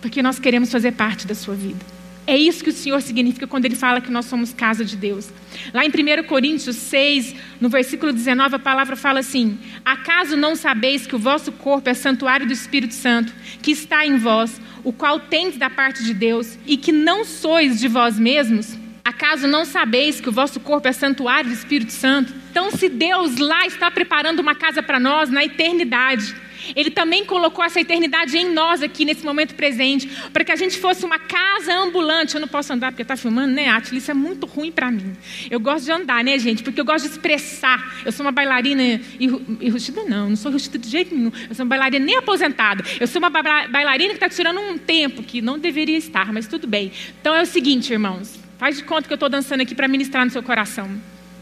porque 0.01 0.21
nós 0.21 0.39
queremos 0.39 0.71
fazer 0.71 0.93
parte 0.93 1.27
da 1.27 1.35
sua 1.35 1.55
vida. 1.55 1.95
É 2.27 2.35
isso 2.35 2.63
que 2.63 2.71
o 2.71 2.73
Senhor 2.73 3.01
significa 3.01 3.45
quando 3.45 3.65
Ele 3.65 3.75
fala 3.75 4.01
que 4.01 4.11
nós 4.11 4.25
somos 4.25 4.51
casa 4.51 4.83
de 4.83 4.97
Deus. 4.97 5.29
Lá 5.71 5.85
em 5.85 5.89
1 5.89 6.23
Coríntios 6.23 6.75
6, 6.75 7.35
no 7.61 7.69
versículo 7.69 8.11
19, 8.11 8.55
a 8.55 8.59
palavra 8.59 8.95
fala 8.95 9.19
assim: 9.19 9.59
Acaso 9.83 10.35
não 10.35 10.55
sabeis 10.55 11.05
que 11.05 11.15
o 11.15 11.19
vosso 11.19 11.51
corpo 11.51 11.87
é 11.87 11.93
santuário 11.93 12.47
do 12.47 12.53
Espírito 12.53 12.95
Santo, 12.95 13.31
que 13.61 13.71
está 13.71 14.05
em 14.07 14.17
vós, 14.17 14.59
o 14.83 14.91
qual 14.91 15.19
tendes 15.19 15.59
da 15.59 15.69
parte 15.69 16.03
de 16.03 16.15
Deus, 16.15 16.57
e 16.65 16.77
que 16.77 16.91
não 16.91 17.23
sois 17.23 17.79
de 17.79 17.87
vós 17.87 18.17
mesmos? 18.17 18.75
Acaso 19.05 19.47
não 19.47 19.65
sabeis 19.65 20.19
que 20.19 20.27
o 20.27 20.31
vosso 20.31 20.59
corpo 20.59 20.87
é 20.87 20.91
santuário 20.91 21.51
do 21.51 21.53
Espírito 21.53 21.91
Santo? 21.91 22.33
Então, 22.49 22.71
se 22.71 22.89
Deus 22.89 23.37
lá 23.37 23.67
está 23.67 23.91
preparando 23.91 24.39
uma 24.39 24.55
casa 24.55 24.81
para 24.81 24.99
nós 24.99 25.29
na 25.29 25.45
eternidade, 25.45 26.35
Ele 26.75 26.89
também 26.89 27.23
colocou 27.23 27.63
essa 27.63 27.79
eternidade 27.79 28.35
em 28.35 28.51
nós 28.51 28.81
aqui 28.81 29.05
nesse 29.05 29.23
momento 29.23 29.53
presente, 29.53 30.07
para 30.33 30.43
que 30.43 30.51
a 30.51 30.55
gente 30.55 30.79
fosse 30.79 31.05
uma 31.05 31.19
casa 31.19 31.71
ambulante. 31.71 32.33
Eu 32.33 32.41
não 32.41 32.47
posso 32.47 32.73
andar 32.73 32.91
porque 32.91 33.03
está 33.03 33.15
filmando, 33.15 33.53
né, 33.53 33.69
Atila? 33.69 33.99
Isso 33.99 34.09
é 34.09 34.13
muito 34.15 34.47
ruim 34.47 34.71
para 34.71 34.89
mim. 34.89 35.15
Eu 35.51 35.59
gosto 35.59 35.85
de 35.85 35.91
andar, 35.91 36.23
né, 36.23 36.39
gente? 36.39 36.63
Porque 36.63 36.81
eu 36.81 36.85
gosto 36.85 37.05
de 37.05 37.11
expressar. 37.11 38.01
Eu 38.03 38.11
sou 38.11 38.25
uma 38.25 38.31
bailarina 38.31 38.99
enrustida, 39.19 40.03
não, 40.05 40.29
não 40.29 40.35
sou 40.35 40.49
enrustida 40.49 40.79
de 40.79 40.89
jeito 40.89 41.13
nenhum. 41.13 41.31
Eu 41.47 41.53
sou 41.53 41.63
uma 41.63 41.69
bailarina 41.69 42.03
nem 42.03 42.17
aposentada. 42.17 42.83
Eu 42.99 43.05
sou 43.05 43.19
uma 43.19 43.29
bailarina 43.29 44.15
que 44.15 44.25
está 44.25 44.29
tirando 44.29 44.59
um 44.59 44.79
tempo 44.79 45.21
que 45.21 45.43
não 45.43 45.59
deveria 45.59 45.97
estar, 45.97 46.33
mas 46.33 46.47
tudo 46.47 46.65
bem. 46.65 46.91
Então 47.21 47.35
é 47.35 47.43
o 47.43 47.45
seguinte, 47.45 47.93
irmãos. 47.93 48.44
Faz 48.65 48.77
de 48.77 48.83
conta 48.83 49.07
que 49.07 49.13
eu 49.13 49.15
estou 49.15 49.29
dançando 49.29 49.61
aqui 49.61 49.75
para 49.75 49.87
ministrar 49.87 50.25
no 50.25 50.31
seu 50.31 50.41
coração. 50.41 50.89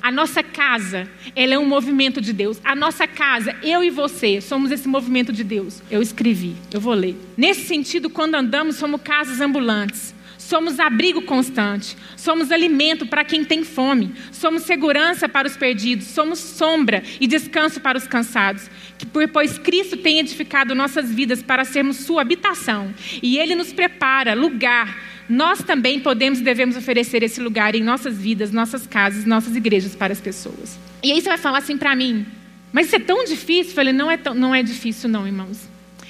A 0.01 0.11
nossa 0.11 0.43
casa, 0.43 1.07
ela 1.33 1.53
é 1.53 1.57
um 1.57 1.65
movimento 1.65 2.19
de 2.19 2.33
Deus. 2.33 2.59
A 2.65 2.75
nossa 2.75 3.07
casa, 3.07 3.55
eu 3.63 3.81
e 3.81 3.89
você, 3.89 4.41
somos 4.41 4.71
esse 4.71 4.89
movimento 4.89 5.31
de 5.31 5.41
Deus. 5.41 5.81
Eu 5.89 6.01
escrevi, 6.01 6.53
eu 6.73 6.81
vou 6.81 6.93
ler. 6.93 7.15
Nesse 7.37 7.65
sentido, 7.65 8.09
quando 8.09 8.35
andamos, 8.35 8.75
somos 8.75 8.99
casas 9.01 9.39
ambulantes. 9.39 10.13
Somos 10.37 10.77
abrigo 10.77 11.21
constante, 11.21 11.95
somos 12.17 12.51
alimento 12.51 13.05
para 13.05 13.23
quem 13.23 13.45
tem 13.45 13.63
fome, 13.63 14.13
somos 14.29 14.63
segurança 14.63 15.29
para 15.29 15.47
os 15.47 15.55
perdidos, 15.55 16.07
somos 16.07 16.37
sombra 16.37 17.01
e 17.21 17.25
descanso 17.25 17.79
para 17.79 17.97
os 17.97 18.05
cansados. 18.05 18.69
Que, 18.97 19.05
pois 19.27 19.57
Cristo 19.57 19.95
tem 19.95 20.19
edificado 20.19 20.75
nossas 20.75 21.09
vidas 21.09 21.41
para 21.41 21.63
sermos 21.63 21.97
sua 21.97 22.21
habitação, 22.21 22.93
e 23.21 23.37
Ele 23.37 23.55
nos 23.55 23.71
prepara 23.71 24.33
lugar 24.33 25.12
nós 25.33 25.63
também 25.63 25.99
podemos 25.99 26.39
e 26.39 26.43
devemos 26.43 26.77
oferecer 26.77 27.23
esse 27.23 27.41
lugar 27.41 27.73
em 27.73 27.81
nossas 27.81 28.17
vidas, 28.17 28.51
nossas 28.51 28.85
casas, 28.85 29.25
nossas 29.25 29.55
igrejas 29.55 29.95
para 29.95 30.13
as 30.13 30.21
pessoas. 30.21 30.77
E 31.01 31.11
aí 31.11 31.19
você 31.19 31.27
vai 31.27 31.39
falar 31.39 31.57
assim 31.57 31.75
para 31.75 31.95
mim, 31.95 32.23
mas 32.71 32.85
isso 32.85 32.97
é 32.97 32.99
tão 32.99 33.25
difícil? 33.25 33.71
Eu 33.71 33.75
falei, 33.75 33.93
não 33.93 34.11
é, 34.11 34.15
tão, 34.15 34.35
não 34.35 34.53
é 34.53 34.61
difícil 34.61 35.09
não, 35.09 35.25
irmãos. 35.25 35.67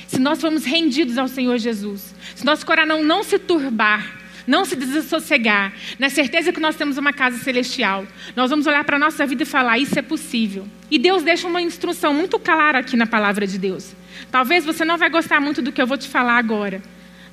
Se 0.07 0.19
nós 0.19 0.41
formos 0.41 0.65
rendidos 0.65 1.17
ao 1.17 1.29
Senhor 1.29 1.57
Jesus, 1.57 2.13
se 2.35 2.45
nosso 2.45 2.65
coração 2.65 3.01
não 3.01 3.23
se 3.23 3.39
turbar, 3.39 4.19
não 4.45 4.65
se 4.65 4.75
desassossegar, 4.75 5.71
na 5.97 6.09
certeza 6.09 6.51
que 6.51 6.59
nós 6.59 6.75
temos 6.75 6.97
uma 6.97 7.13
casa 7.13 7.37
celestial, 7.37 8.05
nós 8.35 8.49
vamos 8.49 8.67
olhar 8.67 8.83
para 8.83 8.97
a 8.97 8.99
nossa 8.99 9.25
vida 9.25 9.43
e 9.43 9.45
falar: 9.45 9.79
Isso 9.79 9.97
é 9.97 10.01
possível. 10.01 10.67
E 10.91 10.99
Deus 10.99 11.23
deixa 11.23 11.47
uma 11.47 11.61
instrução 11.61 12.13
muito 12.13 12.37
clara 12.37 12.79
aqui 12.79 12.97
na 12.97 13.07
palavra 13.07 13.47
de 13.47 13.57
Deus. 13.57 13.95
Talvez 14.29 14.65
você 14.65 14.83
não 14.83 14.97
vai 14.97 15.09
gostar 15.09 15.39
muito 15.39 15.61
do 15.61 15.71
que 15.71 15.81
eu 15.81 15.87
vou 15.87 15.97
te 15.97 16.09
falar 16.09 16.37
agora, 16.37 16.81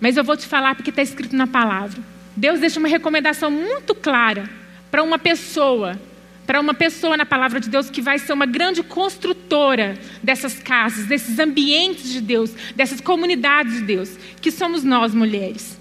mas 0.00 0.16
eu 0.16 0.24
vou 0.24 0.36
te 0.36 0.46
falar 0.46 0.74
porque 0.74 0.90
está 0.90 1.02
escrito 1.02 1.36
na 1.36 1.46
palavra. 1.46 2.02
Deus 2.36 2.58
deixa 2.58 2.78
uma 2.78 2.88
recomendação 2.88 3.50
muito 3.50 3.94
clara 3.94 4.48
para 4.90 5.02
uma 5.02 5.18
pessoa, 5.18 6.00
para 6.46 6.60
uma 6.60 6.72
pessoa 6.72 7.16
na 7.16 7.26
palavra 7.26 7.60
de 7.60 7.68
Deus 7.68 7.90
que 7.90 8.00
vai 8.00 8.18
ser 8.18 8.32
uma 8.32 8.46
grande 8.46 8.82
construtora 8.82 9.98
dessas 10.22 10.58
casas, 10.58 11.06
desses 11.06 11.38
ambientes 11.38 12.10
de 12.10 12.20
Deus, 12.20 12.50
dessas 12.74 13.00
comunidades 13.00 13.74
de 13.74 13.82
Deus, 13.82 14.16
que 14.40 14.50
somos 14.50 14.82
nós 14.82 15.14
mulheres. 15.14 15.78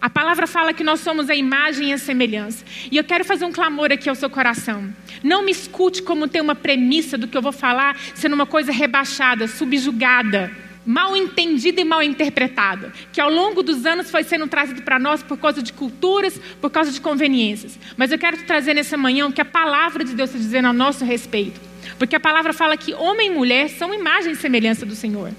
A 0.00 0.08
palavra 0.08 0.46
fala 0.46 0.72
que 0.72 0.84
nós 0.84 1.00
somos 1.00 1.28
a 1.28 1.34
imagem 1.34 1.90
e 1.90 1.92
a 1.92 1.98
semelhança. 1.98 2.64
E 2.90 2.96
eu 2.96 3.02
quero 3.02 3.24
fazer 3.24 3.44
um 3.44 3.52
clamor 3.52 3.90
aqui 3.90 4.08
ao 4.08 4.14
seu 4.14 4.30
coração. 4.30 4.94
Não 5.24 5.44
me 5.44 5.50
escute 5.50 6.02
como 6.02 6.28
ter 6.28 6.40
uma 6.40 6.54
premissa 6.54 7.18
do 7.18 7.26
que 7.26 7.36
eu 7.36 7.42
vou 7.42 7.50
falar 7.50 7.96
sendo 8.14 8.34
uma 8.34 8.46
coisa 8.46 8.70
rebaixada, 8.70 9.48
subjugada 9.48 10.67
mal 10.88 11.14
entendida 11.14 11.82
e 11.82 11.84
mal 11.84 12.02
interpretada, 12.02 12.90
que 13.12 13.20
ao 13.20 13.30
longo 13.30 13.62
dos 13.62 13.84
anos 13.84 14.10
foi 14.10 14.24
sendo 14.24 14.46
trazido 14.46 14.80
para 14.80 14.98
nós 14.98 15.22
por 15.22 15.36
causa 15.36 15.62
de 15.62 15.70
culturas, 15.70 16.40
por 16.62 16.70
causa 16.70 16.90
de 16.90 16.98
conveniências. 16.98 17.78
Mas 17.94 18.10
eu 18.10 18.18
quero 18.18 18.38
te 18.38 18.44
trazer 18.44 18.72
nessa 18.72 18.96
manhã 18.96 19.26
o 19.26 19.32
que 19.32 19.42
a 19.42 19.44
palavra 19.44 20.02
de 20.02 20.14
Deus 20.14 20.30
está 20.30 20.38
dizendo 20.38 20.68
a 20.68 20.72
nosso 20.72 21.04
respeito. 21.04 21.60
Porque 21.98 22.16
a 22.16 22.20
palavra 22.20 22.54
fala 22.54 22.74
que 22.74 22.94
homem 22.94 23.26
e 23.26 23.34
mulher 23.34 23.68
são 23.68 23.92
imagem 23.92 24.32
e 24.32 24.36
semelhança 24.36 24.86
do 24.86 24.94
Senhor. 24.94 25.30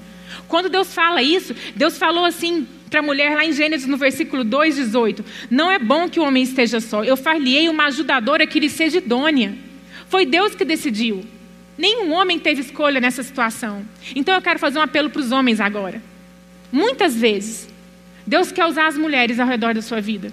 Quando 0.48 0.70
Deus 0.70 0.94
fala 0.94 1.24
isso, 1.24 1.56
Deus 1.76 1.98
falou 1.98 2.26
assim 2.26 2.68
para 2.88 3.00
a 3.00 3.04
mulher 3.04 3.36
lá 3.36 3.44
em 3.44 3.52
Gênesis 3.52 3.88
no 3.88 3.98
versículo 3.98 4.44
2, 4.44 4.76
18: 4.76 5.26
Não 5.50 5.72
é 5.72 5.80
bom 5.80 6.08
que 6.08 6.20
o 6.20 6.24
homem 6.24 6.44
esteja 6.44 6.80
só, 6.80 7.04
eu 7.04 7.18
far-lhe-ei 7.18 7.70
uma 7.70 7.86
ajudadora 7.86 8.46
que 8.46 8.60
lhe 8.60 8.70
seja 8.70 9.00
idônea. 9.00 9.58
Foi 10.10 10.28
Deus 10.28 10.54
que 10.54 10.64
decidiu. 10.64 11.26
Nenhum 11.80 12.12
homem 12.12 12.38
teve 12.38 12.60
escolha 12.60 13.00
nessa 13.00 13.24
situação. 13.24 13.86
Então 14.13 14.36
eu 14.36 14.42
quero 14.42 14.60
fazer 14.60 14.78
um 14.80 14.82
apelo 14.82 15.10
para 15.10 15.22
os 15.22 15.32
homens 15.32 15.62
agora. 15.62 16.02
Muitas 16.70 17.15
vezes, 17.15 17.70
Deus 18.28 18.52
quer 18.52 18.65
usar 18.65 18.88
as 18.88 18.98
mulheres 18.98 19.39
ao 19.39 19.48
redor 19.48 19.74
da 19.74 19.82
sua 19.82 20.02
vida. 20.02 20.30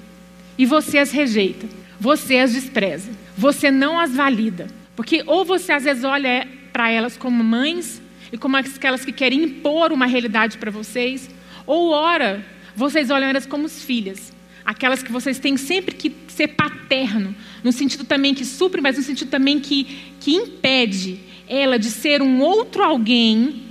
E 0.58 0.66
você 0.66 0.98
as 0.98 1.12
rejeita. 1.12 1.68
Você 2.00 2.38
as 2.38 2.52
despreza. 2.52 3.12
Você 3.38 3.70
não 3.70 3.96
as 3.96 4.12
valida. 4.12 4.66
Porque 4.96 5.22
ou 5.24 5.44
você 5.44 5.70
às 5.70 5.84
vezes 5.84 6.02
olha 6.02 6.48
para 6.72 6.90
elas 6.90 7.16
como 7.16 7.44
mães 7.44 8.02
e 8.32 8.36
como 8.36 8.56
aquelas 8.56 9.04
que 9.04 9.12
querem 9.12 9.44
impor 9.44 9.92
uma 9.92 10.06
realidade 10.06 10.58
para 10.58 10.72
vocês, 10.72 11.30
ou 11.64 11.90
ora, 11.90 12.44
vocês 12.74 13.08
olham 13.08 13.28
elas 13.28 13.46
como 13.46 13.68
filhas, 13.68 14.32
aquelas 14.64 15.00
que 15.00 15.12
vocês 15.12 15.38
têm 15.38 15.56
sempre 15.56 15.94
que 15.94 16.12
ser 16.26 16.48
paterno, 16.48 17.32
no 17.62 17.70
sentido 17.70 18.02
também 18.02 18.34
que 18.34 18.44
supre, 18.44 18.80
mas 18.80 18.96
no 18.96 19.04
sentido 19.04 19.30
também 19.30 19.60
que, 19.60 19.84
que 20.18 20.34
impede 20.34 21.20
ela 21.48 21.78
de 21.78 21.90
ser 21.90 22.22
um 22.22 22.40
outro 22.40 22.82
alguém 22.82 23.62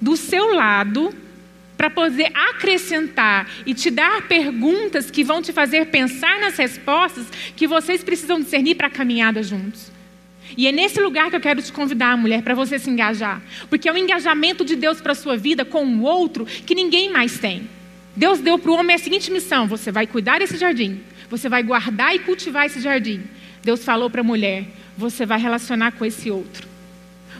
do 0.00 0.16
seu 0.16 0.54
lado 0.54 1.14
para 1.76 1.88
poder 1.88 2.32
acrescentar 2.34 3.48
e 3.64 3.72
te 3.72 3.88
dar 3.88 4.26
perguntas 4.26 5.10
que 5.10 5.22
vão 5.22 5.40
te 5.40 5.52
fazer 5.52 5.86
pensar 5.86 6.40
nas 6.40 6.56
respostas 6.56 7.26
que 7.54 7.68
vocês 7.68 8.02
precisam 8.02 8.40
discernir 8.40 8.74
para 8.74 8.88
a 8.88 8.90
caminhada 8.90 9.42
juntos. 9.42 9.92
E 10.56 10.66
é 10.66 10.72
nesse 10.72 11.00
lugar 11.00 11.30
que 11.30 11.36
eu 11.36 11.40
quero 11.40 11.62
te 11.62 11.72
convidar, 11.72 12.16
mulher, 12.16 12.42
para 12.42 12.54
você 12.54 12.78
se 12.78 12.90
engajar. 12.90 13.40
Porque 13.70 13.88
é 13.88 13.92
o 13.92 13.96
engajamento 13.96 14.64
de 14.64 14.74
Deus 14.74 15.00
para 15.00 15.12
a 15.12 15.14
sua 15.14 15.36
vida 15.36 15.64
com 15.64 15.84
o 15.84 16.02
outro 16.02 16.44
que 16.46 16.74
ninguém 16.74 17.12
mais 17.12 17.38
tem. 17.38 17.68
Deus 18.16 18.40
deu 18.40 18.58
para 18.58 18.72
o 18.72 18.74
homem 18.74 18.96
a 18.96 18.98
seguinte 18.98 19.30
missão: 19.30 19.68
você 19.68 19.92
vai 19.92 20.06
cuidar 20.06 20.40
desse 20.40 20.56
jardim, 20.56 21.00
você 21.30 21.48
vai 21.48 21.62
guardar 21.62 22.14
e 22.16 22.18
cultivar 22.18 22.66
esse 22.66 22.80
jardim. 22.80 23.22
Deus 23.62 23.84
falou 23.84 24.10
para 24.10 24.22
a 24.22 24.24
mulher: 24.24 24.64
você 24.96 25.24
vai 25.24 25.38
relacionar 25.38 25.92
com 25.92 26.04
esse 26.04 26.28
outro 26.30 26.77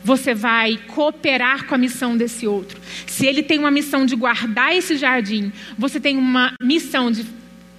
você 0.05 0.35
vai 0.35 0.79
cooperar 0.89 1.67
com 1.67 1.75
a 1.75 1.79
missão 1.79 2.17
desse 2.17 2.47
outro. 2.47 2.81
Se 3.07 3.27
ele 3.27 3.43
tem 3.43 3.59
uma 3.59 3.71
missão 3.71 4.07
de 4.07 4.17
guardar 4.17 4.75
esse 4.77 4.97
jardim, 4.97 5.53
você 5.77 5.99
tem 6.01 6.17
uma 6.17 6.53
missão 6.63 7.11
de 7.11 7.25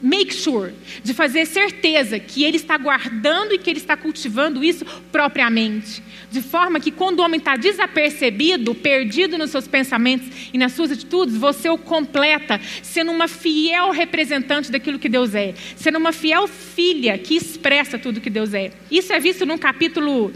make 0.01 0.33
sure, 0.33 0.73
de 1.03 1.13
fazer 1.13 1.45
certeza 1.45 2.19
que 2.19 2.43
ele 2.43 2.57
está 2.57 2.77
guardando 2.77 3.53
e 3.53 3.57
que 3.57 3.69
ele 3.69 3.79
está 3.79 3.97
cultivando 3.97 4.63
isso 4.63 4.85
propriamente. 5.11 6.01
De 6.31 6.41
forma 6.41 6.79
que 6.79 6.91
quando 6.91 7.19
o 7.19 7.23
homem 7.23 7.39
está 7.39 7.55
desapercebido, 7.55 8.75
perdido 8.75 9.37
nos 9.37 9.49
seus 9.49 9.67
pensamentos 9.67 10.27
e 10.53 10.57
nas 10.57 10.73
suas 10.73 10.91
atitudes, 10.91 11.35
você 11.35 11.69
o 11.69 11.77
completa, 11.77 12.59
sendo 12.81 13.11
uma 13.11 13.27
fiel 13.27 13.91
representante 13.91 14.71
daquilo 14.71 14.99
que 14.99 15.09
Deus 15.09 15.33
é, 15.35 15.53
sendo 15.75 15.97
uma 15.97 16.11
fiel 16.11 16.47
filha 16.47 17.17
que 17.17 17.35
expressa 17.35 17.97
tudo 17.97 18.21
que 18.21 18.29
Deus 18.29 18.53
é. 18.53 18.71
Isso 18.91 19.11
é 19.11 19.19
visto 19.19 19.45
no 19.45 19.57
capítulo 19.57 20.31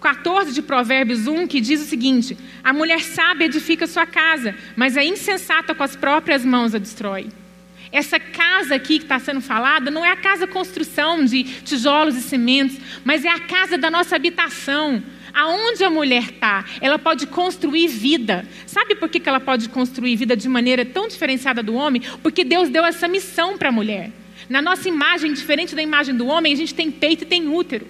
14 0.00 0.52
de 0.52 0.62
Provérbios 0.62 1.26
1, 1.26 1.46
que 1.46 1.60
diz 1.60 1.80
o 1.80 1.86
seguinte: 1.86 2.36
A 2.62 2.72
mulher 2.72 3.00
sábia 3.00 3.46
edifica 3.46 3.86
sua 3.86 4.06
casa, 4.06 4.54
mas 4.76 4.96
a 4.96 5.04
insensata 5.04 5.74
com 5.74 5.82
as 5.82 5.96
próprias 5.96 6.44
mãos 6.44 6.74
a 6.74 6.78
destrói. 6.78 7.28
Essa 7.92 8.18
casa 8.18 8.74
aqui 8.74 8.98
que 8.98 9.04
está 9.04 9.18
sendo 9.18 9.40
falada 9.40 9.90
não 9.90 10.04
é 10.04 10.10
a 10.10 10.16
casa 10.16 10.46
construção 10.46 11.24
de 11.24 11.44
tijolos 11.44 12.16
e 12.16 12.20
cimentos, 12.20 12.78
mas 13.04 13.24
é 13.24 13.28
a 13.28 13.40
casa 13.40 13.78
da 13.78 13.90
nossa 13.90 14.16
habitação. 14.16 15.02
Aonde 15.32 15.84
a 15.84 15.90
mulher 15.90 16.22
está, 16.22 16.64
ela 16.80 16.98
pode 16.98 17.26
construir 17.26 17.88
vida. 17.88 18.46
Sabe 18.66 18.94
por 18.94 19.08
que 19.08 19.26
ela 19.28 19.38
pode 19.38 19.68
construir 19.68 20.16
vida 20.16 20.34
de 20.34 20.48
maneira 20.48 20.84
tão 20.84 21.06
diferenciada 21.06 21.62
do 21.62 21.74
homem? 21.74 22.02
Porque 22.22 22.42
Deus 22.42 22.70
deu 22.70 22.84
essa 22.84 23.06
missão 23.06 23.58
para 23.58 23.68
a 23.68 23.72
mulher. 23.72 24.10
Na 24.48 24.62
nossa 24.62 24.88
imagem, 24.88 25.34
diferente 25.34 25.74
da 25.74 25.82
imagem 25.82 26.14
do 26.14 26.26
homem, 26.26 26.52
a 26.52 26.56
gente 26.56 26.74
tem 26.74 26.90
peito 26.90 27.24
e 27.24 27.26
tem 27.26 27.48
útero. 27.48 27.86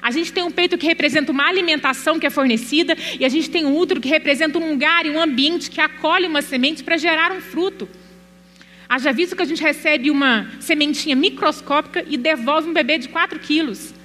A 0.00 0.10
gente 0.10 0.32
tem 0.32 0.42
um 0.42 0.50
peito 0.50 0.78
que 0.78 0.86
representa 0.86 1.32
uma 1.32 1.46
alimentação 1.46 2.18
que 2.18 2.26
é 2.26 2.30
fornecida, 2.30 2.96
e 3.18 3.24
a 3.24 3.28
gente 3.28 3.50
tem 3.50 3.64
um 3.64 3.76
útero 3.76 4.00
que 4.00 4.08
representa 4.08 4.58
um 4.58 4.70
lugar 4.70 5.06
e 5.06 5.10
um 5.10 5.20
ambiente 5.20 5.70
que 5.70 5.80
acolhe 5.80 6.26
uma 6.26 6.42
semente 6.42 6.84
para 6.84 6.96
gerar 6.96 7.32
um 7.32 7.40
fruto. 7.40 7.88
Haja 8.88 9.12
visto 9.12 9.34
que 9.34 9.42
a 9.42 9.46
gente 9.46 9.62
recebe 9.62 10.10
uma 10.10 10.48
sementinha 10.60 11.16
microscópica 11.16 12.04
e 12.08 12.16
devolve 12.16 12.68
um 12.68 12.72
bebê 12.72 12.98
de 12.98 13.08
4 13.08 13.38
quilos. 13.40 13.95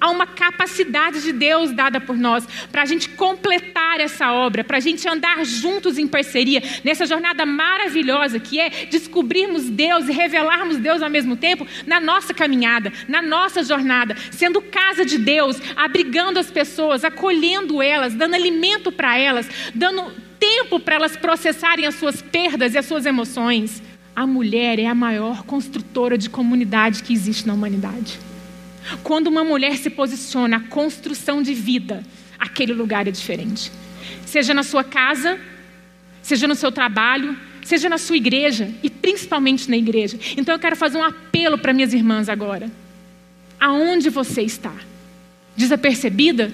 Há 0.00 0.10
uma 0.10 0.26
capacidade 0.26 1.22
de 1.22 1.32
Deus 1.32 1.72
dada 1.72 2.00
por 2.00 2.16
nós 2.16 2.46
para 2.70 2.82
a 2.82 2.84
gente 2.84 3.08
completar 3.10 4.00
essa 4.00 4.32
obra, 4.32 4.64
para 4.64 4.78
a 4.78 4.80
gente 4.80 5.06
andar 5.08 5.44
juntos 5.44 5.98
em 5.98 6.08
parceria 6.08 6.62
nessa 6.82 7.06
jornada 7.06 7.46
maravilhosa 7.46 8.40
que 8.40 8.58
é 8.58 8.86
descobrirmos 8.90 9.68
Deus 9.68 10.08
e 10.08 10.12
revelarmos 10.12 10.78
Deus 10.78 11.02
ao 11.02 11.10
mesmo 11.10 11.36
tempo 11.36 11.66
na 11.86 12.00
nossa 12.00 12.34
caminhada, 12.34 12.92
na 13.06 13.22
nossa 13.22 13.62
jornada, 13.62 14.16
sendo 14.30 14.60
casa 14.60 15.04
de 15.04 15.18
Deus, 15.18 15.60
abrigando 15.76 16.38
as 16.38 16.50
pessoas, 16.50 17.04
acolhendo 17.04 17.80
elas, 17.80 18.14
dando 18.14 18.34
alimento 18.34 18.90
para 18.90 19.16
elas, 19.16 19.48
dando 19.74 20.12
tempo 20.38 20.80
para 20.80 20.96
elas 20.96 21.16
processarem 21.16 21.86
as 21.86 21.94
suas 21.94 22.20
perdas 22.20 22.74
e 22.74 22.78
as 22.78 22.86
suas 22.86 23.06
emoções. 23.06 23.80
A 24.16 24.26
mulher 24.26 24.78
é 24.78 24.86
a 24.86 24.94
maior 24.94 25.44
construtora 25.44 26.18
de 26.18 26.28
comunidade 26.28 27.02
que 27.02 27.12
existe 27.12 27.46
na 27.46 27.54
humanidade. 27.54 28.31
Quando 29.02 29.28
uma 29.28 29.44
mulher 29.44 29.76
se 29.76 29.90
posiciona 29.90 30.56
a 30.56 30.60
construção 30.60 31.42
de 31.42 31.54
vida, 31.54 32.02
aquele 32.38 32.72
lugar 32.72 33.06
é 33.06 33.10
diferente. 33.10 33.70
Seja 34.26 34.52
na 34.52 34.62
sua 34.62 34.82
casa, 34.82 35.38
seja 36.22 36.48
no 36.48 36.54
seu 36.54 36.72
trabalho, 36.72 37.36
seja 37.64 37.88
na 37.88 37.98
sua 37.98 38.16
igreja 38.16 38.70
e 38.82 38.90
principalmente 38.90 39.70
na 39.70 39.76
igreja. 39.76 40.18
Então 40.36 40.54
eu 40.54 40.58
quero 40.58 40.76
fazer 40.76 40.98
um 40.98 41.04
apelo 41.04 41.58
para 41.58 41.72
minhas 41.72 41.94
irmãs 41.94 42.28
agora. 42.28 42.70
Aonde 43.58 44.10
você 44.10 44.42
está? 44.42 44.74
Desapercebida 45.56 46.52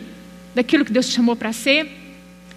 daquilo 0.55 0.85
que 0.85 0.93
Deus 0.93 1.09
te 1.09 1.15
chamou 1.15 1.37
para 1.37 1.53
ser? 1.53 1.91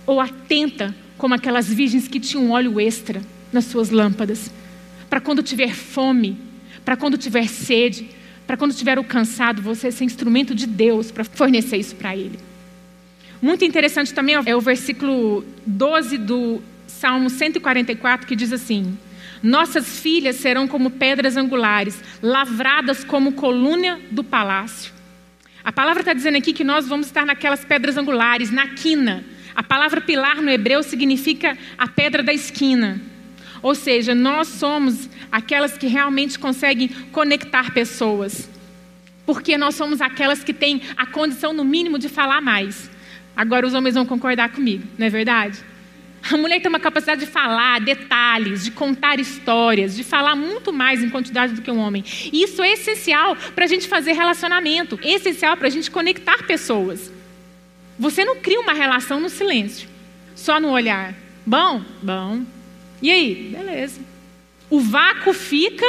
Ou 0.05 0.19
atenta 0.19 0.93
como 1.17 1.33
aquelas 1.33 1.71
virgens 1.71 2.07
que 2.07 2.19
tinham 2.19 2.51
óleo 2.51 2.79
extra 2.79 3.21
nas 3.53 3.65
suas 3.65 3.89
lâmpadas? 3.89 4.51
Para 5.09 5.21
quando 5.21 5.43
tiver 5.43 5.73
fome, 5.73 6.37
para 6.83 6.97
quando 6.97 7.17
tiver 7.17 7.47
sede, 7.47 8.09
para 8.51 8.57
quando 8.57 8.73
tiver 8.73 8.99
o 8.99 9.03
cansado, 9.05 9.61
você 9.61 9.89
ser 9.93 10.03
instrumento 10.03 10.53
de 10.53 10.67
Deus 10.67 11.09
para 11.09 11.23
fornecer 11.23 11.77
isso 11.77 11.95
para 11.95 12.13
Ele. 12.13 12.37
Muito 13.41 13.63
interessante 13.63 14.13
também 14.13 14.35
é 14.45 14.53
o 14.53 14.59
versículo 14.59 15.45
12 15.65 16.17
do 16.17 16.61
Salmo 16.85 17.29
144, 17.29 18.27
que 18.27 18.35
diz 18.35 18.51
assim: 18.51 18.97
Nossas 19.41 20.01
filhas 20.01 20.35
serão 20.35 20.67
como 20.67 20.89
pedras 20.89 21.37
angulares, 21.37 22.03
lavradas 22.21 23.05
como 23.05 23.31
coluna 23.31 24.01
do 24.11 24.21
palácio. 24.21 24.91
A 25.63 25.71
palavra 25.71 26.01
está 26.01 26.11
dizendo 26.11 26.37
aqui 26.37 26.51
que 26.51 26.65
nós 26.65 26.85
vamos 26.89 27.05
estar 27.05 27.25
naquelas 27.25 27.63
pedras 27.63 27.95
angulares, 27.95 28.51
na 28.51 28.67
quina. 28.67 29.23
A 29.55 29.63
palavra 29.63 30.01
pilar 30.01 30.41
no 30.41 30.51
hebreu 30.51 30.83
significa 30.83 31.57
a 31.77 31.87
pedra 31.87 32.21
da 32.21 32.33
esquina. 32.33 32.99
Ou 33.61 33.75
seja, 33.75 34.15
nós 34.15 34.47
somos 34.47 35.09
aquelas 35.31 35.77
que 35.77 35.87
realmente 35.87 36.39
conseguem 36.39 36.87
conectar 37.11 37.73
pessoas. 37.73 38.49
Porque 39.25 39.57
nós 39.57 39.75
somos 39.75 40.01
aquelas 40.01 40.43
que 40.43 40.53
têm 40.53 40.81
a 40.97 41.05
condição, 41.05 41.53
no 41.53 41.63
mínimo, 41.63 41.99
de 41.99 42.09
falar 42.09 42.41
mais. 42.41 42.89
Agora 43.35 43.65
os 43.65 43.73
homens 43.73 43.95
vão 43.95 44.05
concordar 44.05 44.49
comigo, 44.49 44.83
não 44.97 45.07
é 45.07 45.09
verdade? 45.09 45.59
A 46.29 46.37
mulher 46.37 46.59
tem 46.59 46.69
uma 46.69 46.79
capacidade 46.79 47.21
de 47.21 47.27
falar 47.31 47.81
detalhes, 47.81 48.63
de 48.63 48.71
contar 48.71 49.19
histórias, 49.19 49.95
de 49.95 50.03
falar 50.03 50.35
muito 50.35 50.71
mais 50.71 51.03
em 51.03 51.09
quantidade 51.09 51.53
do 51.53 51.61
que 51.61 51.71
um 51.71 51.79
homem. 51.79 52.03
E 52.31 52.43
isso 52.43 52.61
é 52.61 52.73
essencial 52.73 53.35
para 53.55 53.65
a 53.65 53.67
gente 53.67 53.87
fazer 53.87 54.11
relacionamento, 54.11 54.99
é 55.01 55.13
essencial 55.13 55.57
para 55.57 55.67
a 55.67 55.71
gente 55.71 55.89
conectar 55.89 56.43
pessoas. 56.43 57.11
Você 57.97 58.23
não 58.23 58.35
cria 58.37 58.59
uma 58.59 58.73
relação 58.73 59.19
no 59.19 59.29
silêncio, 59.29 59.89
só 60.35 60.59
no 60.59 60.69
olhar. 60.69 61.15
Bom? 61.45 61.81
Bom. 62.01 62.43
E 63.01 63.09
aí? 63.09 63.55
Beleza. 63.57 63.99
O 64.69 64.79
vácuo 64.79 65.33
fica 65.33 65.85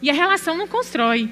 e 0.00 0.08
a 0.08 0.12
relação 0.12 0.56
não 0.56 0.68
constrói. 0.68 1.28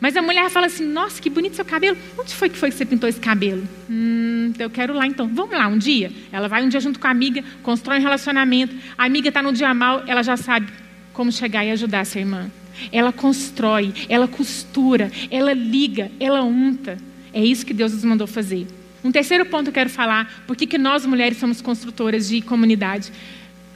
Mas 0.00 0.16
a 0.16 0.22
mulher 0.22 0.48
fala 0.50 0.66
assim: 0.66 0.84
Nossa, 0.84 1.20
que 1.20 1.28
bonito 1.28 1.56
seu 1.56 1.64
cabelo. 1.64 1.96
Onde 2.18 2.34
foi 2.34 2.48
que 2.48 2.56
foi 2.56 2.70
que 2.70 2.76
você 2.76 2.84
pintou 2.84 3.08
esse 3.08 3.20
cabelo? 3.20 3.66
Hum, 3.88 4.52
eu 4.58 4.70
quero 4.70 4.94
lá 4.94 5.06
então. 5.06 5.28
Vamos 5.28 5.56
lá 5.56 5.66
um 5.68 5.78
dia. 5.78 6.10
Ela 6.32 6.48
vai 6.48 6.64
um 6.64 6.68
dia 6.68 6.80
junto 6.80 6.98
com 6.98 7.06
a 7.06 7.10
amiga, 7.10 7.44
constrói 7.62 7.98
um 7.98 8.02
relacionamento. 8.02 8.74
A 8.96 9.04
amiga 9.04 9.28
está 9.28 9.42
no 9.42 9.52
dia 9.52 9.72
mal, 9.74 10.02
ela 10.06 10.22
já 10.22 10.36
sabe 10.36 10.72
como 11.12 11.30
chegar 11.30 11.64
e 11.64 11.70
ajudar 11.70 11.98
essa 11.98 12.18
irmã. 12.18 12.50
Ela 12.90 13.12
constrói, 13.12 13.92
ela 14.08 14.26
costura, 14.26 15.10
ela 15.30 15.52
liga, 15.52 16.10
ela 16.18 16.42
unta. 16.42 16.98
É 17.32 17.44
isso 17.44 17.64
que 17.64 17.74
Deus 17.74 17.92
nos 17.92 18.04
mandou 18.04 18.26
fazer. 18.26 18.66
Um 19.02 19.12
terceiro 19.12 19.44
ponto 19.46 19.64
que 19.64 19.68
eu 19.70 19.74
quero 19.74 19.90
falar: 19.90 20.44
por 20.46 20.56
que 20.56 20.78
nós 20.78 21.04
mulheres 21.04 21.38
somos 21.38 21.60
construtoras 21.60 22.28
de 22.28 22.40
comunidade? 22.40 23.12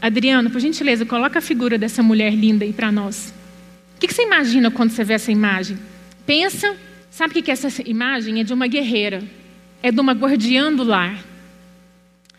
Adriano, 0.00 0.50
por 0.50 0.60
gentileza, 0.60 1.04
coloca 1.04 1.38
a 1.38 1.42
figura 1.42 1.76
dessa 1.76 2.02
mulher 2.02 2.34
linda 2.34 2.64
aí 2.64 2.72
para 2.72 2.92
nós. 2.92 3.34
O 3.96 4.00
que, 4.00 4.12
você 4.12 4.22
imagina 4.22 4.70
quando 4.70 4.90
você 4.90 5.02
vê 5.02 5.14
essa 5.14 5.32
imagem? 5.32 5.76
Pensa, 6.24 6.76
sabe 7.10 7.38
o 7.38 7.42
que 7.42 7.50
é 7.50 7.52
essa 7.52 7.68
imagem? 7.88 8.40
É 8.40 8.44
de 8.44 8.54
uma 8.54 8.68
guerreira, 8.68 9.24
é 9.82 9.90
de 9.90 10.00
uma 10.00 10.12
guardiã 10.12 10.72
do 10.72 10.84
lar. 10.84 11.18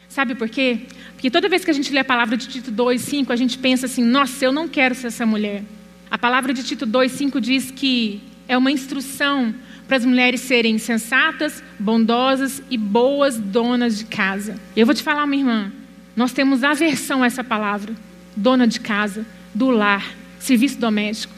Sabe 0.08 0.36
por 0.36 0.48
quê? 0.48 0.80
Porque 1.14 1.30
toda 1.30 1.50
vez 1.50 1.66
que 1.66 1.72
a 1.72 1.74
gente 1.74 1.92
lê 1.92 2.00
a 2.00 2.06
palavra 2.06 2.38
de 2.38 2.48
Tito 2.48 2.72
2, 2.72 3.02
5, 3.02 3.34
a 3.34 3.36
gente 3.36 3.58
pensa 3.58 3.88
assim: 3.88 4.04
nossa, 4.04 4.46
eu 4.46 4.54
não 4.54 4.70
quero 4.70 4.96
ser 4.96 5.08
essa 5.08 5.26
mulher. 5.26 5.64
A 6.10 6.18
palavra 6.18 6.54
de 6.54 6.64
Tito 6.64 6.86
2, 6.86 7.12
5 7.12 7.42
diz 7.42 7.72
que 7.72 8.22
é 8.48 8.58
uma 8.58 8.72
instrução 8.72 9.54
para 9.86 9.98
as 9.98 10.06
mulheres 10.06 10.42
serem 10.42 10.78
sensatas, 10.78 11.64
bondosas 11.78 12.64
e 12.70 12.78
boas 12.78 13.38
donas 13.38 13.98
de 13.98 14.06
casa. 14.06 14.56
Eu 14.76 14.86
vou 14.86 14.96
te 14.96 15.04
falar, 15.04 15.28
minha 15.28 15.42
irmã, 15.42 15.72
nós 16.20 16.34
temos 16.34 16.66
aversão 16.66 17.24
a 17.24 17.28
essa 17.28 17.46
palavra, 17.46 17.96
dona 18.36 18.68
de 18.68 18.82
casa, 18.82 19.26
do 19.56 19.70
lar, 19.70 20.06
serviço 20.38 20.78
doméstico. 20.78 21.34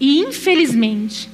E 0.00 0.20
infelizmente, 0.20 1.28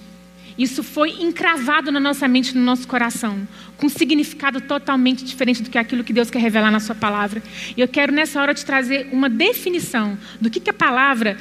isso 0.58 0.82
foi 0.82 1.22
encravado 1.22 1.92
na 1.92 2.00
nossa 2.00 2.26
mente, 2.26 2.52
no 2.52 2.60
nosso 2.60 2.88
coração, 2.88 3.46
com 3.76 3.86
um 3.86 3.88
significado 3.88 4.60
totalmente 4.60 5.24
diferente 5.24 5.62
do 5.62 5.70
que 5.70 5.78
aquilo 5.78 6.02
que 6.02 6.12
Deus 6.12 6.30
quer 6.30 6.40
revelar 6.40 6.72
na 6.72 6.80
Sua 6.80 6.96
palavra. 6.96 7.40
E 7.76 7.80
eu 7.80 7.86
quero 7.86 8.12
nessa 8.12 8.40
hora 8.40 8.52
te 8.52 8.66
trazer 8.66 9.08
uma 9.12 9.30
definição 9.30 10.18
do 10.40 10.50
que, 10.50 10.58
que 10.58 10.70
a 10.70 10.74
palavra 10.74 11.38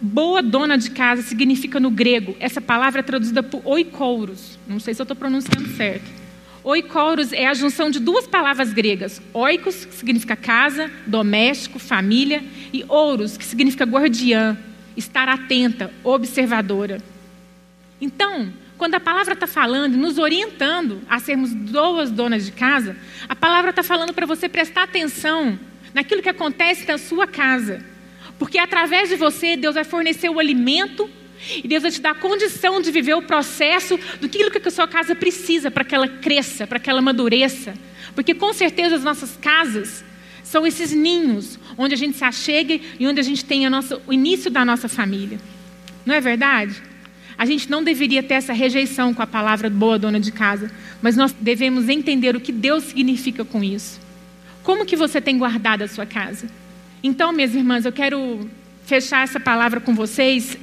boa 0.00 0.42
dona 0.42 0.76
de 0.76 0.90
casa 0.90 1.22
significa 1.22 1.78
no 1.78 1.92
grego. 1.92 2.34
Essa 2.40 2.60
palavra 2.60 2.98
é 2.98 3.04
traduzida 3.04 3.40
por 3.40 3.62
oikouros. 3.64 4.58
Não 4.66 4.80
sei 4.80 4.94
se 4.94 5.00
eu 5.00 5.04
estou 5.04 5.16
pronunciando 5.16 5.68
certo. 5.76 6.19
Oikouros 6.62 7.32
é 7.32 7.46
a 7.46 7.54
junção 7.54 7.90
de 7.90 7.98
duas 7.98 8.26
palavras 8.26 8.72
gregas: 8.72 9.20
oikos, 9.32 9.84
que 9.84 9.94
significa 9.94 10.36
casa, 10.36 10.90
doméstico, 11.06 11.78
família, 11.78 12.42
e 12.72 12.84
ouros, 12.88 13.36
que 13.36 13.44
significa 13.44 13.84
guardiã, 13.84 14.58
estar 14.96 15.28
atenta, 15.28 15.90
observadora. 16.04 17.02
Então, 18.00 18.52
quando 18.76 18.94
a 18.94 19.00
palavra 19.00 19.34
está 19.34 19.46
falando, 19.46 19.96
nos 19.96 20.18
orientando 20.18 21.02
a 21.08 21.18
sermos 21.18 21.52
duas 21.52 22.10
donas 22.10 22.46
de 22.46 22.52
casa, 22.52 22.96
a 23.28 23.36
palavra 23.36 23.70
está 23.70 23.82
falando 23.82 24.14
para 24.14 24.26
você 24.26 24.48
prestar 24.48 24.84
atenção 24.84 25.58
naquilo 25.92 26.22
que 26.22 26.28
acontece 26.28 26.86
na 26.86 26.98
sua 26.98 27.26
casa. 27.26 27.84
Porque 28.38 28.58
através 28.58 29.10
de 29.10 29.16
você, 29.16 29.56
Deus 29.56 29.74
vai 29.74 29.84
fornecer 29.84 30.30
o 30.30 30.38
alimento 30.38 31.10
e 31.62 31.66
Deus 31.66 31.82
vai 31.82 31.90
te 31.90 32.00
dar 32.00 32.10
a 32.10 32.14
condição 32.14 32.80
de 32.80 32.90
viver 32.90 33.14
o 33.14 33.22
processo 33.22 33.98
do 34.20 34.28
que 34.28 34.42
a 34.42 34.70
sua 34.70 34.86
casa 34.86 35.14
precisa 35.14 35.70
para 35.70 35.84
que 35.84 35.94
ela 35.94 36.06
cresça, 36.06 36.66
para 36.66 36.78
que 36.78 36.90
ela 36.90 36.98
amadureça. 36.98 37.74
Porque 38.14 38.34
com 38.34 38.52
certeza 38.52 38.96
as 38.96 39.04
nossas 39.04 39.36
casas 39.36 40.04
são 40.42 40.66
esses 40.66 40.92
ninhos 40.92 41.58
onde 41.78 41.94
a 41.94 41.96
gente 41.96 42.16
se 42.16 42.24
achega 42.24 42.78
e 42.98 43.06
onde 43.06 43.20
a 43.20 43.22
gente 43.22 43.44
tem 43.44 43.66
a 43.66 43.70
nossa, 43.70 44.00
o 44.06 44.12
início 44.12 44.50
da 44.50 44.64
nossa 44.64 44.88
família. 44.88 45.38
Não 46.04 46.14
é 46.14 46.20
verdade? 46.20 46.82
A 47.38 47.46
gente 47.46 47.70
não 47.70 47.82
deveria 47.82 48.22
ter 48.22 48.34
essa 48.34 48.52
rejeição 48.52 49.14
com 49.14 49.22
a 49.22 49.26
palavra 49.26 49.70
boa 49.70 49.98
dona 49.98 50.20
de 50.20 50.30
casa, 50.30 50.70
mas 51.00 51.16
nós 51.16 51.32
devemos 51.32 51.88
entender 51.88 52.36
o 52.36 52.40
que 52.40 52.52
Deus 52.52 52.84
significa 52.84 53.44
com 53.44 53.64
isso. 53.64 53.98
Como 54.62 54.84
que 54.84 54.94
você 54.94 55.20
tem 55.22 55.38
guardado 55.38 55.82
a 55.82 55.88
sua 55.88 56.04
casa? 56.04 56.48
Então, 57.02 57.32
minhas 57.32 57.54
irmãs, 57.54 57.86
eu 57.86 57.92
quero 57.92 58.46
fechar 58.84 59.24
essa 59.24 59.40
palavra 59.40 59.80
com 59.80 59.94
vocês 59.94 60.58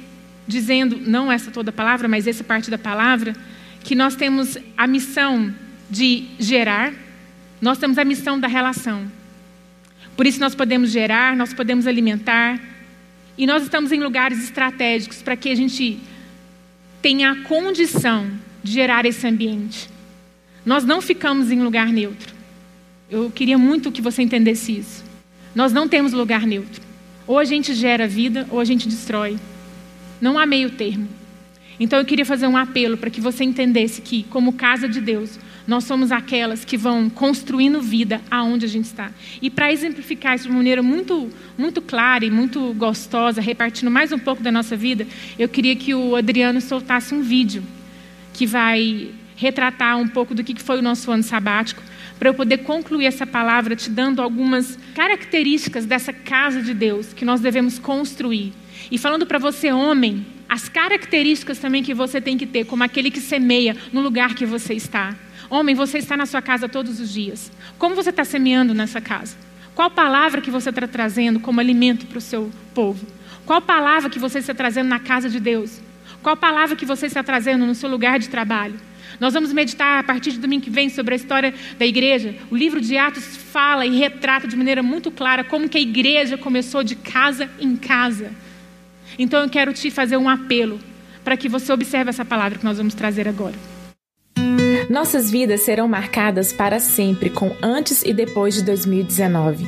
dizendo, 0.48 0.98
não 0.98 1.30
essa 1.30 1.50
toda 1.50 1.70
palavra, 1.70 2.08
mas 2.08 2.26
essa 2.26 2.42
parte 2.42 2.70
da 2.70 2.78
palavra, 2.78 3.36
que 3.84 3.94
nós 3.94 4.16
temos 4.16 4.56
a 4.76 4.86
missão 4.86 5.54
de 5.90 6.26
gerar, 6.38 6.92
nós 7.60 7.76
temos 7.76 7.98
a 7.98 8.04
missão 8.04 8.40
da 8.40 8.48
relação. 8.48 9.10
Por 10.16 10.26
isso 10.26 10.40
nós 10.40 10.54
podemos 10.54 10.90
gerar, 10.90 11.36
nós 11.36 11.52
podemos 11.52 11.86
alimentar, 11.86 12.58
e 13.36 13.46
nós 13.46 13.62
estamos 13.62 13.92
em 13.92 14.00
lugares 14.00 14.42
estratégicos 14.42 15.22
para 15.22 15.36
que 15.36 15.50
a 15.50 15.54
gente 15.54 16.00
tenha 17.00 17.30
a 17.30 17.36
condição 17.42 18.28
de 18.64 18.72
gerar 18.72 19.06
esse 19.06 19.26
ambiente. 19.26 19.88
Nós 20.66 20.84
não 20.84 21.00
ficamos 21.00 21.52
em 21.52 21.62
lugar 21.62 21.88
neutro. 21.88 22.34
Eu 23.08 23.30
queria 23.30 23.56
muito 23.56 23.92
que 23.92 24.02
você 24.02 24.22
entendesse 24.22 24.76
isso. 24.78 25.04
Nós 25.54 25.72
não 25.72 25.88
temos 25.88 26.12
lugar 26.12 26.46
neutro. 26.46 26.82
Ou 27.26 27.38
a 27.38 27.44
gente 27.44 27.72
gera 27.74 28.08
vida, 28.08 28.46
ou 28.50 28.58
a 28.58 28.64
gente 28.64 28.88
destrói. 28.88 29.38
Não 30.20 30.38
há 30.38 30.46
meio 30.46 30.70
termo. 30.70 31.08
Então 31.80 31.98
eu 31.98 32.04
queria 32.04 32.26
fazer 32.26 32.46
um 32.46 32.56
apelo 32.56 32.96
para 32.96 33.10
que 33.10 33.20
você 33.20 33.44
entendesse 33.44 34.02
que, 34.02 34.24
como 34.24 34.52
casa 34.52 34.88
de 34.88 35.00
Deus, 35.00 35.38
nós 35.66 35.84
somos 35.84 36.10
aquelas 36.10 36.64
que 36.64 36.76
vão 36.76 37.10
construindo 37.10 37.80
vida 37.80 38.20
aonde 38.30 38.64
a 38.64 38.68
gente 38.68 38.86
está. 38.86 39.12
E 39.40 39.50
para 39.50 39.72
exemplificar 39.72 40.34
isso 40.34 40.44
de 40.44 40.50
uma 40.50 40.56
maneira 40.56 40.82
muito, 40.82 41.30
muito 41.56 41.80
clara 41.82 42.24
e 42.24 42.30
muito 42.30 42.74
gostosa, 42.74 43.40
repartindo 43.40 43.90
mais 43.90 44.10
um 44.10 44.18
pouco 44.18 44.42
da 44.42 44.50
nossa 44.50 44.76
vida, 44.76 45.06
eu 45.38 45.48
queria 45.48 45.76
que 45.76 45.94
o 45.94 46.16
Adriano 46.16 46.60
soltasse 46.60 47.14
um 47.14 47.22
vídeo 47.22 47.62
que 48.32 48.46
vai 48.46 49.10
retratar 49.36 49.98
um 49.98 50.08
pouco 50.08 50.34
do 50.34 50.42
que 50.42 50.60
foi 50.60 50.78
o 50.78 50.82
nosso 50.82 51.10
ano 51.12 51.22
sabático, 51.22 51.82
para 52.18 52.30
eu 52.30 52.34
poder 52.34 52.58
concluir 52.58 53.06
essa 53.06 53.26
palavra 53.26 53.76
te 53.76 53.88
dando 53.88 54.20
algumas 54.20 54.76
características 54.94 55.86
dessa 55.86 56.12
casa 56.12 56.60
de 56.60 56.74
Deus 56.74 57.12
que 57.12 57.24
nós 57.24 57.40
devemos 57.40 57.78
construir. 57.78 58.52
E 58.90 58.98
falando 58.98 59.26
para 59.26 59.38
você, 59.38 59.72
homem, 59.72 60.26
as 60.48 60.68
características 60.68 61.58
também 61.58 61.82
que 61.82 61.94
você 61.94 62.20
tem 62.20 62.38
que 62.38 62.46
ter, 62.46 62.64
como 62.64 62.82
aquele 62.82 63.10
que 63.10 63.20
semeia 63.20 63.76
no 63.92 64.00
lugar 64.00 64.34
que 64.34 64.46
você 64.46 64.74
está. 64.74 65.14
Homem, 65.50 65.74
você 65.74 65.98
está 65.98 66.16
na 66.16 66.26
sua 66.26 66.42
casa 66.42 66.68
todos 66.68 67.00
os 67.00 67.12
dias. 67.12 67.50
Como 67.78 67.94
você 67.94 68.10
está 68.10 68.24
semeando 68.24 68.74
nessa 68.74 69.00
casa? 69.00 69.36
Qual 69.74 69.90
palavra 69.90 70.40
que 70.40 70.50
você 70.50 70.70
está 70.70 70.86
trazendo 70.86 71.38
como 71.38 71.60
alimento 71.60 72.06
para 72.06 72.18
o 72.18 72.20
seu 72.20 72.50
povo? 72.74 73.06
Qual 73.46 73.62
palavra 73.62 74.10
que 74.10 74.18
você 74.18 74.38
está 74.38 74.52
trazendo 74.52 74.88
na 74.88 74.98
casa 74.98 75.28
de 75.28 75.38
Deus? 75.38 75.80
Qual 76.22 76.36
palavra 76.36 76.76
que 76.76 76.84
você 76.84 77.06
está 77.06 77.22
trazendo 77.22 77.64
no 77.64 77.74
seu 77.74 77.88
lugar 77.88 78.18
de 78.18 78.28
trabalho? 78.28 78.74
Nós 79.20 79.34
vamos 79.34 79.52
meditar 79.52 80.00
a 80.00 80.02
partir 80.02 80.32
de 80.32 80.38
domingo 80.38 80.64
que 80.64 80.70
vem 80.70 80.88
sobre 80.88 81.14
a 81.14 81.16
história 81.16 81.54
da 81.78 81.86
igreja. 81.86 82.34
O 82.50 82.56
livro 82.56 82.80
de 82.80 82.96
Atos 82.96 83.36
fala 83.36 83.86
e 83.86 83.96
retrata 83.96 84.46
de 84.46 84.56
maneira 84.56 84.82
muito 84.82 85.10
clara 85.10 85.42
como 85.42 85.68
que 85.68 85.78
a 85.78 85.80
igreja 85.80 86.36
começou 86.36 86.82
de 86.82 86.94
casa 86.94 87.50
em 87.58 87.76
casa. 87.76 88.32
Então 89.18 89.42
eu 89.42 89.48
quero 89.48 89.72
te 89.72 89.90
fazer 89.90 90.16
um 90.16 90.28
apelo 90.28 90.78
para 91.24 91.36
que 91.36 91.48
você 91.48 91.72
observe 91.72 92.10
essa 92.10 92.24
palavra 92.24 92.58
que 92.58 92.64
nós 92.64 92.78
vamos 92.78 92.94
trazer 92.94 93.28
agora. 93.28 93.54
Nossas 94.88 95.30
vidas 95.30 95.62
serão 95.62 95.86
marcadas 95.88 96.52
para 96.52 96.80
sempre 96.80 97.28
com 97.28 97.54
antes 97.62 98.02
e 98.02 98.14
depois 98.14 98.54
de 98.54 98.62
2019. 98.62 99.66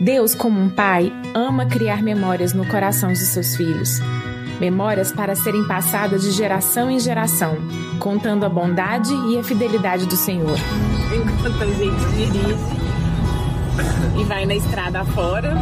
Deus, 0.00 0.34
como 0.34 0.60
um 0.60 0.68
pai, 0.68 1.12
ama 1.34 1.66
criar 1.66 2.02
memórias 2.02 2.52
no 2.52 2.66
coração 2.66 3.12
de 3.12 3.18
seus 3.18 3.56
filhos 3.56 4.00
memórias 4.62 5.10
para 5.10 5.34
serem 5.34 5.66
passadas 5.66 6.22
de 6.22 6.30
geração 6.30 6.88
em 6.88 7.00
geração, 7.00 7.56
contando 7.98 8.46
a 8.46 8.48
bondade 8.48 9.12
e 9.28 9.36
a 9.36 9.42
fidelidade 9.42 10.06
do 10.06 10.14
Senhor. 10.14 10.56
Enquanto 11.12 11.62
a 11.62 11.66
gente 11.66 12.04
dirige 12.14 12.56
e 14.20 14.24
vai 14.24 14.46
na 14.46 14.54
estrada 14.54 15.04
fora, 15.06 15.56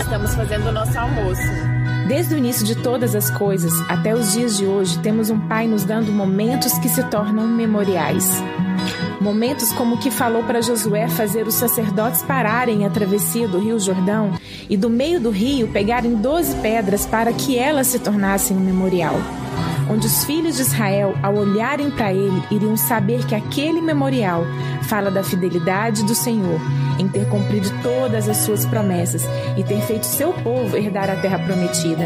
estamos 0.00 0.34
fazendo 0.34 0.70
o 0.70 0.72
nosso 0.72 0.98
almoço. 0.98 1.75
Desde 2.06 2.36
o 2.36 2.38
início 2.38 2.64
de 2.64 2.76
todas 2.76 3.16
as 3.16 3.28
coisas 3.30 3.72
até 3.88 4.14
os 4.14 4.32
dias 4.32 4.56
de 4.56 4.64
hoje, 4.64 4.96
temos 5.00 5.28
um 5.28 5.40
Pai 5.48 5.66
nos 5.66 5.82
dando 5.82 6.12
momentos 6.12 6.78
que 6.78 6.88
se 6.88 7.02
tornam 7.04 7.48
memoriais. 7.48 8.30
Momentos 9.20 9.72
como 9.72 9.96
o 9.96 9.98
que 9.98 10.08
falou 10.08 10.44
para 10.44 10.62
Josué 10.62 11.08
fazer 11.08 11.48
os 11.48 11.54
sacerdotes 11.54 12.22
pararem 12.22 12.86
a 12.86 12.90
travessia 12.90 13.48
do 13.48 13.58
rio 13.58 13.80
Jordão 13.80 14.34
e 14.70 14.76
do 14.76 14.88
meio 14.88 15.18
do 15.18 15.30
rio 15.30 15.66
pegarem 15.66 16.14
doze 16.14 16.54
pedras 16.56 17.04
para 17.04 17.32
que 17.32 17.58
elas 17.58 17.88
se 17.88 17.98
tornassem 17.98 18.56
um 18.56 18.60
memorial. 18.60 19.16
Onde 19.90 20.06
os 20.06 20.22
filhos 20.24 20.56
de 20.56 20.62
Israel, 20.62 21.12
ao 21.24 21.34
olharem 21.34 21.90
para 21.90 22.12
ele, 22.12 22.40
iriam 22.52 22.76
saber 22.76 23.26
que 23.26 23.34
aquele 23.34 23.80
memorial 23.80 24.44
fala 24.82 25.10
da 25.10 25.24
fidelidade 25.24 26.04
do 26.04 26.14
Senhor 26.14 26.60
em 26.98 27.08
ter 27.08 27.28
cumprido 27.28 27.68
todas 27.82 28.28
as 28.28 28.38
suas 28.38 28.64
promessas 28.66 29.24
e 29.56 29.62
ter 29.62 29.80
feito 29.82 30.06
seu 30.06 30.32
povo 30.32 30.76
herdar 30.76 31.10
a 31.10 31.16
terra 31.16 31.38
prometida. 31.38 32.04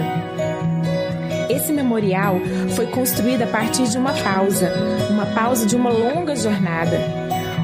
Esse 1.48 1.72
memorial 1.72 2.40
foi 2.76 2.86
construído 2.86 3.42
a 3.42 3.46
partir 3.46 3.88
de 3.88 3.98
uma 3.98 4.12
pausa, 4.12 4.72
uma 5.10 5.26
pausa 5.26 5.66
de 5.66 5.74
uma 5.74 5.90
longa 5.90 6.36
jornada. 6.36 7.00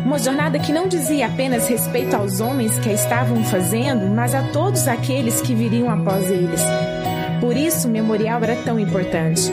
Uma 0.05 0.19
jornada 0.19 0.59
que 0.59 0.73
não 0.73 0.87
dizia 0.87 1.27
apenas 1.27 1.69
respeito 1.69 2.15
aos 2.15 2.41
homens 2.41 2.79
que 2.79 2.89
a 2.89 2.93
estavam 2.93 3.45
fazendo, 3.45 4.07
mas 4.07 4.35
a 4.35 4.43
todos 4.53 4.87
aqueles 4.87 5.41
que 5.41 5.55
viriam 5.55 5.91
após 5.91 6.31
eles. 6.31 6.61
Por 7.41 7.57
isso, 7.57 7.89
o 7.89 7.91
memorial 7.91 8.43
era 8.43 8.57
tão 8.57 8.79
importante. 8.79 9.53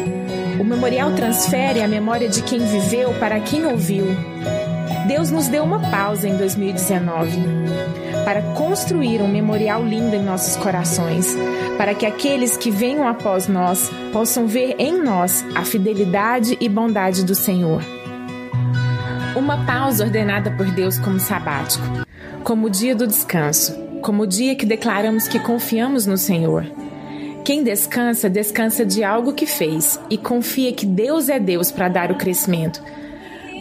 O 0.60 0.64
memorial 0.64 1.12
transfere 1.14 1.82
a 1.82 1.88
memória 1.88 2.30
de 2.30 2.42
quem 2.44 2.60
viveu 2.60 3.14
para 3.20 3.40
quem 3.40 3.66
ouviu. 3.66 4.06
Deus 5.08 5.30
nos 5.30 5.48
deu 5.48 5.64
uma 5.64 5.80
pausa 5.80 6.30
em 6.30 6.38
2019 6.38 7.38
para 8.24 8.42
construir 8.54 9.22
um 9.22 9.28
memorial 9.28 9.84
lindo 9.84 10.16
em 10.16 10.24
nossos 10.24 10.56
corações, 10.56 11.36
para 11.78 11.94
que 11.94 12.06
aqueles 12.06 12.56
que 12.56 12.72
venham 12.72 13.06
após 13.06 13.48
nós 13.48 13.92
possam 14.14 14.48
ver 14.48 14.76
em 14.80 15.04
nós 15.04 15.44
a 15.56 15.66
fidelidade 15.66 16.58
e 16.60 16.70
bondade 16.70 17.26
do 17.26 17.36
Senhor. 17.36 17.84
Uma 19.36 19.66
pausa 19.66 20.06
ordenada 20.06 20.52
por 20.52 20.72
Deus 20.72 20.98
como 20.98 21.20
sabático, 21.20 21.84
como 22.44 22.70
dia 22.70 22.96
do 22.96 23.06
descanso, 23.06 23.78
como 24.02 24.26
dia 24.26 24.56
que 24.56 24.66
declaramos 24.66 25.28
que 25.28 25.40
confiamos 25.40 26.06
no 26.06 26.18
Senhor. 26.18 26.66
Quem 27.44 27.62
descansa, 27.62 28.30
descansa 28.30 28.86
de 28.86 29.04
algo 29.04 29.34
que 29.34 29.46
fez 29.46 30.00
e 30.10 30.18
confia 30.18 30.72
que 30.72 30.86
Deus 30.86 31.28
é 31.28 31.40
Deus 31.40 31.72
para 31.72 31.90
dar 31.90 32.10
o 32.10 32.16
crescimento 32.16 32.82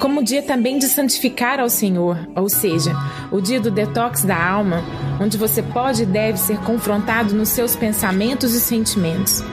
como 0.03 0.19
o 0.19 0.25
dia 0.25 0.43
também 0.43 0.79
de 0.79 0.87
santificar 0.87 1.61
ao 1.61 1.71
Senhor, 1.71 2.19
ou 2.35 2.49
seja, 2.49 2.91
o 3.31 3.41
dia 3.41 3.61
do 3.61 3.71
detox 3.71 4.25
da 4.25 4.37
alma, 4.37 4.83
onde 5.21 5.38
você 5.38 5.62
pode 5.62 6.03
e 6.03 6.07
deve 6.07 6.41
ser 6.41 6.59
confrontado 6.59 7.33
nos 7.37 7.51
seus 7.51 7.77
pensamentos 7.77 8.53
e 8.53 8.61
sentimentos. 8.61 9.45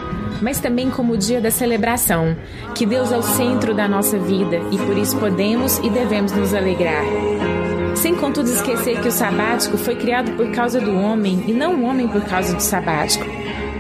Mas 0.42 0.60
também 0.60 0.90
como 0.90 1.14
o 1.14 1.18
dia 1.18 1.40
da 1.40 1.52
celebração, 1.52 2.36
que 2.74 2.84
Deus 2.84 3.12
é 3.12 3.18
o 3.18 3.22
centro 3.22 3.76
da 3.76 3.88
nossa 3.88 4.18
vida 4.18 4.60
e 4.72 4.78
por 4.80 4.98
isso 4.98 5.18
podemos 5.18 5.78
e 5.84 5.90
devemos 5.92 6.32
nos 6.32 6.52
alegrar. 6.56 7.04
Sem 7.96 8.16
contudo 8.16 8.50
esquecer 8.50 9.00
que 9.02 9.08
o 9.08 9.12
sabático 9.12 9.78
foi 9.78 9.98
criado 9.98 10.32
por 10.32 10.50
causa 10.50 10.82
do 10.82 10.96
homem 10.96 11.44
e 11.46 11.54
não 11.54 11.76
o 11.76 11.84
homem 11.84 12.08
por 12.08 12.26
causa 12.26 12.56
do 12.56 12.62
sabático 12.64 13.24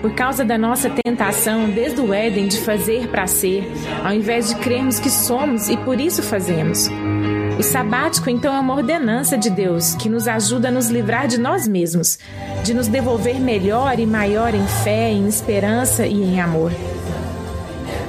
por 0.01 0.13
causa 0.13 0.43
da 0.45 0.57
nossa 0.57 0.89
tentação 0.89 1.69
desde 1.69 2.01
o 2.01 2.13
Éden 2.13 2.47
de 2.47 2.59
fazer 2.59 3.07
para 3.09 3.27
ser, 3.27 3.63
ao 4.03 4.13
invés 4.13 4.49
de 4.49 4.55
crermos 4.55 4.99
que 4.99 5.09
somos 5.09 5.69
e 5.69 5.77
por 5.77 5.99
isso 5.99 6.21
fazemos. 6.21 6.89
O 7.59 7.63
sabático, 7.63 8.29
então, 8.29 8.55
é 8.55 8.59
uma 8.59 8.73
ordenança 8.73 9.37
de 9.37 9.49
Deus 9.49 9.93
que 9.93 10.07
nos 10.07 10.29
ajuda 10.29 10.69
a 10.69 10.71
nos 10.71 10.89
livrar 10.89 11.27
de 11.27 11.37
nós 11.37 11.67
mesmos, 11.67 12.17
de 12.63 12.73
nos 12.73 12.87
devolver 12.87 13.37
melhor 13.37 13.99
e 13.99 14.05
maior 14.05 14.55
em 14.55 14.65
fé, 14.65 15.11
em 15.11 15.27
esperança 15.27 16.05
e 16.05 16.23
em 16.23 16.39
amor. 16.39 16.71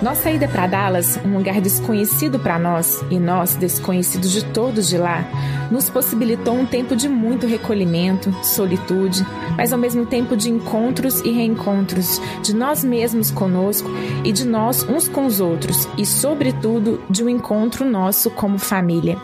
Nossa 0.03 0.23
saída 0.23 0.49
para 0.49 0.67
Dallas, 0.67 1.19
um 1.23 1.37
lugar 1.37 1.61
desconhecido 1.61 2.39
para 2.39 2.59
nós 2.59 3.05
e 3.11 3.19
nós 3.19 3.55
desconhecidos 3.55 4.33
de 4.33 4.43
todos 4.47 4.89
de 4.89 4.97
lá, 4.97 5.29
nos 5.71 5.91
possibilitou 5.91 6.55
um 6.55 6.65
tempo 6.65 6.97
de 6.97 7.07
muito 7.07 7.47
recolhimento, 7.47 8.33
solitude, 8.43 9.23
mas 9.59 9.75
ao 9.75 9.79
mesmo 9.79 10.07
tempo 10.07 10.35
de 10.39 10.49
encontros 10.49 11.21
e 11.21 11.31
reencontros 11.31 12.19
de 12.43 12.57
nós 12.57 12.83
mesmos 12.83 13.31
conosco 13.31 13.91
e 14.25 14.33
de 14.33 14.47
nós 14.47 14.83
uns 14.85 15.07
com 15.07 15.27
os 15.27 15.39
outros 15.39 15.87
e, 15.99 16.07
sobretudo, 16.07 17.03
de 17.11 17.23
um 17.23 17.29
encontro 17.29 17.85
nosso 17.85 18.31
como 18.31 18.59
família 18.59 19.19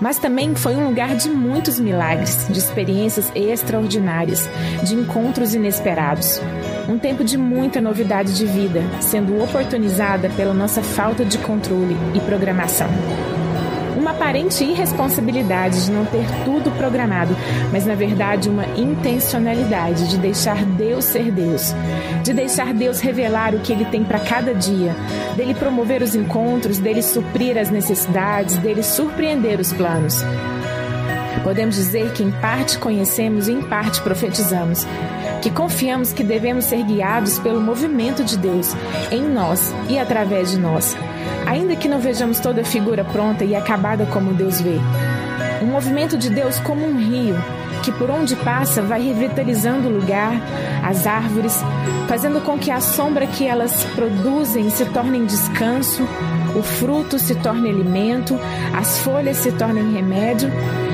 mas 0.00 0.18
também 0.18 0.54
foi 0.54 0.74
um 0.76 0.88
lugar 0.88 1.16
de 1.16 1.30
muitos 1.30 1.78
milagres, 1.78 2.46
de 2.50 2.58
experiências 2.58 3.30
extraordinárias, 3.34 4.48
de 4.82 4.94
encontros 4.94 5.54
inesperados. 5.54 6.40
Um 6.88 6.98
tempo 6.98 7.24
de 7.24 7.38
muita 7.38 7.80
novidade 7.80 8.36
de 8.36 8.44
vida, 8.44 8.82
sendo 9.00 9.42
oportunizada 9.42 10.28
pela 10.30 10.52
nossa 10.52 10.82
falta 10.82 11.24
de 11.24 11.38
controle 11.38 11.96
e 12.14 12.20
programação 12.20 12.88
uma 14.04 14.10
aparente 14.10 14.62
irresponsabilidade 14.62 15.86
de 15.86 15.90
não 15.90 16.04
ter 16.04 16.26
tudo 16.44 16.70
programado, 16.76 17.34
mas 17.72 17.86
na 17.86 17.94
verdade 17.94 18.50
uma 18.50 18.66
intencionalidade 18.76 20.10
de 20.10 20.18
deixar 20.18 20.62
Deus 20.62 21.06
ser 21.06 21.30
Deus, 21.32 21.74
de 22.22 22.34
deixar 22.34 22.74
Deus 22.74 23.00
revelar 23.00 23.54
o 23.54 23.60
que 23.60 23.72
Ele 23.72 23.86
tem 23.86 24.04
para 24.04 24.18
cada 24.18 24.52
dia, 24.52 24.94
dele 25.36 25.54
promover 25.54 26.02
os 26.02 26.14
encontros, 26.14 26.78
dele 26.78 27.00
suprir 27.00 27.56
as 27.56 27.70
necessidades, 27.70 28.58
dele 28.58 28.82
surpreender 28.82 29.58
os 29.58 29.72
planos. 29.72 30.22
Podemos 31.42 31.74
dizer 31.74 32.12
que 32.12 32.22
em 32.22 32.30
parte 32.30 32.78
conhecemos 32.78 33.48
e 33.48 33.52
em 33.52 33.62
parte 33.62 34.02
profetizamos, 34.02 34.86
que 35.44 35.50
confiamos 35.52 36.12
que 36.12 36.24
devemos 36.24 36.64
ser 36.64 36.82
guiados 36.82 37.38
pelo 37.38 37.60
movimento 37.60 38.24
de 38.24 38.36
Deus 38.36 38.74
em 39.12 39.22
nós 39.22 39.72
e 39.88 39.96
através 39.96 40.50
de 40.50 40.58
nós 40.58 40.96
ainda 41.46 41.76
que 41.76 41.88
não 41.88 41.98
vejamos 41.98 42.40
toda 42.40 42.62
a 42.62 42.64
figura 42.64 43.04
pronta 43.04 43.44
e 43.44 43.54
acabada 43.54 44.06
como 44.06 44.34
Deus 44.34 44.60
vê. 44.60 44.78
Um 45.62 45.66
movimento 45.66 46.16
de 46.18 46.30
Deus 46.30 46.58
como 46.60 46.84
um 46.84 46.98
rio, 46.98 47.36
que 47.82 47.92
por 47.92 48.10
onde 48.10 48.34
passa 48.36 48.82
vai 48.82 49.02
revitalizando 49.02 49.88
o 49.88 49.92
lugar, 49.92 50.32
as 50.82 51.06
árvores, 51.06 51.62
fazendo 52.08 52.40
com 52.40 52.58
que 52.58 52.70
a 52.70 52.80
sombra 52.80 53.26
que 53.26 53.46
elas 53.46 53.84
produzem 53.94 54.68
se 54.70 54.84
torne 54.86 55.24
descanso, 55.26 56.02
o 56.56 56.62
fruto 56.62 57.18
se 57.18 57.34
torne 57.36 57.70
alimento, 57.70 58.38
as 58.74 58.98
folhas 58.98 59.38
se 59.38 59.52
tornem 59.52 59.92
remédio, 59.92 60.50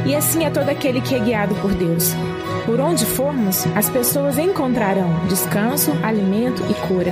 e 0.07 0.15
assim 0.15 0.45
é 0.45 0.51
todo 0.51 0.69
aquele 0.69 1.01
que 1.01 1.15
é 1.15 1.19
guiado 1.19 1.55
por 1.57 1.73
Deus. 1.73 2.15
Por 2.71 2.81
onde 2.81 3.05
formos, 3.05 3.67
as 3.75 3.91
pessoas 3.91 4.39
encontrarão 4.39 5.27
descanso, 5.27 5.91
alimento 6.05 6.63
e 6.71 6.87
cura. 6.87 7.11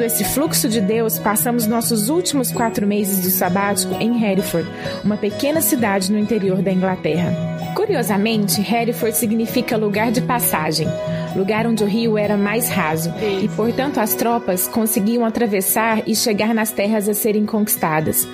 Seguindo 0.00 0.14
esse 0.14 0.24
fluxo 0.24 0.66
de 0.66 0.80
Deus, 0.80 1.18
passamos 1.18 1.66
nossos 1.66 2.08
últimos 2.08 2.50
quatro 2.50 2.86
meses 2.86 3.20
do 3.20 3.28
sabático 3.28 3.94
em 4.00 4.24
Hereford, 4.24 4.66
uma 5.04 5.18
pequena 5.18 5.60
cidade 5.60 6.10
no 6.10 6.18
interior 6.18 6.62
da 6.62 6.72
Inglaterra. 6.72 7.30
Curiosamente, 7.74 8.62
Hereford 8.62 9.14
significa 9.14 9.76
lugar 9.76 10.10
de 10.10 10.22
passagem, 10.22 10.88
lugar 11.36 11.66
onde 11.66 11.84
o 11.84 11.86
rio 11.86 12.16
era 12.16 12.34
mais 12.34 12.70
raso, 12.70 13.12
e 13.42 13.46
portanto 13.48 14.00
as 14.00 14.14
tropas 14.14 14.66
conseguiam 14.66 15.22
atravessar 15.22 16.02
e 16.06 16.16
chegar 16.16 16.54
nas 16.54 16.70
terras 16.70 17.06
a 17.06 17.12
serem 17.12 17.44
conquistadas. 17.44 18.26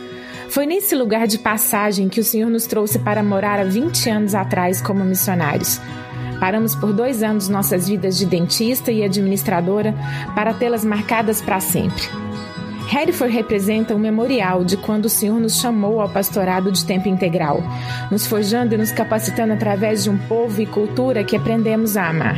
Foi 0.49 0.67
nesse 0.67 0.95
lugar 0.95 1.27
de 1.27 1.39
passagem 1.39 2.09
que 2.09 2.21
o 2.21 2.25
Senhor 2.25 2.49
nos 2.49 2.67
trouxe 2.67 3.01
para 3.01 3.25
morar 3.25 3.59
há 3.59 3.65
20 3.65 4.09
anos 4.09 4.37
atrás 4.37 4.81
como 4.81 5.05
missionários. 5.05 5.81
Paramos 6.41 6.75
por 6.75 6.93
dois 6.93 7.23
anos 7.23 7.49
nossas 7.49 7.89
vidas 7.89 8.17
de 8.17 8.27
dentista 8.27 8.93
e 8.93 9.03
administradora 9.03 9.95
para 10.35 10.55
tê-las 10.55 10.85
marcadas 10.85 11.41
para 11.41 11.61
sempre. 11.61 12.03
Hereford 12.93 13.33
representa 13.33 13.95
um 13.95 13.99
memorial 13.99 14.65
de 14.65 14.77
quando 14.77 15.07
o 15.07 15.11
Senhor 15.11 15.41
nos 15.41 15.61
chamou 15.61 16.01
ao 16.01 16.09
pastorado 16.09 16.71
de 16.71 16.85
tempo 16.85 17.09
integral, 17.09 17.61
nos 18.11 18.27
forjando 18.27 18.75
e 18.75 18.79
nos 18.79 18.93
capacitando 18.93 19.53
através 19.53 20.05
de 20.05 20.11
um 20.11 20.17
povo 20.17 20.61
e 20.63 20.67
cultura 20.67 21.25
que 21.25 21.37
aprendemos 21.37 21.97
a 21.97 22.09
amar. 22.09 22.37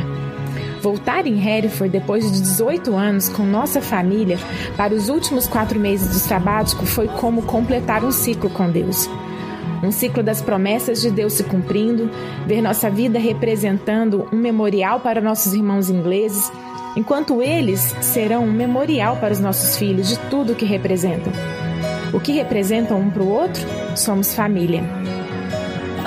Voltar 0.81 1.27
em 1.27 1.45
Hereford 1.45 1.91
depois 1.91 2.31
de 2.31 2.41
18 2.41 2.95
anos 2.95 3.29
com 3.29 3.43
nossa 3.43 3.81
família 3.81 4.39
para 4.75 4.93
os 4.93 5.09
últimos 5.09 5.45
quatro 5.45 5.79
meses 5.79 6.07
do 6.07 6.19
sabático 6.19 6.85
foi 6.85 7.07
como 7.07 7.43
completar 7.43 8.03
um 8.03 8.11
ciclo 8.11 8.49
com 8.49 8.69
Deus. 8.71 9.09
Um 9.83 9.91
ciclo 9.91 10.21
das 10.21 10.41
promessas 10.41 11.01
de 11.01 11.09
Deus 11.09 11.33
se 11.33 11.43
cumprindo, 11.43 12.09
ver 12.45 12.61
nossa 12.61 12.89
vida 12.89 13.17
representando 13.17 14.27
um 14.31 14.35
memorial 14.35 14.99
para 14.99 15.21
nossos 15.21 15.53
irmãos 15.53 15.89
ingleses, 15.89 16.51
enquanto 16.95 17.41
eles 17.41 17.95
serão 18.01 18.43
um 18.43 18.51
memorial 18.51 19.17
para 19.17 19.33
os 19.33 19.39
nossos 19.39 19.77
filhos 19.77 20.09
de 20.09 20.19
tudo 20.29 20.53
o 20.53 20.55
que 20.55 20.65
representam. 20.65 21.31
O 22.13 22.19
que 22.19 22.31
representam 22.33 22.99
um 22.99 23.09
para 23.09 23.23
o 23.23 23.29
outro? 23.29 23.61
Somos 23.95 24.33
família. 24.33 24.83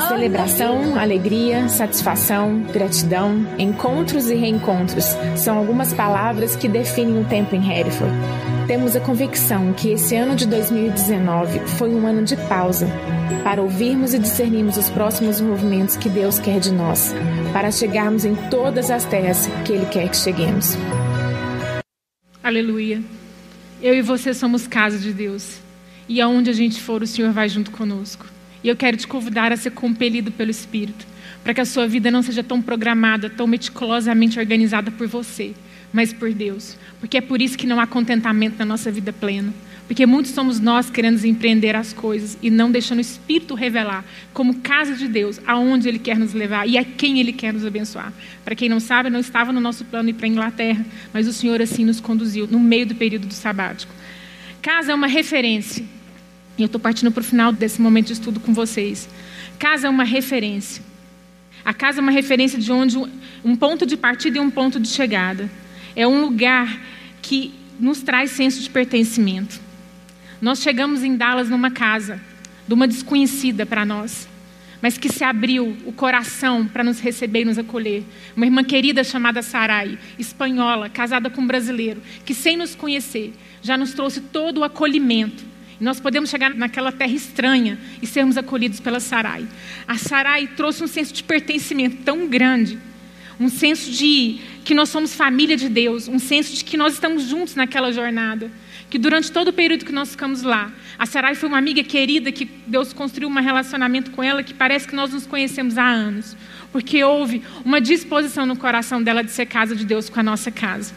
Celebração, 0.09 0.99
alegria, 0.99 1.69
satisfação, 1.69 2.61
gratidão, 2.73 3.47
encontros 3.59 4.29
e 4.29 4.35
reencontros 4.35 5.17
são 5.37 5.57
algumas 5.57 5.93
palavras 5.93 6.57
que 6.57 6.69
definem 6.69 7.21
o 7.21 7.25
tempo 7.25 7.55
em 7.55 7.73
Hereford. 7.73 8.13
Temos 8.73 8.97
a 8.97 9.01
convicção 9.01 9.75
que 9.75 9.91
esse 9.91 10.17
ano 10.17 10.35
de 10.35 10.47
2019 10.47 11.59
foi 11.77 11.91
um 11.91 12.07
ano 12.07 12.25
de 12.25 12.35
pausa 12.49 12.89
para 13.45 13.61
ouvirmos 13.61 14.15
e 14.15 14.19
discernirmos 14.19 14.79
os 14.79 14.89
próximos 14.89 15.43
movimentos 15.43 15.95
que 15.95 16.09
Deus 16.09 16.39
quer 16.39 16.59
de 16.59 16.73
nós, 16.73 17.13
para 17.53 17.71
chegarmos 17.71 18.25
em 18.25 18.35
todas 18.49 18.91
as 18.91 19.05
terras 19.05 19.47
que 19.67 19.75
Ele 19.75 19.85
quer 19.85 20.09
que 20.09 20.17
cheguemos. 20.17 20.75
Aleluia. 22.43 23.03
Eu 23.83 23.95
e 23.95 24.01
você 24.01 24.33
somos 24.33 24.67
casa 24.67 24.99
de 24.99 25.13
Deus. 25.13 25.61
E 26.09 26.19
aonde 26.19 26.49
a 26.49 26.55
gente 26.55 26.81
for, 26.81 27.03
o 27.03 27.07
Senhor 27.07 27.31
vai 27.31 27.51
junto 27.51 27.71
conosco. 27.73 28.25
E 28.65 28.71
eu 28.71 28.75
quero 28.75 28.97
te 28.97 29.07
convidar 29.07 29.53
a 29.53 29.57
ser 29.59 29.73
compelido 29.73 30.33
pelo 30.33 30.51
Espírito, 30.51 31.07
para 31.45 31.53
que 31.53 31.61
a 31.61 31.67
sua 31.67 31.87
vida 31.87 32.11
não 32.11 32.23
seja 32.23 32.43
tão 32.43 32.63
programada, 32.63 33.29
tão 33.29 33.47
meticulosamente 33.47 34.39
organizada 34.39 34.91
por 34.91 35.07
você, 35.07 35.53
mas 35.93 36.13
por 36.13 36.33
Deus. 36.33 36.77
Porque 37.01 37.19
é 37.19 37.21
por 37.21 37.43
isso 37.43 37.59
que 37.59 37.67
não 37.67 37.81
há 37.81 37.87
contentamento 37.87 38.59
na 38.59 38.65
nossa 38.65 38.91
vida 38.91 39.13
plena. 39.13 39.53
Porque 39.87 40.07
muitos 40.07 40.33
somos 40.33 40.59
nós 40.59 40.89
querendo 40.89 41.23
empreender 41.25 41.77
as 41.77 41.93
coisas 41.93 42.39
e 42.41 42.49
não 42.49 42.71
deixando 42.71 42.99
o 42.99 43.03
Espírito 43.03 43.55
revelar, 43.55 44.05
como 44.33 44.61
casa 44.61 44.95
de 44.95 45.07
Deus, 45.07 45.41
aonde 45.47 45.89
Ele 45.89 45.99
quer 45.99 46.17
nos 46.17 46.33
levar 46.33 46.67
e 46.67 46.79
a 46.79 46.85
quem 46.85 47.21
Ele 47.21 47.33
quer 47.33 47.53
nos 47.53 47.67
abençoar. 47.67 48.13
Para 48.45 48.55
quem 48.55 48.69
não 48.69 48.81
sabe, 48.81 49.11
não 49.11 49.21
estava 49.21 49.53
no 49.53 49.61
nosso 49.61 49.85
plano 49.85 50.09
ir 50.09 50.15
para 50.15 50.27
a 50.27 50.29
Inglaterra, 50.29 50.87
mas 51.13 51.27
o 51.29 51.33
Senhor 51.33 51.61
assim 51.61 51.85
nos 51.85 52.01
conduziu 52.01 52.47
no 52.47 52.59
meio 52.59 52.87
do 52.87 52.95
período 52.95 53.27
do 53.27 53.35
sabático. 53.35 53.93
Casa 54.63 54.93
é 54.93 54.95
uma 54.95 55.09
referência 55.09 55.85
e 56.57 56.63
eu 56.63 56.67
estou 56.67 56.81
partindo 56.81 57.11
para 57.11 57.21
o 57.21 57.25
final 57.25 57.53
desse 57.53 57.81
momento 57.81 58.07
de 58.07 58.13
estudo 58.13 58.39
com 58.39 58.53
vocês. 58.53 59.09
Casa 59.59 59.87
é 59.87 59.91
uma 59.91 60.05
referência. 60.05 60.83
A 61.65 61.73
casa 61.73 62.01
é 62.01 62.03
uma 62.03 62.13
referência 62.13 62.59
de 62.59 62.71
onde 62.71 62.99
um 63.45 63.57
ponto 63.57 63.87
de 63.87 63.97
partida 63.97 64.39
e 64.39 64.41
um 64.41 64.51
ponto 64.51 64.79
de 64.81 64.89
chegada. 64.89 65.51
É 65.95 66.07
um 66.07 66.21
lugar 66.21 66.81
que 67.21 67.55
nos 67.79 68.03
traz 68.03 68.31
senso 68.31 68.61
de 68.63 68.71
pertencimento. 68.71 69.61
Nós 70.41 70.61
chegamos 70.61 71.03
em 71.03 71.17
Dallas 71.17 71.49
numa 71.49 71.71
casa 71.71 72.21
de 72.67 72.75
uma 72.75 72.89
desconhecida 72.89 73.65
para 73.65 73.85
nós, 73.85 74.29
mas 74.81 74.99
que 74.99 75.13
se 75.13 75.23
abriu 75.23 75.77
o 75.85 75.93
coração 75.93 76.67
para 76.67 76.83
nos 76.83 77.01
receber 77.01 77.43
e 77.43 77.45
nos 77.45 77.59
acolher. 77.59 78.05
Uma 78.37 78.47
irmã 78.47 78.65
querida 78.65 79.05
chamada 79.05 79.43
Sarai, 79.43 79.99
espanhola, 80.19 80.89
casada 80.89 81.31
com 81.31 81.43
um 81.43 81.47
brasileiro, 81.47 82.03
que 82.25 82.35
sem 82.35 82.57
nos 82.57 82.75
conhecer 82.75 83.33
já 83.63 83.77
nos 83.77 83.95
trouxe 83.95 84.21
todo 84.21 84.59
o 84.59 84.65
acolhimento 84.65 85.53
nós 85.83 85.99
podemos 85.99 86.31
chegar 86.31 86.55
naquela 86.55 86.93
terra 86.93 87.13
estranha 87.13 87.77
e 88.01 88.07
sermos 88.07 88.37
acolhidos 88.37 88.79
pela 88.79 89.01
Sarai. 89.01 89.45
A 89.87 89.99
Sarai 89.99 90.47
trouxe 90.47 90.85
um 90.85 90.87
senso 90.87 91.13
de 91.13 91.25
pertencimento 91.25 92.05
tão 92.05 92.29
grande, 92.29 92.79
um 93.43 93.49
senso 93.49 93.91
de 93.91 94.39
que 94.65 94.75
nós 94.75 94.89
somos 94.89 95.15
família 95.15 95.57
de 95.57 95.69
Deus, 95.69 96.07
um 96.07 96.19
senso 96.19 96.55
de 96.55 96.65
que 96.65 96.77
nós 96.77 96.95
estamos 96.95 97.25
juntos 97.25 97.57
naquela 97.57 97.93
jornada. 97.93 98.51
Que 98.89 98.99
durante 98.99 99.33
todo 99.33 99.49
o 99.49 99.53
período 99.53 99.85
que 99.85 99.93
nós 99.93 100.11
ficamos 100.11 100.43
lá, 100.43 100.71
a 100.99 101.07
Sarai 101.07 101.35
foi 101.35 101.49
uma 101.49 101.59
amiga 101.59 101.83
querida 101.83 102.31
que 102.31 102.45
Deus 102.67 102.93
construiu 102.93 103.29
um 103.29 103.35
relacionamento 103.35 104.11
com 104.11 104.23
ela 104.23 104.43
que 104.43 104.55
parece 104.55 104.87
que 104.87 104.95
nós 104.95 105.13
nos 105.13 105.27
conhecemos 105.27 105.77
há 105.77 105.89
anos, 105.89 106.37
porque 106.71 107.03
houve 107.03 107.43
uma 107.65 107.81
disposição 107.81 108.47
no 108.47 108.55
coração 108.55 109.03
dela 109.03 109.25
de 109.25 109.31
ser 109.31 109.47
casa 109.47 109.75
de 109.75 109.85
Deus 109.85 110.09
com 110.09 110.21
a 110.21 110.23
nossa 110.23 110.51
casa. 110.51 110.95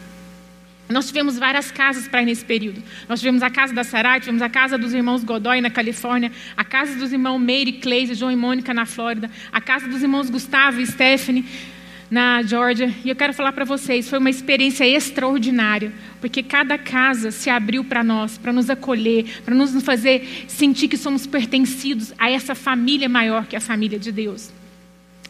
Nós 0.88 1.08
tivemos 1.08 1.36
várias 1.36 1.72
casas 1.72 2.06
para 2.06 2.22
ir 2.22 2.26
nesse 2.26 2.44
período. 2.44 2.80
Nós 3.08 3.18
tivemos 3.18 3.42
a 3.42 3.50
casa 3.50 3.74
da 3.74 3.82
Sarai, 3.82 4.20
tivemos 4.20 4.40
a 4.40 4.48
casa 4.48 4.78
dos 4.78 4.94
irmãos 4.94 5.24
Godoy 5.24 5.60
na 5.60 5.70
Califórnia, 5.70 6.30
a 6.56 6.62
casa 6.62 6.94
dos 6.96 7.12
irmãos 7.12 7.40
Mary, 7.40 7.72
Cleise, 7.82 8.14
João 8.14 8.30
e 8.30 8.36
Mônica 8.36 8.72
na 8.72 8.86
Flórida, 8.86 9.28
a 9.50 9.60
casa 9.60 9.88
dos 9.88 10.00
irmãos 10.00 10.30
Gustavo 10.30 10.80
e 10.80 10.86
Stephanie 10.86 11.44
na 12.10 12.42
Georgia. 12.42 12.92
E 13.04 13.08
eu 13.08 13.16
quero 13.16 13.32
falar 13.32 13.52
para 13.52 13.64
vocês, 13.64 14.08
foi 14.08 14.18
uma 14.18 14.30
experiência 14.30 14.86
extraordinária, 14.86 15.92
porque 16.20 16.42
cada 16.42 16.78
casa 16.78 17.30
se 17.30 17.50
abriu 17.50 17.84
para 17.84 18.04
nós, 18.04 18.38
para 18.38 18.52
nos 18.52 18.70
acolher, 18.70 19.42
para 19.44 19.54
nos 19.54 19.82
fazer 19.82 20.46
sentir 20.48 20.88
que 20.88 20.96
somos 20.96 21.26
pertencidos 21.26 22.12
a 22.18 22.30
essa 22.30 22.54
família 22.54 23.08
maior 23.08 23.46
que 23.46 23.56
é 23.56 23.58
a 23.58 23.62
família 23.62 23.98
de 23.98 24.12
Deus. 24.12 24.52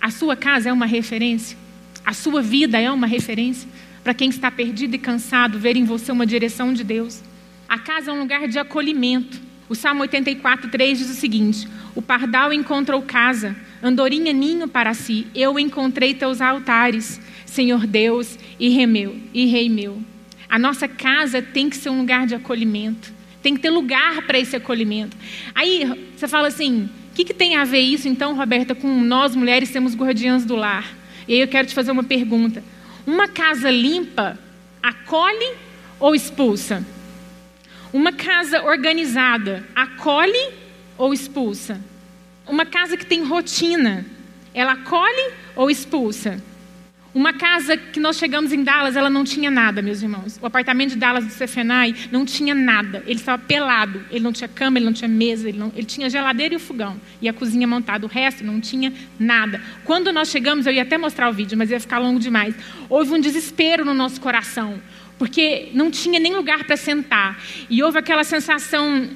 A 0.00 0.10
sua 0.10 0.36
casa 0.36 0.68
é 0.68 0.72
uma 0.72 0.86
referência? 0.86 1.56
A 2.04 2.12
sua 2.12 2.42
vida 2.42 2.78
é 2.78 2.90
uma 2.90 3.06
referência? 3.06 3.68
para 4.06 4.14
quem 4.14 4.28
está 4.28 4.52
perdido 4.52 4.94
e 4.94 4.98
cansado, 5.00 5.58
ver 5.58 5.74
em 5.74 5.82
você 5.82 6.12
uma 6.12 6.24
direção 6.24 6.72
de 6.72 6.84
Deus. 6.84 7.20
A 7.68 7.76
casa 7.76 8.12
é 8.12 8.14
um 8.14 8.20
lugar 8.20 8.46
de 8.46 8.56
acolhimento. 8.56 9.42
O 9.68 9.74
Salmo 9.74 10.02
84, 10.02 10.70
3 10.70 10.98
diz 10.98 11.10
o 11.10 11.14
seguinte: 11.14 11.68
O 11.94 12.00
pardal 12.00 12.52
encontrou 12.52 13.02
casa, 13.02 13.56
andorinha 13.82 14.32
ninho 14.32 14.68
para 14.68 14.94
si, 14.94 15.26
eu 15.34 15.58
encontrei 15.58 16.14
teus 16.14 16.40
altares, 16.40 17.20
Senhor 17.44 17.86
Deus 17.86 18.38
e 18.60 18.68
rei 18.68 18.86
meu. 18.86 19.16
E 19.34 19.46
rei 19.46 19.68
meu. 19.68 20.00
A 20.48 20.58
nossa 20.58 20.86
casa 20.86 21.42
tem 21.42 21.68
que 21.68 21.76
ser 21.76 21.90
um 21.90 21.98
lugar 21.98 22.26
de 22.26 22.34
acolhimento, 22.34 23.12
tem 23.42 23.54
que 23.54 23.60
ter 23.60 23.70
lugar 23.70 24.22
para 24.22 24.38
esse 24.38 24.54
acolhimento. 24.54 25.16
Aí 25.54 26.10
você 26.16 26.28
fala 26.28 26.48
assim: 26.48 26.88
o 27.10 27.14
que, 27.14 27.24
que 27.24 27.34
tem 27.34 27.56
a 27.56 27.64
ver 27.64 27.80
isso 27.80 28.08
então, 28.08 28.36
Roberta, 28.36 28.74
com 28.74 28.88
nós 29.02 29.34
mulheres 29.34 29.68
sermos 29.68 29.96
guardiãs 29.96 30.44
do 30.44 30.54
lar? 30.54 30.96
E 31.26 31.34
aí 31.34 31.40
eu 31.40 31.48
quero 31.48 31.66
te 31.66 31.74
fazer 31.74 31.90
uma 31.90 32.04
pergunta. 32.04 32.62
Uma 33.04 33.26
casa 33.26 33.70
limpa 33.70 34.38
acolhe 34.80 35.54
ou 35.98 36.14
expulsa? 36.14 36.86
Uma 37.97 38.12
casa 38.12 38.62
organizada 38.62 39.64
acolhe 39.74 40.51
ou 40.99 41.14
expulsa? 41.14 41.80
Uma 42.47 42.66
casa 42.66 42.94
que 42.94 43.07
tem 43.07 43.24
rotina, 43.24 44.05
ela 44.53 44.72
acolhe 44.72 45.32
ou 45.57 45.70
expulsa? 45.70 46.38
Uma 47.14 47.32
casa 47.32 47.74
que 47.74 47.99
nós 47.99 48.18
chegamos 48.18 48.53
em 48.53 48.62
Dallas, 48.62 48.97
ela 48.97 49.09
não 49.09 49.24
tinha 49.24 49.51
nada, 49.51 49.80
meus 49.80 50.03
irmãos. 50.03 50.38
O 50.42 50.44
apartamento 50.44 50.90
de 50.90 50.97
Dallas 50.97 51.24
do 51.24 51.30
Cefenai 51.30 51.94
não 52.12 52.26
tinha 52.26 52.55
nada. 52.55 53.03
Ele 53.07 53.18
estava 53.18 53.42
pelado. 53.42 54.05
Ele 54.11 54.22
não 54.22 54.30
tinha 54.30 54.47
cama, 54.47 54.76
ele 54.76 54.84
não 54.84 54.92
tinha 54.92 55.09
mesa, 55.09 55.49
ele, 55.49 55.57
não, 55.57 55.72
ele 55.74 55.86
tinha 55.86 56.11
geladeira 56.11 56.53
e 56.53 56.59
o 56.59 56.61
fogão. 56.61 57.01
E 57.22 57.30
a 57.30 57.32
cozinha 57.32 57.66
montada. 57.66 58.05
O 58.05 58.09
resto 58.11 58.44
não 58.44 58.61
tinha 58.61 58.92
nada. 59.18 59.59
Quando 59.86 60.12
nós 60.12 60.28
chegamos, 60.28 60.66
eu 60.66 60.74
ia 60.74 60.82
até 60.82 60.99
mostrar 60.99 61.30
o 61.30 61.32
vídeo, 61.32 61.57
mas 61.57 61.70
ia 61.70 61.80
ficar 61.80 61.99
longo 61.99 62.20
demais. 62.20 62.55
Houve 62.90 63.14
um 63.14 63.18
desespero 63.18 63.86
no 63.86 63.94
nosso 63.94 64.20
coração. 64.20 64.78
Porque 65.18 65.70
não 65.72 65.90
tinha 65.90 66.20
nem 66.20 66.34
lugar 66.34 66.64
para 66.64 66.76
sentar. 66.76 67.42
E 67.70 67.82
houve 67.82 67.98
aquela 67.98 68.24
sensação 68.24 69.08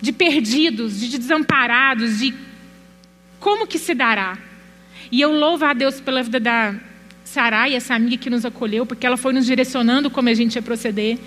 de 0.00 0.12
perdidos, 0.12 1.00
de 1.00 1.18
desamparados, 1.18 2.18
de 2.18 2.34
como 3.40 3.66
que 3.66 3.78
se 3.78 3.94
dará. 3.94 4.38
E 5.10 5.20
eu 5.20 5.32
louvo 5.32 5.64
a 5.64 5.72
Deus 5.72 6.00
pela 6.00 6.22
vida 6.22 6.40
da 6.40 6.74
Sarai, 7.24 7.74
essa 7.74 7.94
amiga 7.94 8.16
que 8.16 8.30
nos 8.30 8.44
acolheu, 8.44 8.86
porque 8.86 9.06
ela 9.06 9.16
foi 9.16 9.32
nos 9.32 9.46
direcionando 9.46 10.10
como 10.10 10.28
a 10.28 10.34
gente 10.34 10.56
ia 10.56 10.62
proceder. 10.62 11.18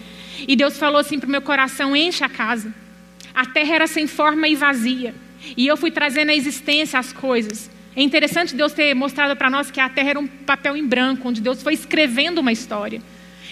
E 0.47 0.55
Deus 0.55 0.77
falou 0.77 0.99
assim 0.99 1.19
para 1.19 1.27
o 1.27 1.32
meu 1.32 1.41
coração: 1.41 1.95
enche 1.95 2.23
a 2.23 2.30
casa. 2.30 2.73
A 3.34 3.45
terra 3.45 3.75
era 3.75 3.88
sem 3.88 4.07
forma 4.07 4.47
e 4.47 4.55
vazia. 4.55 5.13
E 5.55 5.67
eu 5.67 5.77
fui 5.77 5.91
trazendo 5.91 6.30
à 6.30 6.36
existência 6.36 6.99
as 6.99 7.13
coisas. 7.13 7.69
É 7.95 8.01
interessante 8.01 8.55
Deus 8.55 8.73
ter 8.73 8.93
mostrado 8.93 9.36
para 9.36 9.49
nós 9.49 9.71
que 9.71 9.80
a 9.80 9.89
terra 9.89 10.11
era 10.11 10.19
um 10.19 10.27
papel 10.27 10.77
em 10.77 10.86
branco, 10.86 11.27
onde 11.27 11.41
Deus 11.41 11.61
foi 11.61 11.73
escrevendo 11.73 12.39
uma 12.39 12.51
história. 12.51 13.01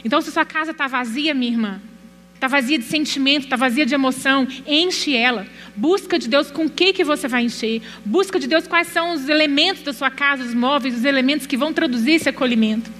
Então, 0.04 0.22
se 0.22 0.32
sua 0.32 0.45
casa 0.45 0.72
está 0.72 0.88
vazia, 0.88 1.34
minha 1.34 1.52
irmã, 1.52 1.82
está 2.34 2.48
vazia 2.48 2.78
de 2.78 2.86
sentimento, 2.86 3.43
está 3.45 3.56
vazia 3.56 3.86
de 3.86 3.93
emoção, 3.93 4.48
enche 4.66 5.16
ela. 5.16 5.48
Busca 5.76 6.20
de 6.20 6.28
Deus 6.28 6.52
com 6.52 6.66
o 6.66 6.70
que, 6.70 6.93
que 6.93 7.04
você 7.04 7.28
vai 7.28 7.43
encher. 7.43 7.82
Busca 8.06 8.39
de 8.39 8.48
Deus 8.48 8.68
quais 8.68 8.88
são 8.88 9.14
os 9.14 9.28
elementos 9.28 9.84
da 9.84 9.93
sua 9.93 10.10
casa, 10.10 10.43
os 10.43 10.54
móveis, 10.54 10.95
os 10.95 11.06
elementos 11.06 11.48
que 11.48 11.58
vão 11.58 11.74
traduzir 11.74 12.14
esse 12.14 12.30
acolhimento. 12.30 12.91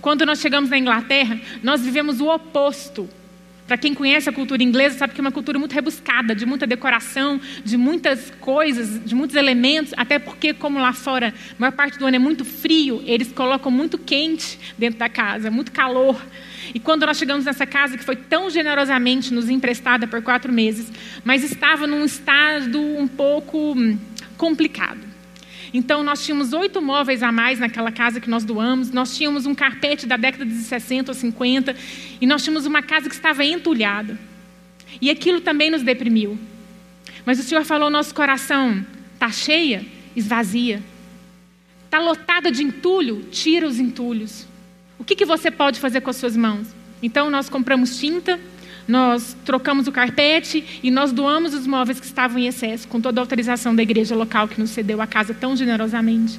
Quando 0.00 0.24
nós 0.24 0.40
chegamos 0.40 0.70
na 0.70 0.78
Inglaterra, 0.78 1.38
nós 1.62 1.82
vivemos 1.82 2.20
o 2.20 2.28
oposto. 2.28 3.08
Para 3.66 3.76
quem 3.76 3.94
conhece 3.94 4.28
a 4.28 4.32
cultura 4.32 4.62
inglesa, 4.62 4.98
sabe 4.98 5.12
que 5.12 5.20
é 5.20 5.22
uma 5.22 5.32
cultura 5.32 5.58
muito 5.58 5.72
rebuscada, 5.72 6.34
de 6.34 6.46
muita 6.46 6.66
decoração, 6.66 7.40
de 7.64 7.76
muitas 7.76 8.30
coisas, 8.40 9.04
de 9.04 9.14
muitos 9.14 9.34
elementos, 9.34 9.92
até 9.96 10.18
porque, 10.18 10.54
como 10.54 10.78
lá 10.78 10.92
fora, 10.92 11.28
a 11.28 11.54
maior 11.58 11.72
parte 11.72 11.98
do 11.98 12.06
ano 12.06 12.16
é 12.16 12.18
muito 12.18 12.44
frio, 12.44 13.02
eles 13.04 13.32
colocam 13.32 13.70
muito 13.70 13.98
quente 13.98 14.58
dentro 14.78 15.00
da 15.00 15.08
casa, 15.08 15.50
muito 15.50 15.72
calor. 15.72 16.20
E 16.72 16.78
quando 16.78 17.06
nós 17.06 17.16
chegamos 17.16 17.44
nessa 17.44 17.66
casa, 17.66 17.98
que 17.98 18.04
foi 18.04 18.16
tão 18.16 18.48
generosamente 18.50 19.34
nos 19.34 19.50
emprestada 19.50 20.06
por 20.06 20.22
quatro 20.22 20.52
meses, 20.52 20.92
mas 21.24 21.42
estava 21.42 21.86
num 21.86 22.04
estado 22.04 22.80
um 22.80 23.08
pouco 23.08 23.74
complicado. 24.36 25.15
Então, 25.72 26.02
nós 26.02 26.24
tínhamos 26.24 26.52
oito 26.52 26.80
móveis 26.80 27.22
a 27.22 27.30
mais 27.32 27.58
naquela 27.58 27.90
casa 27.90 28.20
que 28.20 28.30
nós 28.30 28.44
doamos, 28.44 28.90
nós 28.90 29.16
tínhamos 29.16 29.46
um 29.46 29.54
carpete 29.54 30.06
da 30.06 30.16
década 30.16 30.44
de 30.44 30.54
60 30.54 31.10
ou 31.10 31.14
50, 31.14 31.76
e 32.20 32.26
nós 32.26 32.42
tínhamos 32.42 32.66
uma 32.66 32.82
casa 32.82 33.08
que 33.08 33.14
estava 33.14 33.44
entulhada. 33.44 34.18
E 35.00 35.10
aquilo 35.10 35.40
também 35.40 35.70
nos 35.70 35.82
deprimiu. 35.82 36.38
Mas 37.24 37.38
o 37.38 37.42
Senhor 37.42 37.64
falou: 37.64 37.90
nosso 37.90 38.14
coração 38.14 38.84
está 39.14 39.30
cheia, 39.30 39.84
esvazia. 40.14 40.82
Está 41.84 42.00
lotada 42.00 42.50
de 42.50 42.62
entulho, 42.62 43.28
tira 43.30 43.66
os 43.66 43.78
entulhos. 43.78 44.46
O 44.98 45.04
que, 45.04 45.14
que 45.14 45.24
você 45.24 45.50
pode 45.50 45.78
fazer 45.78 46.00
com 46.00 46.10
as 46.10 46.16
suas 46.16 46.36
mãos? 46.36 46.68
Então, 47.02 47.30
nós 47.30 47.48
compramos 47.48 47.98
tinta, 47.98 48.40
nós 48.86 49.36
trocamos 49.44 49.86
o 49.86 49.92
carpete 49.92 50.80
e 50.82 50.90
nós 50.90 51.12
doamos 51.12 51.54
os 51.54 51.66
móveis 51.66 51.98
que 51.98 52.06
estavam 52.06 52.38
em 52.38 52.46
excesso, 52.46 52.86
com 52.86 53.00
toda 53.00 53.20
a 53.20 53.22
autorização 53.22 53.74
da 53.74 53.82
igreja 53.82 54.14
local 54.14 54.46
que 54.46 54.60
nos 54.60 54.70
cedeu 54.70 55.00
a 55.02 55.06
casa 55.06 55.34
tão 55.34 55.56
generosamente. 55.56 56.38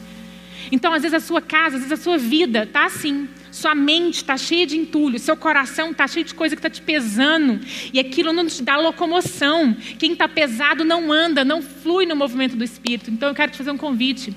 Então, 0.71 0.93
às 0.93 1.01
vezes, 1.01 1.15
a 1.15 1.19
sua 1.19 1.41
casa, 1.41 1.77
às 1.77 1.83
vezes, 1.83 1.91
a 1.91 2.01
sua 2.01 2.17
vida 2.17 2.63
está 2.63 2.85
assim. 2.85 3.27
Sua 3.51 3.73
mente 3.73 4.17
está 4.17 4.37
cheia 4.37 4.67
de 4.67 4.77
entulho, 4.77 5.17
seu 5.17 5.35
coração 5.35 5.91
está 5.91 6.07
cheio 6.07 6.25
de 6.25 6.33
coisa 6.33 6.55
que 6.55 6.59
está 6.59 6.69
te 6.69 6.81
pesando, 6.81 7.59
e 7.91 7.99
aquilo 7.99 8.31
não 8.31 8.45
te 8.45 8.61
dá 8.61 8.77
locomoção. 8.77 9.75
Quem 9.97 10.11
está 10.11 10.27
pesado 10.27 10.83
não 10.83 11.11
anda, 11.11 11.43
não 11.43 11.61
flui 11.61 12.05
no 12.05 12.15
movimento 12.15 12.55
do 12.55 12.63
Espírito. 12.63 13.09
Então, 13.09 13.29
eu 13.29 13.35
quero 13.35 13.51
te 13.51 13.57
fazer 13.57 13.71
um 13.71 13.77
convite. 13.77 14.33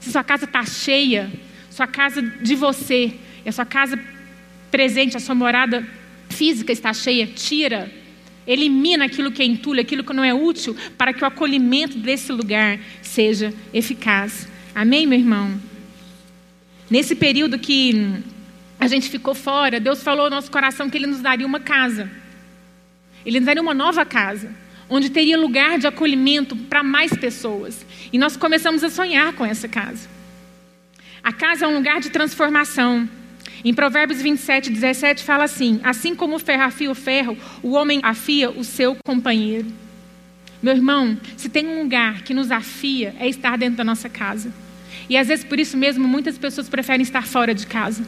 Se 0.00 0.12
sua 0.12 0.24
casa 0.24 0.44
está 0.44 0.64
cheia, 0.64 1.30
sua 1.70 1.86
casa 1.86 2.22
de 2.22 2.54
você, 2.54 3.14
a 3.44 3.52
sua 3.52 3.66
casa 3.66 3.98
presente, 4.70 5.16
a 5.16 5.20
sua 5.20 5.34
morada 5.34 5.86
física 6.28 6.72
está 6.72 6.92
cheia, 6.92 7.26
tira, 7.26 7.90
elimina 8.46 9.04
aquilo 9.04 9.30
que 9.30 9.42
é 9.42 9.80
aquilo 9.80 10.02
que 10.02 10.12
não 10.12 10.24
é 10.24 10.32
útil, 10.32 10.76
para 10.96 11.12
que 11.12 11.22
o 11.22 11.26
acolhimento 11.26 11.98
desse 11.98 12.32
lugar 12.32 12.78
seja 13.02 13.52
eficaz. 13.72 14.48
Amém, 14.74 15.06
meu 15.06 15.18
irmão? 15.18 15.60
Nesse 16.90 17.14
período 17.14 17.58
que 17.58 18.22
a 18.80 18.86
gente 18.86 19.10
ficou 19.10 19.34
fora, 19.34 19.78
Deus 19.78 20.02
falou 20.02 20.24
ao 20.24 20.30
nosso 20.30 20.50
coração 20.50 20.88
que 20.88 20.96
Ele 20.96 21.06
nos 21.06 21.20
daria 21.20 21.46
uma 21.46 21.60
casa. 21.60 22.10
Ele 23.26 23.40
nos 23.40 23.46
daria 23.46 23.60
uma 23.60 23.74
nova 23.74 24.06
casa, 24.06 24.54
onde 24.88 25.10
teria 25.10 25.36
lugar 25.36 25.78
de 25.78 25.86
acolhimento 25.86 26.56
para 26.56 26.82
mais 26.82 27.12
pessoas. 27.12 27.84
E 28.10 28.16
nós 28.16 28.36
começamos 28.36 28.82
a 28.82 28.88
sonhar 28.88 29.34
com 29.34 29.44
essa 29.44 29.68
casa. 29.68 30.08
A 31.22 31.32
casa 31.32 31.66
é 31.66 31.68
um 31.68 31.74
lugar 31.74 32.00
de 32.00 32.08
transformação. 32.08 33.06
Em 33.64 33.74
Provérbios 33.74 34.22
27, 34.22 34.70
17 34.70 35.24
fala 35.24 35.44
assim: 35.44 35.80
Assim 35.82 36.14
como 36.14 36.36
o 36.36 36.38
ferro 36.38 36.62
afia 36.62 36.90
o 36.90 36.94
ferro, 36.94 37.36
o 37.62 37.70
homem 37.72 38.00
afia 38.02 38.50
o 38.50 38.62
seu 38.62 38.96
companheiro. 39.04 39.66
Meu 40.62 40.74
irmão, 40.74 41.16
se 41.36 41.48
tem 41.48 41.66
um 41.66 41.82
lugar 41.82 42.22
que 42.22 42.34
nos 42.34 42.50
afia, 42.50 43.14
é 43.18 43.28
estar 43.28 43.56
dentro 43.56 43.76
da 43.76 43.84
nossa 43.84 44.08
casa. 44.08 44.52
E 45.08 45.16
às 45.16 45.28
vezes 45.28 45.44
por 45.44 45.58
isso 45.58 45.76
mesmo 45.76 46.06
muitas 46.06 46.36
pessoas 46.36 46.68
preferem 46.68 47.02
estar 47.02 47.26
fora 47.26 47.54
de 47.54 47.66
casa. 47.66 48.04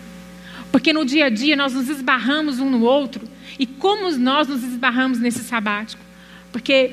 Porque 0.71 0.93
no 0.93 1.05
dia 1.05 1.27
a 1.27 1.29
dia 1.29 1.57
nós 1.57 1.73
nos 1.73 1.89
esbarramos 1.89 2.61
um 2.61 2.71
no 2.71 2.83
outro. 2.83 3.29
E 3.59 3.67
como 3.67 4.11
nós 4.19 4.49
nos 4.49 4.63
esbarramos 4.63 5.19
nesse 5.19 5.41
sabático? 5.41 6.03
Porque, 6.53 6.93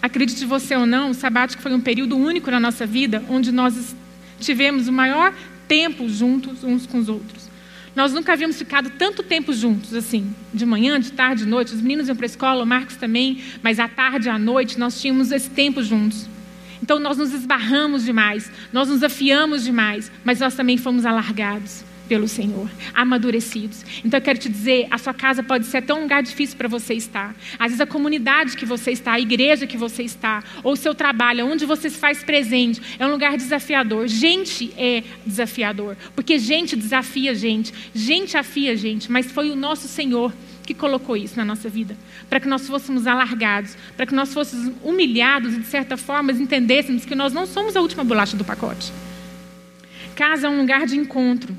acredite 0.00 0.44
você 0.44 0.76
ou 0.76 0.86
não, 0.86 1.10
o 1.10 1.14
sabático 1.14 1.62
foi 1.62 1.72
um 1.72 1.80
período 1.80 2.16
único 2.16 2.50
na 2.50 2.60
nossa 2.60 2.86
vida 2.86 3.22
onde 3.28 3.52
nós 3.52 3.94
tivemos 4.40 4.88
o 4.88 4.92
maior 4.92 5.34
tempo 5.68 6.08
juntos 6.08 6.64
uns 6.64 6.86
com 6.86 6.98
os 6.98 7.08
outros. 7.08 7.41
Nós 7.94 8.12
nunca 8.12 8.32
havíamos 8.32 8.56
ficado 8.56 8.90
tanto 8.90 9.22
tempo 9.22 9.52
juntos, 9.52 9.94
assim, 9.94 10.34
de 10.52 10.64
manhã, 10.64 10.98
de 10.98 11.12
tarde, 11.12 11.44
de 11.44 11.48
noite. 11.48 11.74
Os 11.74 11.80
meninos 11.82 12.08
iam 12.08 12.16
para 12.16 12.24
a 12.24 12.26
escola, 12.26 12.62
o 12.62 12.66
Marcos 12.66 12.96
também, 12.96 13.42
mas 13.62 13.78
à 13.78 13.86
tarde, 13.86 14.28
à 14.28 14.38
noite, 14.38 14.78
nós 14.78 15.00
tínhamos 15.00 15.30
esse 15.30 15.50
tempo 15.50 15.82
juntos. 15.82 16.26
Então 16.82 16.98
nós 16.98 17.18
nos 17.18 17.32
esbarramos 17.32 18.04
demais, 18.04 18.50
nós 18.72 18.88
nos 18.88 19.02
afiamos 19.02 19.62
demais, 19.62 20.10
mas 20.24 20.40
nós 20.40 20.54
também 20.54 20.76
fomos 20.76 21.04
alargados 21.06 21.84
pelo 22.12 22.28
Senhor, 22.28 22.68
amadurecidos. 22.92 23.86
Então 24.04 24.20
eu 24.20 24.22
quero 24.22 24.38
te 24.38 24.46
dizer, 24.46 24.86
a 24.90 24.98
sua 24.98 25.14
casa 25.14 25.42
pode 25.42 25.64
ser 25.64 25.78
até 25.78 25.94
um 25.94 26.02
lugar 26.02 26.22
difícil 26.22 26.58
para 26.58 26.68
você 26.68 26.92
estar. 26.92 27.34
Às 27.58 27.68
vezes 27.68 27.80
a 27.80 27.86
comunidade 27.86 28.54
que 28.54 28.66
você 28.66 28.90
está, 28.90 29.12
a 29.12 29.18
igreja 29.18 29.66
que 29.66 29.78
você 29.78 30.02
está, 30.02 30.44
ou 30.62 30.74
o 30.74 30.76
seu 30.76 30.94
trabalho, 30.94 31.46
onde 31.46 31.64
você 31.64 31.88
se 31.88 31.96
faz 31.96 32.22
presente, 32.22 32.82
é 32.98 33.06
um 33.06 33.10
lugar 33.10 33.34
desafiador. 33.38 34.06
Gente 34.08 34.74
é 34.76 35.02
desafiador, 35.24 35.96
porque 36.14 36.38
gente 36.38 36.76
desafia 36.76 37.34
gente, 37.34 37.72
gente 37.94 38.36
afia 38.36 38.76
gente, 38.76 39.10
mas 39.10 39.32
foi 39.32 39.50
o 39.50 39.56
nosso 39.56 39.88
Senhor 39.88 40.34
que 40.66 40.74
colocou 40.74 41.16
isso 41.16 41.38
na 41.38 41.46
nossa 41.46 41.70
vida, 41.70 41.96
para 42.28 42.38
que 42.40 42.46
nós 42.46 42.68
fôssemos 42.68 43.06
alargados, 43.06 43.74
para 43.96 44.04
que 44.04 44.14
nós 44.14 44.34
fôssemos 44.34 44.70
humilhados 44.84 45.54
e 45.54 45.60
de 45.60 45.66
certa 45.66 45.96
forma 45.96 46.30
entendêssemos 46.30 47.06
que 47.06 47.14
nós 47.14 47.32
não 47.32 47.46
somos 47.46 47.74
a 47.74 47.80
última 47.80 48.04
bolacha 48.04 48.36
do 48.36 48.44
pacote. 48.44 48.92
Casa 50.14 50.46
é 50.46 50.50
um 50.50 50.58
lugar 50.58 50.84
de 50.84 50.98
encontro. 50.98 51.56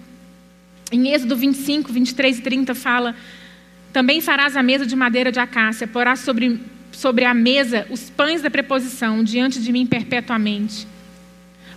Em 0.94 1.12
Êxodo 1.12 1.36
25, 1.36 1.92
23 1.92 2.38
e 2.38 2.42
30 2.44 2.76
fala: 2.76 3.16
Também 3.92 4.22
farás 4.22 4.56
a 4.56 4.62
mesa 4.62 4.86
de 4.86 4.96
madeira 4.96 5.32
de 5.32 5.40
acácia, 5.40 5.88
porás 5.88 6.20
sobre, 6.20 6.60
sobre 6.92 7.26
a 7.26 7.34
mesa 7.34 7.88
os 7.90 8.12
pães 8.12 8.44
da 8.44 8.52
preposição 8.52 9.24
diante 9.24 9.60
de 9.60 9.72
mim 9.72 9.88
perpetuamente. 9.88 10.88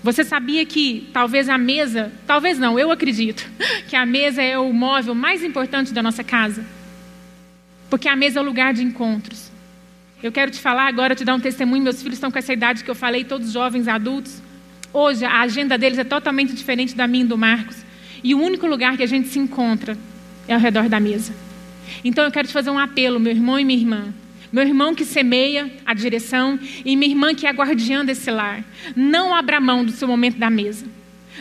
Você 0.02 0.22
sabia 0.22 0.66
que 0.66 1.08
talvez 1.14 1.48
a 1.48 1.56
mesa, 1.56 2.12
talvez 2.26 2.58
não, 2.58 2.78
eu 2.78 2.92
acredito, 2.92 3.48
que 3.88 3.96
a 3.96 4.04
mesa 4.04 4.42
é 4.42 4.58
o 4.58 4.70
móvel 4.70 5.14
mais 5.14 5.42
importante 5.42 5.94
da 5.94 6.02
nossa 6.02 6.22
casa? 6.22 6.62
Porque 7.88 8.10
a 8.10 8.14
mesa 8.14 8.38
é 8.38 8.42
o 8.42 8.44
lugar 8.44 8.74
de 8.74 8.82
encontros. 8.82 9.50
Eu 10.22 10.30
quero 10.30 10.50
te 10.50 10.60
falar 10.60 10.88
agora, 10.88 11.14
te 11.14 11.24
dar 11.24 11.34
um 11.34 11.40
testemunho. 11.40 11.82
Meus 11.82 12.02
filhos 12.02 12.16
estão 12.16 12.30
com 12.30 12.38
essa 12.38 12.52
idade 12.52 12.84
que 12.84 12.90
eu 12.90 12.94
falei, 12.94 13.24
todos 13.24 13.50
jovens, 13.50 13.88
adultos. 13.88 14.42
Hoje 14.92 15.24
a 15.24 15.40
agenda 15.40 15.78
deles 15.78 15.98
é 15.98 16.04
totalmente 16.04 16.52
diferente 16.52 16.94
da 16.94 17.06
minha 17.06 17.24
e 17.24 17.28
do 17.28 17.38
Marcos. 17.38 17.85
E 18.22 18.34
o 18.34 18.40
único 18.40 18.66
lugar 18.66 18.96
que 18.96 19.02
a 19.02 19.06
gente 19.06 19.28
se 19.28 19.38
encontra 19.38 19.96
é 20.48 20.54
ao 20.54 20.60
redor 20.60 20.88
da 20.88 21.00
mesa. 21.00 21.34
Então 22.04 22.24
eu 22.24 22.30
quero 22.30 22.48
te 22.48 22.52
fazer 22.52 22.70
um 22.70 22.78
apelo, 22.78 23.20
meu 23.20 23.32
irmão 23.32 23.58
e 23.58 23.64
minha 23.64 23.78
irmã. 23.78 24.14
Meu 24.52 24.64
irmão 24.64 24.94
que 24.94 25.04
semeia 25.04 25.70
a 25.84 25.92
direção 25.92 26.58
e 26.84 26.96
minha 26.96 27.10
irmã 27.10 27.34
que 27.34 27.46
é 27.46 27.50
a 27.50 27.52
guardiã 27.52 28.04
desse 28.04 28.30
lar. 28.30 28.64
Não 28.94 29.34
abra 29.34 29.60
mão 29.60 29.84
do 29.84 29.92
seu 29.92 30.06
momento 30.06 30.38
da 30.38 30.48
mesa. 30.48 30.86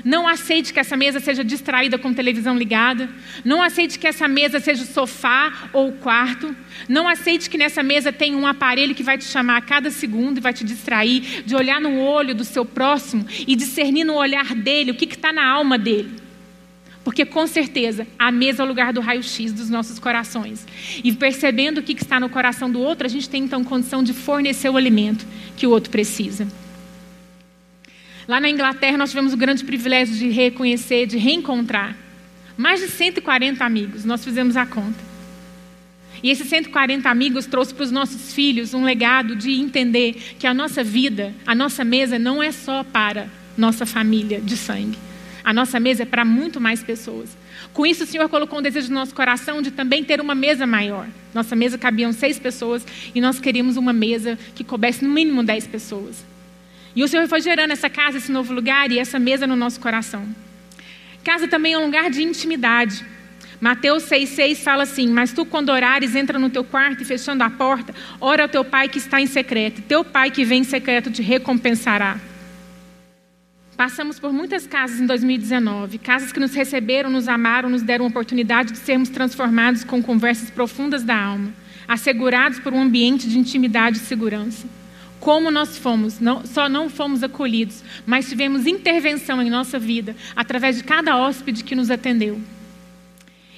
Não 0.03 0.27
aceite 0.27 0.73
que 0.73 0.79
essa 0.79 0.97
mesa 0.97 1.19
seja 1.19 1.43
distraída 1.43 1.97
com 1.97 2.13
televisão 2.13 2.57
ligada. 2.57 3.09
Não 3.45 3.61
aceite 3.61 3.97
que 3.97 4.07
essa 4.07 4.27
mesa 4.27 4.59
seja 4.59 4.83
o 4.83 4.87
sofá 4.87 5.69
ou 5.71 5.89
o 5.89 5.93
quarto. 5.93 6.53
Não 6.89 7.07
aceite 7.07 7.49
que 7.49 7.57
nessa 7.57 7.81
mesa 7.81 8.11
tenha 8.11 8.37
um 8.37 8.45
aparelho 8.45 8.95
que 8.95 9.03
vai 9.03 9.17
te 9.17 9.25
chamar 9.25 9.57
a 9.57 9.61
cada 9.61 9.89
segundo 9.89 10.39
e 10.39 10.41
vai 10.41 10.51
te 10.51 10.65
distrair 10.65 11.43
de 11.45 11.55
olhar 11.55 11.79
no 11.79 11.99
olho 11.99 12.35
do 12.35 12.43
seu 12.43 12.65
próximo 12.65 13.25
e 13.47 13.55
discernir 13.55 14.03
no 14.03 14.15
olhar 14.15 14.53
dele 14.55 14.91
o 14.91 14.95
que 14.95 15.05
está 15.05 15.31
na 15.31 15.45
alma 15.45 15.77
dele. 15.77 16.24
Porque 17.05 17.23
com 17.23 17.45
certeza 17.45 18.07
a 18.17 18.31
mesa 18.31 18.63
é 18.63 18.65
o 18.65 18.67
lugar 18.67 18.91
do 18.91 18.99
raio-x 18.99 19.53
dos 19.53 19.69
nossos 19.69 19.99
corações. 19.99 20.65
E 21.03 21.13
percebendo 21.13 21.77
o 21.77 21.83
que 21.83 21.93
está 21.93 22.19
no 22.19 22.27
coração 22.27 22.69
do 22.69 22.79
outro, 22.79 23.05
a 23.05 23.09
gente 23.09 23.29
tem 23.29 23.43
então 23.43 23.63
condição 23.63 24.01
de 24.01 24.11
fornecer 24.11 24.69
o 24.69 24.75
alimento 24.75 25.23
que 25.55 25.67
o 25.67 25.69
outro 25.69 25.91
precisa. 25.91 26.47
Lá 28.27 28.39
na 28.39 28.49
Inglaterra 28.49 28.97
nós 28.97 29.11
tivemos 29.11 29.33
o 29.33 29.37
grande 29.37 29.63
privilégio 29.63 30.15
de 30.15 30.29
reconhecer, 30.29 31.05
de 31.05 31.17
reencontrar 31.19 31.95
mais 32.57 32.79
de 32.79 32.87
140 32.87 33.63
amigos. 33.63 34.03
Nós 34.03 34.23
fizemos 34.23 34.57
a 34.57 34.65
conta. 34.65 34.97
E 36.23 36.31
esses 36.31 36.47
140 36.47 37.07
amigos 37.07 37.45
trouxe 37.45 37.71
para 37.71 37.83
os 37.83 37.91
nossos 37.91 38.33
filhos 38.33 38.73
um 38.73 38.83
legado 38.83 39.35
de 39.35 39.51
entender 39.51 40.13
que 40.39 40.47
a 40.47 40.55
nossa 40.55 40.83
vida, 40.83 41.35
a 41.45 41.53
nossa 41.53 41.83
mesa 41.83 42.17
não 42.17 42.41
é 42.41 42.51
só 42.51 42.83
para 42.83 43.27
nossa 43.55 43.85
família 43.85 44.41
de 44.41 44.57
sangue 44.57 44.97
a 45.45 45.53
nossa 45.53 45.79
mesa 45.79 46.01
é 46.01 46.05
para 46.07 46.25
muito 46.25 46.59
mais 46.59 46.81
pessoas. 46.81 47.37
Com 47.71 47.85
isso, 47.85 48.03
o 48.03 48.07
Senhor 48.07 48.27
colocou 48.27 48.57
um 48.57 48.61
desejo 48.63 48.89
no 48.89 48.95
nosso 48.95 49.13
coração 49.13 49.61
de 49.61 49.69
também 49.69 50.03
ter 50.03 50.19
uma 50.19 50.33
mesa 50.33 50.65
maior. 50.65 51.07
Nossa 51.35 51.55
mesa 51.55 51.77
cabiam 51.77 52.11
seis 52.11 52.39
pessoas 52.39 52.83
e 53.13 53.21
nós 53.21 53.39
queríamos 53.39 53.77
uma 53.77 53.93
mesa 53.93 54.39
que 54.55 54.63
coubesse 54.63 55.05
no 55.05 55.13
mínimo 55.13 55.43
dez 55.43 55.67
pessoas. 55.67 56.25
E 56.95 57.03
o 57.03 57.07
Senhor 57.07 57.27
foi 57.27 57.41
gerando 57.41 57.69
essa 57.69 57.89
casa, 57.89 58.17
esse 58.17 58.31
novo 58.31 58.53
lugar 58.53 58.91
e 58.91 58.97
essa 58.97 59.19
mesa 59.19 59.45
no 59.45 59.55
nosso 59.55 59.79
coração. 59.79 60.27
Casa 61.23 61.47
também 61.47 61.73
é 61.73 61.77
um 61.77 61.85
lugar 61.85 62.09
de 62.09 62.23
intimidade. 62.23 63.05
Mateus 63.61 64.03
6,6 64.05 64.55
fala 64.55 64.81
assim: 64.81 65.07
Mas 65.07 65.31
tu, 65.31 65.45
quando 65.45 65.69
orares, 65.69 66.15
entra 66.15 66.39
no 66.39 66.49
teu 66.49 66.63
quarto 66.63 67.03
e 67.03 67.05
fechando 67.05 67.43
a 67.43 67.51
porta, 67.51 67.93
ora 68.19 68.43
ao 68.43 68.49
teu 68.49 68.65
pai 68.65 68.89
que 68.89 68.97
está 68.97 69.21
em 69.21 69.27
secreto, 69.27 69.83
teu 69.83 70.03
pai 70.03 70.31
que 70.31 70.43
vem 70.43 70.61
em 70.61 70.63
secreto 70.63 71.11
te 71.11 71.21
recompensará. 71.21 72.19
Passamos 73.75 74.17
por 74.19 74.31
muitas 74.31 74.65
casas 74.65 75.01
em 75.01 75.05
2019, 75.05 75.97
casas 75.97 76.31
que 76.31 76.39
nos 76.39 76.53
receberam, 76.53 77.09
nos 77.09 77.27
amaram, 77.27 77.69
nos 77.69 77.81
deram 77.81 78.05
a 78.05 78.07
oportunidade 78.07 78.71
de 78.71 78.77
sermos 78.77 79.09
transformados 79.09 79.83
com 79.83 80.01
conversas 80.01 80.49
profundas 80.49 81.03
da 81.03 81.21
alma, 81.21 81.53
assegurados 81.85 82.57
por 82.59 82.71
um 82.71 82.81
ambiente 82.81 83.27
de 83.27 83.37
intimidade 83.37 83.97
e 83.97 83.99
segurança. 83.99 84.65
Como 85.19 85.51
nós 85.51 85.77
fomos, 85.77 86.21
não, 86.21 86.45
só 86.45 86.69
não 86.69 86.89
fomos 86.89 87.21
acolhidos, 87.21 87.83
mas 88.05 88.29
tivemos 88.29 88.65
intervenção 88.65 89.41
em 89.41 89.49
nossa 89.49 89.77
vida 89.77 90.15
através 90.33 90.77
de 90.77 90.83
cada 90.85 91.17
hóspede 91.17 91.63
que 91.63 91.75
nos 91.75 91.91
atendeu. 91.91 92.39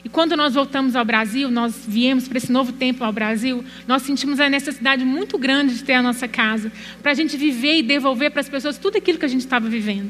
E 0.08 0.10
quando 0.10 0.38
nós 0.38 0.54
voltamos 0.54 0.96
ao 0.96 1.04
Brasil, 1.04 1.52
nós 1.52 1.84
viemos 1.86 2.30
para 2.30 2.38
esse 2.38 2.50
novo 2.50 2.72
tempo 2.72 3.04
ao 3.04 3.12
Brasil, 3.12 3.62
nós 3.86 4.04
sentimos 4.04 4.40
a 4.40 4.50
necessidade 4.50 5.04
muito 5.04 5.38
grande 5.38 5.76
de 5.76 5.84
ter 5.84 5.96
a 5.96 6.02
nossa 6.02 6.30
casa, 6.30 6.72
para 7.04 7.12
a 7.12 7.14
gente 7.14 7.36
viver 7.36 7.80
e 7.80 7.84
devolver 7.84 8.32
para 8.32 8.40
as 8.40 8.48
pessoas 8.48 8.78
tudo 8.78 8.98
aquilo 8.98 9.20
que 9.20 9.26
a 9.26 9.28
gente 9.28 9.42
estava 9.42 9.68
vivendo. 9.68 10.10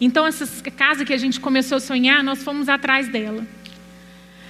Então, 0.00 0.24
essa 0.24 0.46
casa 0.70 1.04
que 1.04 1.12
a 1.12 1.16
gente 1.16 1.40
começou 1.40 1.78
a 1.78 1.80
sonhar, 1.80 2.22
nós 2.22 2.44
fomos 2.44 2.68
atrás 2.68 3.08
dela. 3.08 3.44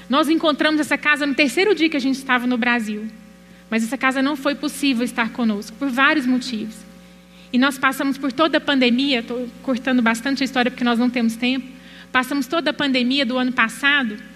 Nós 0.07 0.29
encontramos 0.29 0.79
essa 0.79 0.99
casa 0.99 1.25
no 1.25 1.35
terceiro 1.35 1.75
dia 1.75 1.89
que 1.89 1.97
a 1.97 2.01
gente 2.01 2.17
estava 2.17 2.47
no 2.47 2.59
Brasil. 2.59 3.09
Mas 3.71 3.85
essa 3.85 3.97
casa 3.97 4.21
não 4.21 4.37
foi 4.37 4.55
possível 4.55 5.03
estar 5.03 5.31
conosco, 5.31 5.75
por 5.79 5.89
vários 5.89 6.27
motivos. 6.27 6.77
E 7.51 7.57
nós 7.57 7.79
passamos 7.79 8.19
por 8.19 8.31
toda 8.31 8.59
a 8.59 8.61
pandemia, 8.61 9.21
estou 9.21 9.49
cortando 9.63 10.03
bastante 10.03 10.43
a 10.43 10.45
história 10.45 10.71
porque 10.71 10.85
nós 10.85 10.99
não 10.99 11.09
temos 11.09 11.37
tempo. 11.37 11.67
Passamos 12.13 12.47
toda 12.47 12.69
a 12.69 12.75
pandemia 12.75 13.25
do 13.25 13.39
ano 13.39 13.51
passado 13.51 14.34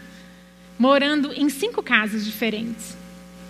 morando 0.78 1.32
em 1.32 1.48
cinco 1.48 1.82
casas 1.82 2.24
diferentes. 2.24 2.96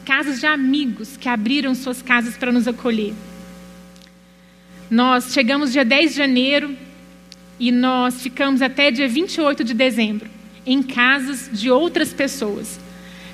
Casas 0.04 0.40
de 0.40 0.46
amigos 0.46 1.16
que 1.16 1.28
abriram 1.28 1.74
suas 1.74 2.00
casas 2.00 2.36
para 2.36 2.50
nos 2.50 2.66
acolher. 2.66 3.12
Nós 4.90 5.32
chegamos 5.34 5.70
dia 5.70 5.84
10 5.84 6.12
de 6.12 6.16
janeiro 6.16 6.74
e 7.60 7.70
nós 7.70 8.22
ficamos 8.22 8.62
até 8.62 8.90
dia 8.90 9.06
28 9.06 9.62
de 9.62 9.74
dezembro 9.74 10.30
em 10.64 10.82
casas 10.82 11.50
de 11.52 11.70
outras 11.70 12.12
pessoas, 12.12 12.80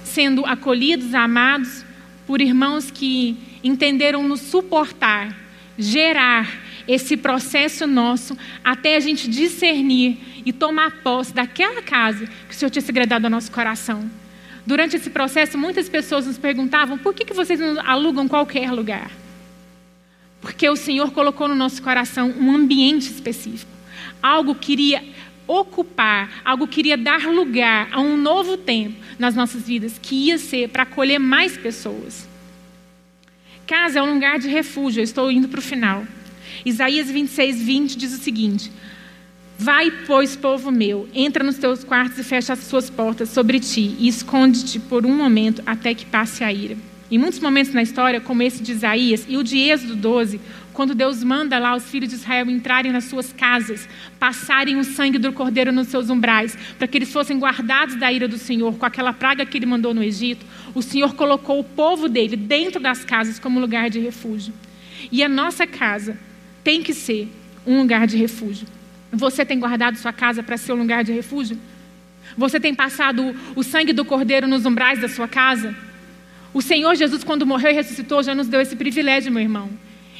sendo 0.03 0.45
acolhidos, 0.45 1.15
amados 1.15 1.85
por 2.27 2.41
irmãos 2.41 2.91
que 2.91 3.37
entenderam 3.63 4.27
nos 4.27 4.41
suportar, 4.41 5.37
gerar 5.79 6.49
esse 6.87 7.17
processo 7.17 7.87
nosso 7.87 8.37
até 8.63 8.97
a 8.97 9.01
gente 9.01 9.29
discernir 9.29 10.19
e 10.45 10.53
tomar 10.53 11.03
posse 11.03 11.33
daquela 11.33 11.83
casa 11.83 12.27
que 12.49 12.55
o 12.55 12.57
Senhor 12.57 12.71
tinha 12.71 12.83
segredado 12.83 13.27
ao 13.27 13.31
nosso 13.31 13.51
coração. 13.51 14.09
Durante 14.67 14.97
esse 14.97 15.11
processo, 15.11 15.59
muitas 15.59 15.89
pessoas 15.89 16.27
nos 16.27 16.39
perguntavam 16.39 16.97
por 16.97 17.15
que, 17.15 17.25
que 17.25 17.35
vocês 17.35 17.61
não 17.61 17.81
alugam 17.87 18.27
qualquer 18.27 18.71
lugar? 18.73 19.11
Porque 20.41 20.69
o 20.69 20.77
Senhor 20.77 21.11
colocou 21.13 21.49
no 21.49 21.55
nosso 21.55 21.83
coração 21.83 22.33
um 22.39 22.55
ambiente 22.55 23.11
específico. 23.11 23.71
Algo 24.23 24.55
queria 24.55 25.03
ocupar, 25.47 26.31
algo 26.45 26.67
queria 26.67 26.97
dar 26.97 27.27
lugar 27.27 27.89
a 27.93 28.01
um 28.01 28.17
novo 28.17 28.57
tempo 28.57 28.97
nas 29.19 29.35
nossas 29.35 29.67
vidas, 29.67 29.99
que 30.01 30.15
ia 30.15 30.39
ser 30.39 30.69
para 30.69 30.85
acolher 30.85 31.19
mais 31.19 31.57
pessoas. 31.57 32.27
Casa 33.67 33.99
é 33.99 34.03
um 34.03 34.15
lugar 34.15 34.39
de 34.39 34.49
refúgio, 34.49 35.01
eu 35.01 35.05
estou 35.05 35.31
indo 35.31 35.49
para 35.49 35.61
o 35.61 35.63
final. 35.63 36.07
Isaías 36.65 37.11
26, 37.11 37.63
20 37.63 37.97
diz 37.97 38.13
o 38.13 38.19
seguinte: 38.19 38.71
Vai, 39.59 39.91
pois, 40.07 40.35
povo 40.35 40.73
meu, 40.73 41.09
entra 41.15 41.45
nos 41.45 41.59
teus 41.59 41.85
quartos 41.85 42.19
e 42.19 42.25
fecha 42.25 42.53
as 42.53 42.59
suas 42.61 42.91
portas 42.91 43.29
sobre 43.29 43.61
ti, 43.61 43.97
e 43.99 44.09
esconde-te 44.09 44.81
por 44.81 45.07
um 45.07 45.15
momento 45.15 45.63
até 45.65 45.95
que 45.95 46.05
passe 46.05 46.43
a 46.43 46.53
ira. 46.53 46.77
Em 47.11 47.19
muitos 47.19 47.39
momentos 47.39 47.73
na 47.73 47.83
história, 47.83 48.21
como 48.21 48.43
esse 48.43 48.63
de 48.63 48.73
Isaías 48.73 49.25
e 49.29 49.37
o 49.37 49.45
de 49.45 49.59
Êxodo 49.59 49.95
12, 49.95 50.41
quando 50.73 50.95
Deus 50.95 51.23
manda 51.23 51.57
lá 51.59 51.77
os 51.77 51.85
filhos 51.85 52.09
de 52.11 52.17
Israel 52.17 52.51
entrarem 52.51 52.91
nas 52.91 53.05
suas 53.05 53.33
casas, 53.33 53.89
passarem 54.19 54.77
o 54.77 54.83
sangue 54.83 55.19
do 55.19 55.33
cordeiro 55.33 55.71
nos 55.71 55.87
seus 55.87 56.11
umbrais, 56.11 56.59
para 56.77 56.89
que 56.89 56.99
eles 56.99 57.13
fossem 57.13 57.39
guardados 57.39 57.95
da 57.95 58.13
ira 58.13 58.27
do 58.27 58.37
Senhor, 58.37 58.75
com 58.75 58.85
aquela 58.85 59.13
praga 59.13 59.47
que 59.47 59.57
ele 59.57 59.67
mandou 59.67 59.95
no 59.95 60.03
Egito, 60.03 60.45
o 60.75 60.83
Senhor 60.83 61.15
colocou 61.15 61.61
o 61.61 61.65
povo 61.65 62.09
dele 62.09 62.37
dentro 62.37 62.81
das 62.81 63.05
casas 63.05 63.39
como 63.39 63.61
lugar 63.61 63.89
de 63.89 64.01
refúgio. 64.01 64.53
E 65.13 65.23
a 65.23 65.29
nossa 65.29 65.65
casa 65.67 66.19
tem 66.65 66.83
que 66.83 66.93
ser 66.93 67.29
um 67.65 67.79
lugar 67.79 68.07
de 68.09 68.17
refúgio. 68.17 68.67
Você 69.15 69.45
tem 69.45 69.59
guardado 69.59 69.97
sua 69.97 70.13
casa 70.13 70.43
para 70.43 70.57
ser 70.57 70.73
um 70.73 70.77
lugar 70.77 71.05
de 71.05 71.13
refúgio? 71.13 71.59
Você 72.37 72.59
tem 72.59 72.75
passado 72.75 73.35
o 73.55 73.63
sangue 73.63 73.93
do 73.93 74.05
cordeiro 74.05 74.49
nos 74.49 74.67
umbrais 74.67 75.01
da 75.01 75.09
sua 75.09 75.29
casa? 75.29 75.75
O 76.53 76.61
Senhor 76.61 76.95
Jesus, 76.95 77.23
quando 77.25 77.47
morreu 77.47 77.71
e 77.71 77.75
ressuscitou, 77.75 78.23
já 78.23 78.35
nos 78.35 78.49
deu 78.49 78.61
esse 78.61 78.77
privilégio, 78.77 79.33
meu 79.33 79.43
irmão. 79.43 79.71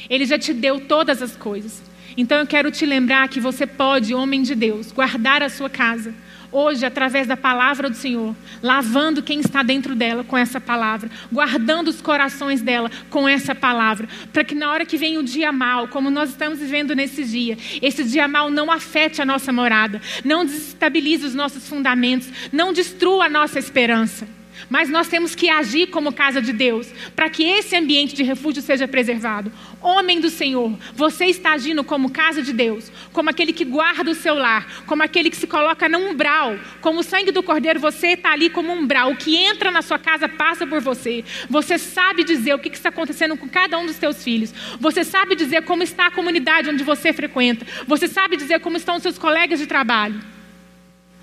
Ele 0.09 0.25
já 0.25 0.37
te 0.37 0.53
deu 0.53 0.79
todas 0.79 1.21
as 1.21 1.35
coisas. 1.35 1.81
Então 2.17 2.37
eu 2.39 2.47
quero 2.47 2.71
te 2.71 2.85
lembrar 2.85 3.27
que 3.27 3.39
você 3.39 3.65
pode, 3.67 4.13
homem 4.13 4.41
de 4.41 4.55
Deus, 4.55 4.91
guardar 4.91 5.43
a 5.43 5.49
sua 5.49 5.69
casa 5.69 6.13
hoje 6.55 6.85
através 6.85 7.27
da 7.27 7.35
palavra 7.35 7.89
do 7.89 7.95
Senhor, 7.95 8.33
lavando 8.63 9.21
quem 9.21 9.39
está 9.41 9.61
dentro 9.61 9.93
dela 9.93 10.23
com 10.23 10.37
essa 10.37 10.61
palavra, 10.61 11.09
guardando 11.31 11.89
os 11.89 12.01
corações 12.01 12.61
dela 12.61 12.89
com 13.09 13.27
essa 13.27 13.53
palavra, 13.53 14.07
para 14.31 14.43
que 14.43 14.55
na 14.55 14.71
hora 14.71 14.85
que 14.85 14.97
vem 14.97 15.17
o 15.17 15.23
dia 15.23 15.51
mal, 15.51 15.89
como 15.89 16.09
nós 16.09 16.29
estamos 16.29 16.59
vivendo 16.59 16.95
nesse 16.95 17.25
dia, 17.25 17.57
esse 17.81 18.03
dia 18.05 18.27
mal 18.27 18.49
não 18.49 18.71
afete 18.71 19.21
a 19.21 19.25
nossa 19.25 19.51
morada, 19.51 20.01
não 20.23 20.45
desestabilize 20.45 21.25
os 21.25 21.35
nossos 21.35 21.67
fundamentos, 21.67 22.29
não 22.51 22.71
destrua 22.71 23.25
a 23.25 23.29
nossa 23.29 23.59
esperança. 23.59 24.25
Mas 24.69 24.89
nós 24.89 25.07
temos 25.07 25.35
que 25.35 25.49
agir 25.49 25.87
como 25.87 26.13
casa 26.13 26.41
de 26.41 26.53
Deus, 26.53 26.87
para 27.15 27.29
que 27.29 27.43
esse 27.43 27.75
ambiente 27.75 28.15
de 28.15 28.23
refúgio 28.23 28.61
seja 28.61 28.87
preservado. 28.87 29.51
Homem 29.81 30.19
do 30.19 30.29
Senhor, 30.29 30.77
você 30.93 31.25
está 31.25 31.53
agindo 31.53 31.83
como 31.83 32.09
casa 32.09 32.41
de 32.41 32.51
Deus, 32.51 32.91
como 33.13 33.29
aquele 33.29 33.53
que 33.53 33.65
guarda 33.65 34.11
o 34.11 34.15
seu 34.15 34.35
lar, 34.35 34.83
como 34.85 35.03
aquele 35.03 35.29
que 35.29 35.37
se 35.37 35.47
coloca 35.47 35.87
no 35.87 35.99
umbral, 35.99 36.57
como 36.81 36.99
o 36.99 37.03
sangue 37.03 37.31
do 37.31 37.43
cordeiro, 37.43 37.79
você 37.79 38.09
está 38.09 38.31
ali 38.31 38.49
como 38.49 38.73
umbral. 38.73 39.11
O 39.11 39.15
que 39.15 39.35
entra 39.35 39.71
na 39.71 39.81
sua 39.81 39.99
casa 39.99 40.27
passa 40.27 40.65
por 40.65 40.81
você. 40.81 41.23
Você 41.49 41.77
sabe 41.77 42.23
dizer 42.23 42.53
o 42.53 42.59
que 42.59 42.69
está 42.69 42.89
acontecendo 42.89 43.37
com 43.37 43.47
cada 43.47 43.77
um 43.77 43.85
dos 43.85 43.95
seus 43.95 44.23
filhos. 44.23 44.53
Você 44.79 45.03
sabe 45.03 45.35
dizer 45.35 45.63
como 45.63 45.83
está 45.83 46.07
a 46.07 46.11
comunidade 46.11 46.69
onde 46.69 46.83
você 46.83 47.13
frequenta. 47.13 47.65
Você 47.87 48.07
sabe 48.07 48.37
dizer 48.37 48.59
como 48.59 48.77
estão 48.77 48.95
os 48.95 49.03
seus 49.03 49.17
colegas 49.17 49.59
de 49.59 49.67
trabalho. 49.67 50.34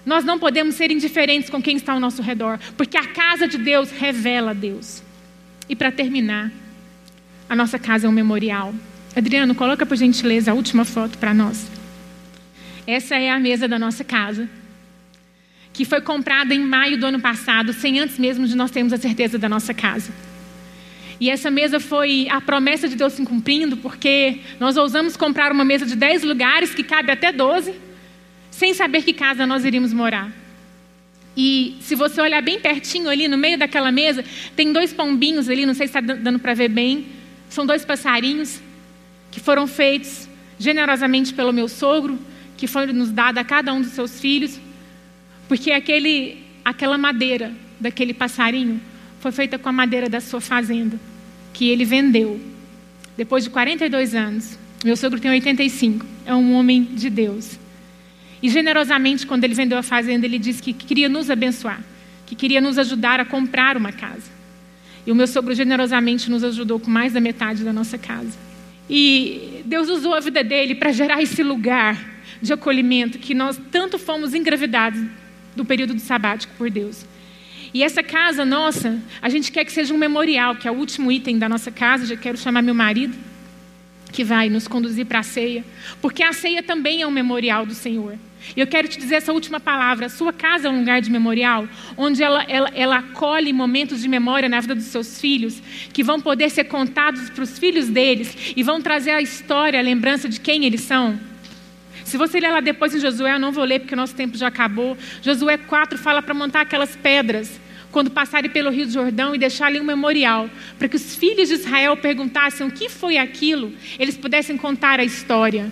Nós 0.05 0.24
não 0.24 0.38
podemos 0.38 0.74
ser 0.74 0.90
indiferentes 0.90 1.48
com 1.48 1.62
quem 1.62 1.76
está 1.76 1.92
ao 1.92 2.00
nosso 2.00 2.22
redor, 2.22 2.59
porque 2.76 2.96
a 2.96 3.07
casa 3.07 3.46
de 3.46 3.57
Deus 3.57 3.90
revela 3.90 4.53
Deus. 4.53 5.03
E 5.68 5.76
para 5.76 5.92
terminar, 5.92 6.50
a 7.48 7.55
nossa 7.55 7.78
casa 7.78 8.07
é 8.07 8.11
um 8.11 8.12
memorial. 8.12 8.74
Adriano, 9.14 9.55
coloca 9.55 9.86
por 9.86 9.96
gentileza 9.96 10.50
a 10.50 10.55
última 10.55 10.84
foto 10.84 11.18
para 11.18 11.32
nós. 11.32 11.70
Essa 12.84 13.16
é 13.16 13.30
a 13.30 13.38
mesa 13.38 13.68
da 13.68 13.78
nossa 13.78 14.03
casa, 14.03 14.48
que 15.72 15.84
foi 15.84 16.00
comprada 16.00 16.53
em 16.53 16.61
maio 16.61 16.98
do 16.98 17.07
ano 17.07 17.20
passado, 17.20 17.72
sem 17.72 18.00
antes 18.00 18.18
mesmo 18.18 18.46
de 18.46 18.57
nós 18.57 18.72
termos 18.72 18.92
a 18.92 18.96
certeza 18.96 19.38
da 19.38 19.48
nossa 19.48 19.72
casa. 19.72 20.12
E 21.20 21.30
essa 21.30 21.48
mesa 21.48 21.78
foi 21.78 22.26
a 22.28 22.40
promessa 22.40 22.88
de 22.88 22.96
Deus 22.96 23.12
se 23.12 23.24
cumprindo, 23.24 23.76
porque 23.76 24.40
nós 24.59 24.76
ousamos 24.76 25.16
comprar 25.16 25.53
uma 25.53 25.64
mesa 25.64 25.86
de 25.86 25.94
10 25.94 26.24
lugares, 26.24 26.74
que 26.74 26.82
cabe 26.82 27.12
até 27.12 27.30
12 27.30 27.91
sem 28.53 28.72
saber 28.74 29.03
que 29.03 29.12
casa 29.12 29.44
nós 29.44 29.64
iríamos 29.64 29.92
morar. 29.92 30.30
E 31.36 31.76
se 31.80 31.94
você 31.94 32.20
olhar 32.20 32.42
bem 32.42 32.61
pertinho 32.61 33.09
ali 33.09 33.26
no 33.26 33.38
meio 33.38 33.59
daquela 33.59 33.90
mesa, 33.90 34.24
tem 34.55 34.72
dois 34.72 34.92
pombinhos 34.92 35.48
ali, 35.48 35.66
não 35.66 35.74
sei 35.74 35.88
se 35.88 35.98
está 35.98 36.14
dando 36.14 36.38
para 36.38 36.55
ver 36.55 36.68
bem. 36.68 37.07
São 37.48 37.66
dois 37.66 37.84
passarinhos 37.84 38.61
que 39.30 39.40
foram 39.40 39.66
feitos 39.66 40.28
generosamente 40.59 41.32
pelo 41.32 41.53
meu 41.53 41.66
sogro, 41.66 42.18
que 42.57 42.66
foi 42.66 42.86
nos 42.86 43.11
dado 43.11 43.38
a 43.38 43.44
cada 43.44 43.72
um 43.72 43.80
dos 43.80 43.92
seus 43.92 44.20
filhos, 44.20 44.61
porque 45.48 45.72
aquele, 45.72 46.38
aquela 46.64 46.96
madeira 46.96 47.53
daquele 47.80 48.14
passarinho 48.14 48.80
foi 49.18 49.32
feita 49.32 49.59
com 49.59 49.68
a 49.68 49.72
madeira 49.72 50.09
da 50.09 50.20
sua 50.20 50.40
fazenda, 50.40 51.00
que 51.55 51.68
ele 51.68 51.84
vendeu. 51.84 52.38
Depois 53.16 53.44
de 53.44 53.50
42 53.50 54.14
anos, 54.14 54.59
meu 54.84 54.96
sogro 54.96 55.18
tem 55.18 55.30
85, 55.30 56.05
é 56.26 56.34
um 56.34 56.53
homem 56.53 56.84
de 56.84 57.09
Deus. 57.09 57.61
E 58.43 58.49
generosamente, 58.49 59.26
quando 59.26 59.45
ele 59.45 59.55
vendeu 59.55 59.78
a 59.78 59.82
fazenda, 59.82 60.26
ele 60.26 60.38
disse 60.38 60.61
que 60.61 60.72
queria 60.72 61.09
nos 61.09 61.30
abençoar, 61.30 61.80
que 62.26 62.34
queria 62.34 62.61
nos 62.61 62.76
ajudar 62.76 63.20
a 63.20 63.24
comprar 63.24 63.76
uma 63.76 63.93
casa. 63.93 64.30
E 65.07 65.12
o 65.12 65.14
meu 65.14 65.26
sogro 65.26 65.55
generosamente 65.55 66.30
nos 66.30 66.43
ajudou 66.43 66.80
com 66.80 66.90
mais 66.90 67.12
da 67.12 67.20
metade 67.20 67.64
da 67.64 67.72
nossa 67.72 67.97
casa. 67.97 68.36
E 68.90 69.62
Deus 69.64 69.88
usou 69.88 70.14
a 70.14 70.20
vida 70.20 70.43
dele 70.43 70.74
para 70.74 70.93
gerar 70.93 71.22
esse 71.22 71.43
lugar 71.43 71.99
de 72.40 72.53
acolhimento 72.53 73.18
que 73.18 73.34
nós 73.34 73.61
tanto 73.70 73.99
fomos 73.99 74.34
engravidados 74.34 75.01
do 75.55 75.64
período 75.64 75.95
do 75.95 76.01
sabático 76.01 76.53
por 76.59 76.68
Deus. 76.70 77.07
E 77.72 77.82
essa 77.82 78.03
casa 78.03 78.45
nossa, 78.45 79.01
a 79.20 79.28
gente 79.28 79.51
quer 79.51 79.64
que 79.64 79.72
seja 79.72 79.95
um 79.95 79.99
memorial, 79.99 80.57
que 80.57 80.68
é 80.68 80.70
o 80.70 80.74
último 80.74 81.11
item 81.11 81.38
da 81.38 81.49
nossa 81.49 81.70
casa, 81.70 82.05
já 82.05 82.16
quero 82.16 82.36
chamar 82.36 82.61
meu 82.61 82.74
marido, 82.74 83.16
que 84.12 84.22
vai 84.22 84.51
nos 84.51 84.68
conduzir 84.68 85.07
para 85.07 85.20
a 85.20 85.22
ceia, 85.22 85.64
porque 86.01 86.22
a 86.22 86.32
ceia 86.32 86.62
também 86.62 87.01
é 87.01 87.07
um 87.07 87.11
memorial 87.11 87.64
do 87.64 87.74
Senhor. 87.74 88.18
E 88.57 88.61
eu 88.61 88.66
quero 88.66 88.88
te 88.88 88.99
dizer 88.99 89.16
essa 89.16 89.32
última 89.32 89.61
palavra: 89.61 90.09
sua 90.09 90.32
casa 90.32 90.68
é 90.68 90.70
um 90.70 90.80
lugar 90.80 91.01
de 91.01 91.11
memorial, 91.11 91.68
onde 91.97 92.22
ela, 92.22 92.43
ela, 92.45 92.70
ela 92.74 92.99
acolhe 92.99 93.53
momentos 93.53 94.03
de 94.03 94.09
memória 94.09 94.49
na 94.49 94.61
vida 94.61 94.74
dos 94.74 94.84
seus 94.84 95.20
filhos, 95.20 95.62
que 95.93 96.03
vão 96.03 96.20
poder 96.20 96.51
ser 96.51 96.64
contados 96.64 97.30
para 97.30 97.45
os 97.45 97.59
filhos 97.59 97.88
deles 97.88 98.53
e 98.57 98.62
vão 98.62 98.80
trazer 98.80 99.11
a 99.11 99.22
história, 99.22 99.78
a 99.78 99.82
lembrança 99.82 100.28
de 100.28 100.40
quem 100.40 100.64
eles 100.64 100.82
são. 100.82 101.18
Se 102.05 102.16
você 102.16 102.40
ler 102.40 102.51
lá 102.51 102.61
depois 102.61 102.95
em 102.95 103.01
Josué, 103.01 103.34
eu 103.34 103.38
não 103.38 103.53
vou 103.53 103.64
ler 103.64 103.80
porque 103.80 103.95
o 103.95 103.97
nosso 103.97 104.14
tempo 104.14 104.36
já 104.36 104.49
acabou. 104.49 104.97
Josué 105.22 105.57
4 105.57 105.97
fala 105.99 106.20
para 106.20 106.34
montar 106.34 106.62
aquelas 106.62 106.97
pedras 106.97 107.61
quando 107.93 108.11
passarem 108.11 108.51
pelo 108.51 108.70
Rio 108.70 108.90
Jordão 108.90 109.34
e 109.34 109.38
deixar 109.38 109.66
ali 109.66 109.78
um 109.78 109.84
memorial, 109.84 110.49
para 110.78 110.88
que 110.88 110.97
os 110.97 111.14
filhos 111.14 111.49
de 111.49 111.55
Israel 111.57 111.97
perguntassem 111.97 112.66
o 112.66 112.70
que 112.70 112.88
foi 112.88 113.18
aquilo, 113.18 113.72
eles 113.99 114.16
pudessem 114.16 114.57
contar 114.57 114.99
a 114.99 115.05
história. 115.05 115.70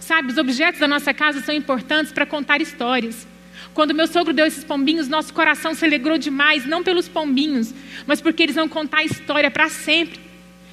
Sabe, 0.00 0.30
os 0.30 0.38
objetos 0.38 0.80
da 0.80 0.88
nossa 0.88 1.12
casa 1.12 1.40
são 1.40 1.54
importantes 1.54 2.12
para 2.12 2.26
contar 2.26 2.60
histórias. 2.60 3.26
Quando 3.74 3.94
meu 3.94 4.06
sogro 4.06 4.32
deu 4.32 4.46
esses 4.46 4.64
pombinhos, 4.64 5.08
nosso 5.08 5.32
coração 5.32 5.74
se 5.74 5.84
alegrou 5.84 6.18
demais, 6.18 6.66
não 6.66 6.82
pelos 6.82 7.08
pombinhos, 7.08 7.74
mas 8.06 8.20
porque 8.20 8.42
eles 8.42 8.56
vão 8.56 8.68
contar 8.68 8.98
a 8.98 9.04
história 9.04 9.50
para 9.50 9.68
sempre. 9.68 10.20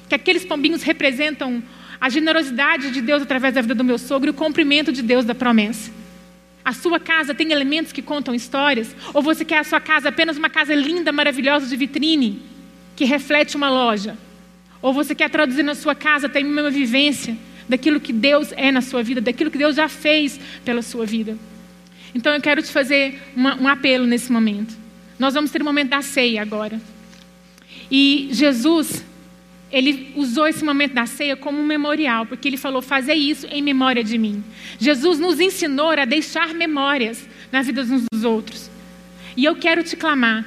Que 0.08 0.14
aqueles 0.14 0.44
pombinhos 0.44 0.82
representam 0.82 1.62
a 2.00 2.08
generosidade 2.08 2.90
de 2.90 3.00
Deus 3.00 3.22
através 3.22 3.54
da 3.54 3.60
vida 3.60 3.74
do 3.74 3.84
meu 3.84 3.98
sogro 3.98 4.28
e 4.28 4.30
o 4.30 4.34
cumprimento 4.34 4.92
de 4.92 5.02
Deus 5.02 5.24
da 5.24 5.34
promessa. 5.34 5.90
A 6.64 6.72
sua 6.72 6.98
casa 6.98 7.32
tem 7.32 7.52
elementos 7.52 7.92
que 7.92 8.02
contam 8.02 8.34
histórias? 8.34 8.94
Ou 9.14 9.22
você 9.22 9.44
quer 9.44 9.58
a 9.58 9.64
sua 9.64 9.80
casa 9.80 10.08
apenas 10.08 10.36
uma 10.36 10.50
casa 10.50 10.74
linda, 10.74 11.12
maravilhosa 11.12 11.66
de 11.66 11.76
vitrine, 11.76 12.42
que 12.96 13.04
reflete 13.04 13.56
uma 13.56 13.70
loja? 13.70 14.18
Ou 14.82 14.92
você 14.92 15.14
quer 15.14 15.30
traduzir 15.30 15.62
na 15.62 15.74
sua 15.74 15.94
casa, 15.94 16.28
tem 16.28 16.44
uma 16.44 16.70
vivência 16.70 17.36
daquilo 17.68 18.00
que 18.00 18.12
Deus 18.12 18.52
é 18.56 18.70
na 18.70 18.80
sua 18.80 19.02
vida, 19.02 19.20
daquilo 19.20 19.50
que 19.50 19.58
Deus 19.58 19.76
já 19.76 19.88
fez 19.88 20.38
pela 20.64 20.82
sua 20.82 21.06
vida? 21.06 21.36
Então 22.14 22.32
eu 22.32 22.40
quero 22.40 22.62
te 22.62 22.70
fazer 22.70 23.20
uma, 23.36 23.56
um 23.60 23.68
apelo 23.68 24.06
nesse 24.06 24.32
momento. 24.32 24.76
Nós 25.18 25.34
vamos 25.34 25.50
ter 25.50 25.60
o 25.60 25.64
um 25.64 25.66
momento 25.66 25.90
da 25.90 26.02
ceia 26.02 26.42
agora. 26.42 26.80
E 27.90 28.28
Jesus, 28.32 29.04
ele 29.70 30.12
usou 30.16 30.46
esse 30.46 30.64
momento 30.64 30.94
da 30.94 31.06
ceia 31.06 31.36
como 31.36 31.58
um 31.58 31.66
memorial, 31.66 32.26
porque 32.26 32.48
ele 32.48 32.56
falou: 32.56 32.80
fazer 32.80 33.14
isso 33.14 33.46
em 33.50 33.62
memória 33.62 34.02
de 34.02 34.18
mim. 34.18 34.42
Jesus 34.78 35.18
nos 35.18 35.40
ensinou 35.40 35.90
a 35.90 36.04
deixar 36.04 36.54
memórias 36.54 37.26
na 37.50 37.62
vida 37.62 37.82
uns 37.82 38.04
dos 38.12 38.24
outros. 38.24 38.70
E 39.36 39.44
eu 39.44 39.54
quero 39.56 39.82
te 39.82 39.96
clamar 39.96 40.44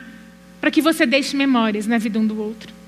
para 0.60 0.72
que 0.72 0.82
você 0.82 1.06
deixe 1.06 1.38
memórias 1.38 1.88
na 1.88 1.98
vida 1.98 2.20
um 2.20 2.26
do 2.26 2.40
outro. 2.42 2.79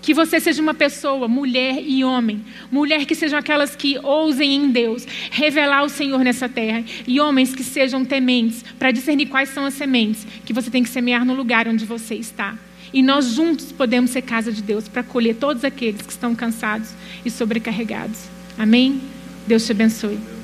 Que 0.00 0.14
você 0.14 0.40
seja 0.40 0.62
uma 0.62 0.74
pessoa, 0.74 1.28
mulher 1.28 1.82
e 1.82 2.04
homem, 2.04 2.44
mulher 2.70 3.04
que 3.04 3.14
sejam 3.14 3.38
aquelas 3.38 3.76
que 3.76 3.98
ousem 3.98 4.54
em 4.54 4.70
Deus 4.70 5.06
revelar 5.30 5.82
o 5.82 5.88
Senhor 5.88 6.20
nessa 6.20 6.48
terra, 6.48 6.84
e 7.06 7.20
homens 7.20 7.54
que 7.54 7.64
sejam 7.64 8.04
tementes 8.04 8.64
para 8.78 8.90
discernir 8.90 9.26
quais 9.26 9.48
são 9.50 9.64
as 9.64 9.74
sementes 9.74 10.26
que 10.44 10.52
você 10.52 10.70
tem 10.70 10.82
que 10.82 10.88
semear 10.88 11.24
no 11.24 11.34
lugar 11.34 11.68
onde 11.68 11.84
você 11.84 12.14
está. 12.14 12.56
E 12.92 13.02
nós 13.02 13.26
juntos 13.26 13.70
podemos 13.70 14.10
ser 14.10 14.22
casa 14.22 14.52
de 14.52 14.62
Deus 14.62 14.88
para 14.88 15.02
acolher 15.02 15.34
todos 15.34 15.64
aqueles 15.64 16.00
que 16.00 16.12
estão 16.12 16.34
cansados 16.34 16.90
e 17.24 17.30
sobrecarregados. 17.30 18.24
Amém? 18.56 19.00
Deus 19.46 19.66
te 19.66 19.72
abençoe. 19.72 20.37